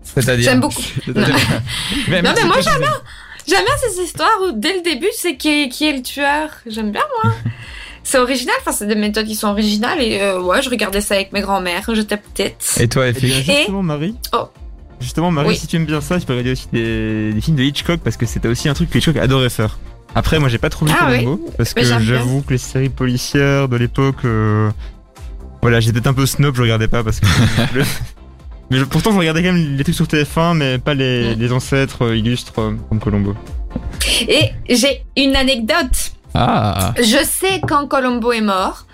C'est-à-dire 0.03 0.43
J'aime 0.45 0.59
beaucoup. 0.59 0.81
Non. 1.15 1.21
Mais, 2.07 2.21
Non, 2.21 2.31
mais 2.35 2.43
moi, 2.45 2.57
j'aime 2.61 2.81
J'aime 3.47 3.65
bien 3.65 3.73
ces 3.89 4.01
histoires 4.03 4.37
où 4.43 4.51
dès 4.53 4.73
le 4.75 4.81
début, 4.81 5.07
c'est 5.17 5.35
qui 5.35 5.63
est, 5.63 5.69
qui 5.69 5.87
est 5.87 5.93
le 5.93 6.01
tueur. 6.03 6.49
J'aime 6.67 6.91
bien, 6.91 7.01
moi. 7.23 7.33
c'est 8.03 8.19
original, 8.19 8.55
enfin, 8.61 8.71
c'est 8.71 8.85
des 8.87 8.95
méthodes 8.95 9.25
qui 9.25 9.35
sont 9.35 9.47
originales 9.47 10.01
et 10.01 10.19
euh, 10.21 10.39
ouais, 10.41 10.61
je 10.61 10.69
regardais 10.69 11.01
ça 11.01 11.15
avec 11.15 11.31
mes 11.33 11.41
grands-mères 11.41 11.83
quand 11.85 11.95
j'étais 11.95 12.17
petite. 12.17 12.77
Et 12.79 12.87
toi, 12.87 13.07
Eh 13.07 13.13
bien, 13.13 13.35
Fix 13.35 13.57
justement, 13.57 13.83
Marie. 13.83 14.15
Oh. 14.33 14.49
Justement, 14.99 15.31
Marie, 15.31 15.49
Oui. 15.49 15.57
si 15.57 15.65
tu 15.65 15.75
aimes 15.77 15.85
bien 15.87 16.01
ça, 16.01 16.19
tu 16.19 16.25
peux 16.27 16.33
regarder 16.33 16.51
aussi 16.51 16.67
des, 16.71 17.33
des 17.33 17.41
films 17.41 17.57
de 17.57 17.63
Hitchcock 17.63 17.99
parce 18.03 18.17
que 18.17 18.27
c'était 18.27 18.47
aussi 18.47 18.69
un 18.69 18.73
truc 18.75 18.89
que 18.91 18.97
Hitchcock 18.99 19.17
adorait 19.17 19.49
faire. 19.49 19.79
Après, 20.13 20.37
moi, 20.39 20.47
j'ai 20.49 20.57
pas 20.59 20.69
trop 20.69 20.85
vu 20.85 20.91
Ah 20.95 21.07
parce 21.57 21.73
Mais 21.75 21.81
que 21.81 21.87
bien. 21.87 21.99
j'avoue 21.99 22.41
que 22.43 22.51
les 22.51 22.57
séries 22.59 22.89
policières 22.89 23.67
de 23.69 23.77
l'époque, 23.77 24.23
euh, 24.25 24.69
voilà, 25.63 25.79
j'étais 25.79 25.93
peut-être 25.93 26.07
un 26.07 26.13
peu 26.13 26.25
snob, 26.27 26.55
je 26.55 26.61
regardais 26.61 26.87
pas 26.87 27.03
parce 27.03 27.19
que. 27.19 27.25
Mais 28.71 28.77
je- 28.79 28.85
pourtant, 28.85 29.11
je 29.11 29.17
regardais 29.19 29.43
quand 29.43 29.51
même 29.53 29.75
les 29.77 29.83
trucs 29.83 29.95
sur 29.95 30.07
TF1, 30.07 30.55
mais 30.55 30.79
pas 30.79 30.93
les, 30.95 31.35
Mm. 31.35 31.39
les 31.39 31.51
ancêtres 31.51 32.05
euh, 32.05 32.17
illustres 32.17 32.53
euh, 32.59 32.71
comme 32.89 32.99
Colombo. 32.99 33.35
Et 34.27 34.51
j'ai 34.69 35.03
une 35.17 35.35
anecdote. 35.35 36.13
Ah, 36.33 36.93
Je 36.97 37.23
sais 37.23 37.59
quand 37.67 37.85
Colombo 37.87 38.31
est 38.31 38.41
mort. 38.41 38.85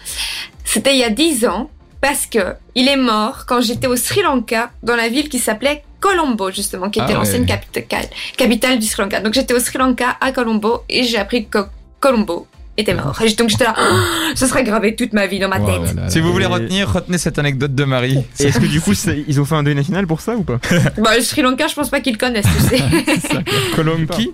C'était 0.65 0.93
il 0.93 0.99
y 0.99 1.03
a 1.03 1.09
10 1.11 1.45
ans 1.45 1.69
parce 2.01 2.25
que 2.25 2.55
il 2.75 2.87
est 2.87 2.97
mort 2.97 3.45
quand 3.47 3.61
j'étais 3.61 3.87
au 3.87 3.95
Sri 3.95 4.21
Lanka 4.23 4.71
dans 4.83 4.95
la 4.95 5.07
ville 5.09 5.29
qui 5.29 5.39
s'appelait 5.39 5.83
Colombo, 5.99 6.51
justement, 6.51 6.89
qui 6.89 6.99
Ah 6.99 7.03
était 7.05 7.13
ouais. 7.13 7.19
l'ancienne 7.19 7.45
capitale, 7.45 8.05
capitale 8.37 8.79
du 8.79 8.85
Sri 8.87 9.01
Lanka. 9.03 9.19
Donc 9.21 9.33
j'étais 9.33 9.53
au 9.53 9.59
Sri 9.59 9.77
Lanka, 9.77 10.17
à 10.19 10.31
Colombo, 10.31 10.81
et 10.89 11.03
j'ai 11.03 11.17
appris 11.17 11.47
que 11.47 11.59
Colombo 11.99 12.47
était 12.77 12.93
mort. 12.93 13.19
Et 13.21 13.33
donc 13.33 13.49
j'étais 13.49 13.63
là, 13.63 13.75
Oh, 13.79 13.95
ce 14.35 14.45
serait 14.45 14.63
gravé 14.63 14.95
toute 14.95 15.13
ma 15.13 15.25
vie 15.27 15.39
dans 15.39 15.49
ma 15.49 15.59
tête. 15.59 15.95
là 15.95 16.03
là 16.03 16.09
Si 16.09 16.19
vous 16.19 16.31
voulez 16.31 16.45
Et- 16.45 16.47
retenir, 16.47 16.91
retenez 16.93 17.17
cette 17.17 17.39
anecdote 17.39 17.73
de 17.75 17.83
Marie. 17.83 18.19
Et 18.39 18.43
est-ce 18.45 18.59
que 18.59 18.65
du 18.67 18.79
coup, 18.81 18.93
c'est- 18.93 19.23
ils 19.27 19.41
ont 19.41 19.45
fait 19.45 19.55
un 19.55 19.63
deuil 19.63 19.75
national 19.75 20.05
pour 20.07 20.21
ça 20.21 20.35
ou 20.35 20.43
pas 20.43 20.59
Bah, 20.97 21.11
le 21.15 21.21
Sri 21.21 21.41
Lanka, 21.41 21.67
je 21.67 21.73
pense 21.75 21.89
pas 21.89 21.99
qu'ils 22.01 22.13
le 22.13 22.19
connaissent, 22.19 22.45
tu 22.45 22.77
sais. 22.77 22.83
Colomki 23.75 24.31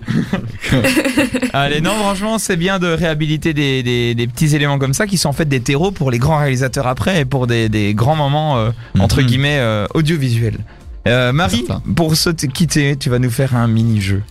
Allez, 1.52 1.80
non, 1.80 1.92
franchement, 1.94 2.38
c'est 2.38 2.56
bien 2.56 2.78
de 2.78 2.88
réhabiliter 2.88 3.54
des, 3.54 3.82
des- 3.82 4.14
des 4.14 4.26
petits 4.26 4.54
éléments 4.54 4.78
comme 4.78 4.94
ça 4.94 5.06
qui 5.06 5.16
sont 5.18 5.28
en 5.28 5.32
fait 5.32 5.44
des 5.48 5.60
terreaux 5.60 5.90
pour 5.90 6.10
les 6.10 6.18
grands 6.18 6.38
réalisateurs 6.38 6.86
après 6.86 7.20
et 7.20 7.24
pour 7.24 7.46
des, 7.46 7.68
des 7.68 7.94
grands 7.94 8.16
moments, 8.16 8.58
euh, 8.58 8.70
entre 8.98 9.20
Mhm. 9.20 9.26
guillemets, 9.26 9.58
euh, 9.58 9.86
audiovisuels. 9.94 10.58
Euh, 11.06 11.32
Marie, 11.32 11.64
Certain. 11.66 11.82
pour 11.94 12.16
se 12.16 12.30
t- 12.30 12.48
quitter, 12.48 12.96
tu 12.96 13.10
vas 13.10 13.18
nous 13.18 13.30
faire 13.30 13.54
un 13.56 13.66
mini-jeu. 13.68 14.22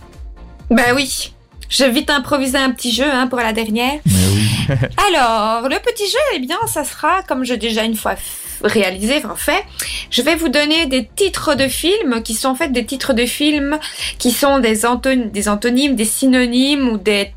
bah 0.70 0.82
oui. 0.94 1.33
Je 1.76 1.84
vais 1.84 1.90
vite 1.90 2.08
improviser 2.10 2.58
un 2.58 2.70
petit 2.70 2.92
jeu 2.92 3.04
hein, 3.10 3.26
pour 3.26 3.38
la 3.40 3.52
dernière. 3.52 3.94
Mais 4.06 4.12
oui. 4.32 4.48
Alors, 5.08 5.68
le 5.68 5.76
petit 5.80 6.08
jeu, 6.08 6.18
eh 6.34 6.38
bien, 6.38 6.56
ça 6.66 6.84
sera, 6.84 7.22
comme 7.26 7.44
j'ai 7.44 7.56
déjà 7.56 7.82
une 7.82 7.96
fois 7.96 8.14
réalisé, 8.62 9.16
enfin 9.24 9.34
fait, 9.36 9.64
je 10.10 10.22
vais 10.22 10.36
vous 10.36 10.48
donner 10.48 10.86
des 10.86 11.04
titres 11.06 11.54
de 11.56 11.66
films 11.68 12.22
qui 12.22 12.34
sont 12.34 12.48
en 12.48 12.54
fait 12.54 12.68
des 12.72 12.86
titres 12.86 13.12
de 13.12 13.26
films 13.26 13.78
qui 14.18 14.30
sont 14.30 14.58
des, 14.60 14.86
anton- 14.86 15.30
des 15.32 15.48
antonymes, 15.48 15.96
des 15.96 16.04
synonymes 16.04 16.88
ou 16.88 16.96
des, 16.96 17.32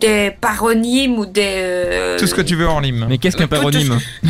des 0.00 0.32
paronymes 0.40 1.18
ou 1.18 1.24
des... 1.26 1.42
euh, 1.46 2.18
Tout 2.18 2.26
ce 2.26 2.34
que 2.34 2.40
tu 2.42 2.56
veux 2.56 2.68
en 2.68 2.80
lime. 2.80 3.06
Mais 3.08 3.18
qu'est-ce 3.18 3.36
qu'un 3.36 3.46
paronyme? 3.46 3.98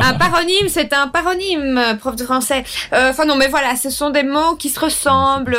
Un 0.00 0.14
paronyme, 0.14 0.68
c'est 0.68 0.92
un 0.92 1.08
paronyme, 1.08 1.76
euh, 1.78 1.94
prof 1.94 2.14
de 2.16 2.24
français. 2.24 2.64
Euh, 2.92 3.10
Enfin 3.10 3.24
non, 3.26 3.34
mais 3.36 3.48
voilà, 3.48 3.76
ce 3.76 3.90
sont 3.90 4.10
des 4.10 4.22
mots 4.22 4.54
qui 4.56 4.68
se 4.70 4.78
ressemblent. 4.80 5.58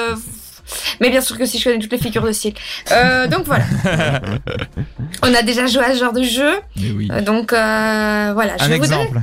Mais 0.99 1.10
bien 1.10 1.21
sûr 1.21 1.38
que 1.38 1.45
si 1.45 1.57
je 1.60 1.63
connais 1.65 1.79
toutes 1.79 1.91
les 1.91 1.97
figures 1.97 2.23
de 2.23 2.31
style. 2.31 2.53
Euh, 2.91 3.27
donc 3.27 3.45
voilà. 3.45 3.65
On 5.23 5.34
a 5.34 5.41
déjà 5.41 5.65
joué 5.67 5.84
à 5.84 5.93
ce 5.93 5.99
genre 5.99 6.13
de 6.13 6.23
jeu. 6.23 6.53
Mais 6.77 6.91
oui. 6.91 7.10
Euh, 7.12 7.21
Donc 7.21 7.53
euh, 7.53 8.31
voilà, 8.34 8.57
je 8.57 8.63
Un 8.63 8.67
vais 8.67 8.77
vous 8.79 8.86
donner 8.88 9.01
exemple. 9.03 9.21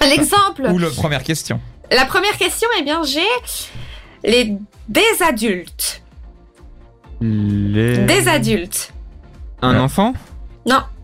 un 0.00 0.10
exemple. 0.10 0.62
Ou 0.70 0.78
la 0.78 0.90
première 0.90 1.22
question. 1.22 1.60
La 1.90 2.04
première 2.04 2.36
question, 2.36 2.68
eh 2.78 2.82
bien, 2.82 3.02
j'ai 3.04 3.20
les 4.24 4.56
des 4.88 5.02
adultes. 5.26 6.02
Les... 7.20 7.98
Des 7.98 8.28
adultes. 8.28 8.92
Un 9.62 9.72
Ouais. 9.74 9.78
enfant? 9.80 10.12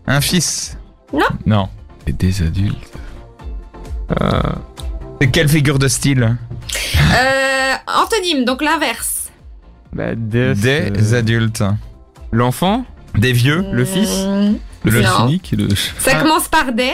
Un 0.05 0.19
fils? 0.21 0.77
Non. 1.13 1.25
Non. 1.45 1.69
Et 2.05 2.11
des 2.11 2.41
adultes. 2.41 2.91
Euh, 4.21 4.41
quelle 5.31 5.47
figure 5.47 5.79
de 5.79 5.87
style? 5.87 6.35
Euh, 7.15 7.73
antonyme, 7.87 8.43
donc 8.43 8.61
l'inverse. 8.61 9.22
Bah, 9.93 10.15
des... 10.15 10.53
Des 10.55 11.13
euh, 11.13 11.17
adultes. 11.19 11.63
L'enfant 12.31 12.85
Des 13.15 13.33
vieux 13.33 13.65
Le 13.71 13.85
fils 13.85 14.09
Mmh. 14.25 14.55
Le 14.85 15.01
Non. 15.01 15.09
cynique 15.17 15.53
le... 15.57 15.69
Ça 15.99 16.11
Ah. 16.15 16.21
commence 16.21 16.47
par 16.49 16.73
des. 16.73 16.91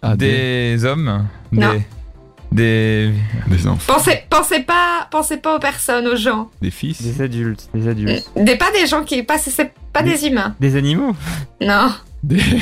Ah, 0.00 0.16
des... 0.16 0.74
Des 0.76 0.84
hommes 0.86 1.26
Non. 1.52 1.72
Des... 1.72 1.82
Des... 2.52 3.12
des 3.46 3.66
enfants. 3.66 3.92
Pensez, 3.94 4.22
pensez 4.30 4.60
pas, 4.60 5.06
pensez 5.10 5.36
pas 5.36 5.54
aux 5.56 5.60
personnes, 5.60 6.06
aux 6.08 6.16
gens. 6.16 6.50
Des 6.62 6.70
fils. 6.70 7.00
Des 7.02 7.20
adultes. 7.22 7.68
Des 7.74 7.86
adultes. 7.88 8.30
Des 8.36 8.56
pas 8.56 8.70
des 8.72 8.86
gens 8.86 9.04
qui 9.04 9.22
passent, 9.22 9.48
c'est 9.50 9.72
pas 9.92 10.02
Des- 10.02 10.10
des 10.14 10.26
humains. 10.28 10.54
Des 10.60 10.76
animaux 10.76 11.14
Non. 11.60 11.92
Des... 12.22 12.40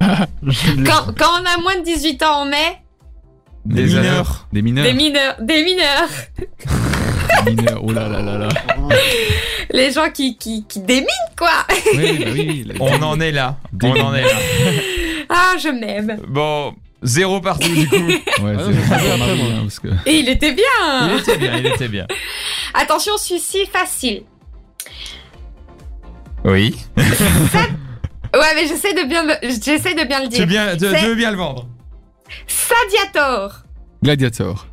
Quand, 0.00 1.12
quand 1.16 1.30
on 1.40 1.44
a 1.44 1.60
moins 1.62 1.76
de 1.78 1.84
18 1.84 2.22
ans, 2.24 2.42
on 2.42 2.46
met 2.46 2.82
Des 3.64 3.84
mineurs. 3.84 4.48
Des 4.52 4.62
mineurs. 4.62 4.84
des 4.84 4.94
mineurs. 4.94 5.36
Des 5.40 5.62
mineurs. 5.64 6.08
Oh 7.82 7.92
là 7.92 8.08
là 8.08 8.20
là 8.22 8.38
là. 8.38 8.48
Les 9.70 9.90
gens 9.92 10.10
qui, 10.10 10.36
qui, 10.36 10.64
qui 10.68 10.80
déminent, 10.80 11.06
quoi. 11.36 11.50
Oui, 11.94 12.18
bah 12.24 12.30
oui. 12.32 12.64
la- 12.66 12.74
On 12.80 13.02
en 13.02 13.20
est 13.20 13.32
là. 13.32 13.56
On 13.82 13.90
en 14.00 14.14
est 14.14 14.22
là. 14.22 14.28
Ah, 15.34 15.54
je 15.58 15.68
m'aime. 15.68 16.18
Bon, 16.28 16.74
zéro 17.02 17.40
partout 17.40 17.74
du 17.74 17.88
coup. 17.88 17.96
Ouais, 18.06 18.20
Ah, 18.40 19.16
Marie, 19.16 19.40
hein, 19.52 19.60
parce 19.62 19.78
que... 19.78 19.88
Et 20.04 20.16
il 20.18 20.28
était 20.28 20.50
Il 20.50 20.56
bien. 20.56 21.16
était 21.16 21.38
bien, 21.38 21.56
il 21.56 21.66
était 21.66 21.88
bien. 21.88 22.06
Attention, 22.74 23.16
celui-ci, 23.16 23.64
facile. 23.66 24.24
Oui. 26.44 26.76
Ouais, 28.34 28.54
mais 28.54 28.66
j'essaie 28.66 28.94
de 28.94 29.06
bien, 29.06 29.26
j'essaie 29.42 29.94
de 29.94 30.04
bien 30.04 30.20
le 30.22 30.28
Tu, 30.30 30.36
dire. 30.38 30.46
bien, 30.46 30.72
tu, 30.72 30.78
tu 30.78 31.06
veux 31.06 31.14
bien 31.14 31.30
le 31.30 31.36
vendre. 31.36 31.66
Sadiator. 32.46 33.62
Gladiator. 34.02 34.66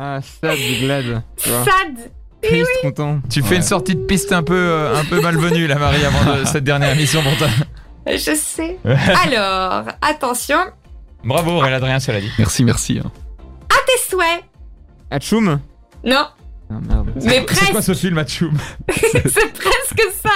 Ah, 0.00 0.20
Sad, 0.22 0.56
Glad. 0.80 1.22
Tu 1.36 1.48
vois. 1.48 1.64
Sad. 1.64 2.10
Triste, 2.40 2.70
content. 2.82 3.18
Tu 3.28 3.42
fais 3.42 3.50
Ouais. 3.50 3.56
une 3.56 3.62
sortie 3.62 3.96
de 3.96 4.00
piste 4.04 4.30
un 4.32 4.44
peu, 4.44 4.54
euh, 4.54 4.96
un 4.96 5.04
peu 5.04 5.20
malvenue 5.20 5.66
là, 5.66 5.74
Marie, 5.76 6.04
avant 6.04 6.36
de- 6.36 6.44
cette 6.44 6.62
dernière 6.62 6.92
émission 6.92 7.20
pour 7.22 7.36
toi. 7.36 7.48
Je 8.06 8.34
sais. 8.36 8.78
Alors, 8.84 9.84
attention. 10.00 10.58
Bravo, 11.24 11.50
Aurélien 11.50 11.76
Adrien, 11.78 11.98
cela 11.98 12.20
dit. 12.20 12.30
Merci, 12.38 12.62
merci. 12.64 13.00
hein. 13.04 13.10
Tes 13.68 14.10
souhaits. 14.10 14.44
Atchoum 15.10 15.58
Non, 16.04 16.26
Ah 16.70 16.74
merde. 16.86 17.08
mais 17.16 17.20
C'est 17.22 17.46
quoi 17.46 17.56
presque. 17.72 17.82
ce 17.82 17.94
film, 17.94 18.18
Atchoum 18.18 18.56
C'est 18.90 19.52
presque 19.54 20.02
ça. 20.22 20.30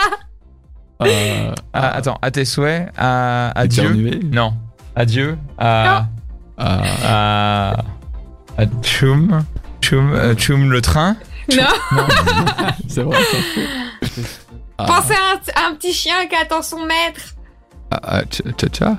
Euh, 1.07 1.55
ah, 1.75 1.89
Attends, 1.97 2.19
à 2.23 2.31
tes 2.31 2.47
souhaits, 2.47 2.91
à, 2.97 3.51
à 3.55 3.67
Dieu. 3.67 4.21
Non. 4.33 4.55
Adieu. 4.97 5.37
À. 5.59 6.07
Ah, 6.57 6.81
À. 7.05 7.73
À 8.57 8.67
Tchoum. 8.83 9.45
Tchoum, 9.83 10.13
euh, 10.15 10.35
Tchoum 10.35 10.71
le 10.71 10.81
train. 10.81 11.17
Non. 11.55 11.65
c'est 12.89 13.03
vrai. 13.03 13.19
ça. 13.23 13.37
Ah, 14.79 14.85
Pensez 14.87 15.13
à 15.15 15.61
un, 15.61 15.65
à 15.65 15.69
un 15.69 15.75
petit 15.75 15.93
chien 15.93 16.27
qui 16.29 16.35
attend 16.37 16.63
son 16.63 16.81
maître. 16.87 17.21
ah, 17.91 18.01
ah, 18.03 18.23
tcha- 18.23 18.53
tcha-tcha. 18.55 18.97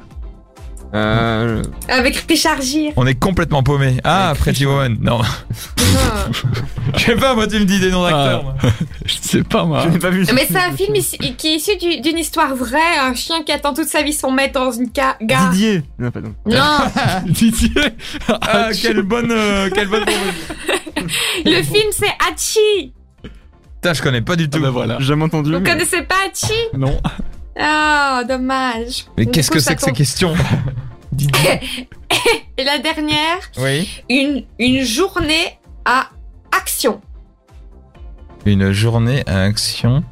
Euh, 0.95 1.63
Avec 1.89 2.15
Richard 2.29 2.61
Gere. 2.61 2.93
On 2.97 3.07
est 3.07 3.15
complètement 3.15 3.63
paumé. 3.63 3.97
Ah, 4.03 4.33
Pretty 4.37 4.65
Woman. 4.65 4.97
Non. 5.01 5.17
Non. 5.19 5.23
Je 6.97 7.03
sais 7.03 7.15
pas, 7.15 7.33
moi, 7.33 7.47
tu 7.47 7.59
me 7.59 7.65
dis 7.65 7.79
des 7.79 7.89
noms 7.89 8.03
d'acteurs. 8.03 8.43
moi. 8.43 8.55
Je 9.05 9.13
sais 9.21 9.43
pas, 9.43 9.65
moi. 9.65 9.83
je 9.85 9.89
n'ai 9.89 9.99
pas 9.99 10.09
vu. 10.11 10.25
Mais 10.33 10.45
c'est 10.47 10.57
un 10.57 10.71
film 10.71 10.93
qui 11.37 11.47
est 11.47 11.55
issu 11.55 11.77
du- 11.77 11.99
d'une 12.01 12.17
histoire 12.19 12.55
vraie. 12.55 12.97
Un 13.01 13.15
chien 13.15 13.41
qui 13.43 13.51
attend 13.51 13.73
toute 13.73 13.87
sa 13.87 14.03
vie 14.03 14.13
son 14.13 14.31
maître 14.31 14.53
dans 14.53 14.71
une 14.71 14.89
ca- 14.95 15.17
gare. 15.21 15.49
Didier 15.49 15.83
Non, 15.97 16.11
pardon. 16.11 16.35
Non, 16.45 16.77
Didier. 17.25 17.71
Ah, 18.29 18.69
quelle 18.79 19.01
bonne, 19.01 19.31
euh, 19.31 19.69
quelle 19.73 19.87
bonne 19.87 20.05
proposition. 20.05 21.43
le 21.45 21.63
film 21.63 21.91
c'est 21.91 22.05
Hachi. 22.29 22.93
Putain, 23.81 23.93
je 23.93 24.01
connais 24.01 24.21
pas 24.21 24.35
du 24.35 24.43
Ah 24.45 24.47
tout. 24.55 24.61
bah 24.61 24.69
voilà. 24.69 24.97
J'ai 24.99 25.05
jamais 25.07 25.23
entendu. 25.23 25.51
Vous 25.51 25.59
mais- 25.59 25.69
connaissez 25.71 26.03
pas 26.03 26.15
Hachi? 26.31 26.53
Non. 26.77 27.01
Ah, 27.59 28.23
dommage. 28.27 29.05
Mais 29.17 29.25
qu'est-ce 29.27 29.51
que 29.51 29.59
c'est 29.59 29.75
que 29.75 29.81
ces 29.81 29.91
questions? 29.91 30.33
Et 32.57 32.63
la 32.63 32.77
dernière, 32.79 33.39
Oui. 33.57 33.89
une, 34.09 34.43
une 34.59 34.83
journée 34.83 35.57
à 35.85 36.09
action. 36.51 37.01
Une 38.45 38.71
journée 38.71 39.23
à 39.25 39.41
action. 39.43 40.03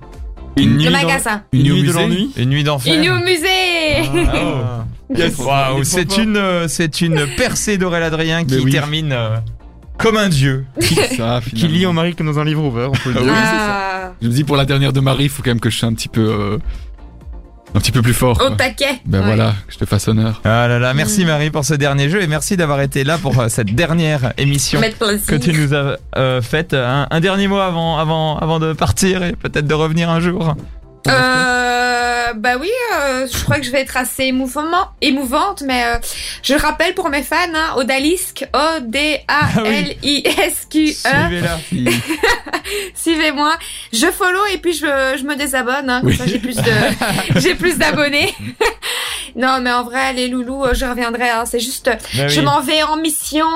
Une 0.57 0.77
nuit 0.77 0.85
Le 0.85 0.91
dans- 0.91 0.97
magasin. 1.01 1.43
Une 1.53 1.65
Une 1.67 1.73
nuit 1.73 1.83
de 1.83 1.91
l'ennui 1.93 2.31
Une 2.35 2.49
nuit 2.49 2.63
d'enfer. 2.63 2.93
Il 2.95 3.05
est 3.05 3.09
au 3.09 3.19
musée. 3.19 4.27
Ah. 4.33 4.85
Yes. 5.13 5.35
C'est 5.83 6.17
une, 6.17 6.37
euh, 6.37 6.69
c'est 6.69 7.01
une 7.01 7.27
percée 7.35 7.77
d'Aurélien 7.77 8.05
Adrien 8.07 8.45
qui 8.45 8.57
oui. 8.59 8.71
termine 8.71 9.11
euh, 9.11 9.35
comme 9.97 10.15
un 10.15 10.29
dieu. 10.29 10.65
Ça, 11.17 11.41
Qui 11.53 11.67
lit 11.67 11.85
en 11.85 11.91
Marie 11.91 12.15
comme 12.15 12.27
dans 12.27 12.39
un 12.39 12.45
livre 12.45 12.63
ouvert, 12.63 12.87
on 12.91 12.93
peut 12.93 13.11
le 13.11 13.17
Ah 13.17 13.21
oui, 13.21 13.27
c'est 13.29 13.35
Ah, 13.35 14.13
Je 14.21 14.27
me 14.29 14.31
dis 14.33 14.45
pour 14.45 14.55
la 14.55 14.63
dernière 14.63 14.93
de 14.93 15.01
Marie, 15.01 15.25
il 15.25 15.29
faut 15.29 15.43
quand 15.43 15.49
même 15.49 15.59
que 15.59 15.69
je 15.69 15.77
sois 15.77 15.89
un 15.89 15.93
petit 15.93 16.07
peu, 16.07 16.21
euh, 16.21 16.57
un 17.73 17.79
petit 17.79 17.91
peu 17.91 18.01
plus 18.01 18.13
fort. 18.13 18.37
au 18.41 18.47
quoi. 18.47 18.55
taquet. 18.55 19.01
Ben 19.05 19.19
Ouais. 19.19 19.25
voilà, 19.27 19.53
que 19.67 19.73
je 19.73 19.77
te 19.77 19.85
fasse 19.85 20.07
honneur. 20.07 20.41
Ah 20.43 20.67
là 20.67 20.79
là, 20.79 20.93
merci 20.93 21.23
Mm. 21.23 21.27
Marie 21.27 21.51
pour 21.51 21.63
ce 21.65 21.73
dernier 21.73 22.09
jeu 22.09 22.21
et 22.21 22.27
merci 22.27 22.57
d'avoir 22.57 22.81
été 22.81 23.03
là 23.03 23.17
pour 23.17 23.39
euh, 23.39 23.47
cette 23.49 23.73
dernière 23.75 24.33
émission 24.37 24.79
que 24.81 25.35
tu 25.35 25.53
nous 25.53 25.73
as 25.73 25.97
euh, 26.17 26.41
faite. 26.41 26.73
Un, 26.73 27.07
un 27.09 27.19
dernier 27.19 27.47
mot 27.47 27.59
avant, 27.59 27.97
avant, 27.97 28.37
avant 28.37 28.59
de 28.59 28.73
partir 28.73 29.23
et 29.23 29.33
peut-être 29.33 29.67
de 29.67 29.73
revenir 29.73 30.09
un 30.09 30.19
jour. 30.19 30.55
Euh, 31.07 32.33
bah 32.35 32.53
oui, 32.59 32.69
euh, 32.95 33.27
je 33.31 33.43
crois 33.43 33.57
que 33.57 33.63
je 33.65 33.71
vais 33.71 33.81
être 33.81 33.97
assez 33.97 34.25
émouvant, 34.25 34.61
émouvante, 35.01 35.63
mais 35.65 35.83
euh, 35.85 35.97
je 36.43 36.53
rappelle 36.53 36.93
pour 36.93 37.09
mes 37.09 37.23
fans, 37.23 37.35
hein, 37.53 37.73
Odalisque, 37.75 38.45
O-D-A-L-I-S-Q-E, 38.53 40.93
Suivez-la. 40.93 41.59
suivez-moi, 42.95 43.53
je 43.93 44.07
follow 44.11 44.45
et 44.53 44.57
puis 44.57 44.73
je, 44.73 44.85
je 45.19 45.23
me 45.23 45.35
désabonne, 45.35 45.89
hein, 45.89 45.99
comme 46.01 46.09
Oui. 46.09 46.17
ça 46.17 46.25
j'ai 46.27 46.39
plus 46.39 46.55
de, 46.55 46.71
j'ai 47.39 47.55
plus 47.55 47.77
d'abonnés. 47.77 48.33
non, 49.35 49.59
mais 49.61 49.71
en 49.71 49.83
vrai, 49.83 50.13
les 50.13 50.27
loulous, 50.27 50.63
euh, 50.65 50.73
je 50.73 50.85
reviendrai, 50.85 51.29
hein, 51.29 51.43
c'est 51.45 51.59
juste, 51.59 51.89
Bah 52.15 52.27
je 52.27 52.39
oui. 52.39 52.45
m'en 52.45 52.61
vais 52.61 52.83
en 52.83 52.97
mission, 52.97 53.47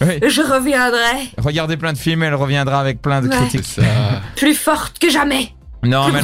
Oui. 0.00 0.18
je 0.26 0.42
reviendrai, 0.42 1.30
Regardez 1.38 1.76
plein 1.76 1.92
de 1.92 1.98
films, 1.98 2.22
elle 2.22 2.34
reviendra 2.34 2.80
avec 2.80 3.00
plein 3.02 3.20
de 3.22 3.28
Ouais. 3.28 3.36
critiques. 3.36 3.80
Plus 4.36 4.54
forte 4.54 4.98
que 4.98 5.10
jamais. 5.10 5.52
Non, 5.82 6.08
mais 6.08 6.20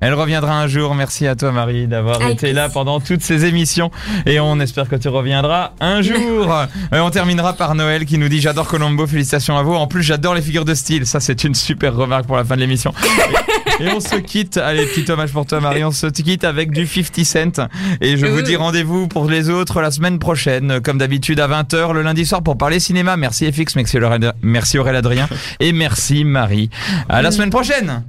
elle, 0.00 0.14
reviendra 0.14 0.60
un 0.60 0.66
jour. 0.68 0.94
Merci 0.94 1.26
à 1.26 1.34
toi, 1.34 1.50
Marie, 1.50 1.86
d'avoir 1.88 2.22
été 2.28 2.52
là 2.52 2.68
pendant 2.68 3.00
toutes 3.00 3.22
ces 3.22 3.44
émissions. 3.44 3.90
Et 4.26 4.38
on 4.38 4.60
espère 4.60 4.88
que 4.88 4.94
tu 4.96 5.08
reviendras 5.08 5.72
un 5.80 6.00
jour. 6.02 6.54
Et 6.94 7.00
on 7.00 7.10
terminera 7.10 7.54
par 7.54 7.74
Noël 7.74 8.04
qui 8.04 8.18
nous 8.18 8.28
dit 8.28 8.40
J'adore 8.40 8.68
Colombo, 8.68 9.06
félicitations 9.06 9.56
à 9.58 9.62
vous. 9.62 9.74
En 9.74 9.86
plus, 9.88 10.02
j'adore 10.02 10.34
les 10.34 10.42
figures 10.42 10.64
de 10.64 10.74
style. 10.74 11.06
Ça, 11.06 11.18
c'est 11.18 11.42
une 11.44 11.54
super 11.54 11.94
remarque 11.96 12.26
pour 12.26 12.36
la 12.36 12.44
fin 12.44 12.54
de 12.54 12.60
l'émission. 12.60 12.92
Et, 13.80 13.84
et 13.84 13.88
on 13.92 14.00
se 14.00 14.16
quitte. 14.16 14.58
Allez, 14.58 14.84
petit 14.86 15.10
hommage 15.10 15.32
pour 15.32 15.46
toi, 15.46 15.58
Marie. 15.60 15.82
On 15.84 15.90
se 15.90 16.06
quitte 16.08 16.44
avec 16.44 16.70
du 16.70 16.86
50 16.86 17.24
Cent. 17.24 17.68
Et 18.02 18.16
je 18.18 18.26
vous 18.26 18.38
Euh. 18.40 18.42
dis 18.42 18.56
rendez-vous 18.56 19.08
pour 19.08 19.28
les 19.28 19.48
autres 19.48 19.80
la 19.80 19.90
semaine 19.90 20.18
prochaine, 20.18 20.80
comme 20.80 20.98
d'habitude 20.98 21.40
à 21.40 21.48
20h 21.48 21.92
le 21.94 22.02
lundi 22.02 22.26
soir 22.26 22.42
pour 22.42 22.58
parler 22.58 22.78
cinéma. 22.78 23.16
Merci 23.16 23.50
FX, 23.50 23.76
merci 23.76 23.98
Aurélien- 23.98 24.34
merci 24.42 24.78
Aurélien 24.78 24.98
Adrien 24.98 25.28
et 25.60 25.72
merci 25.72 26.24
Marie. 26.24 26.68
À 27.08 27.22
la 27.22 27.30
semaine 27.30 27.50
prochaine. 27.50 28.02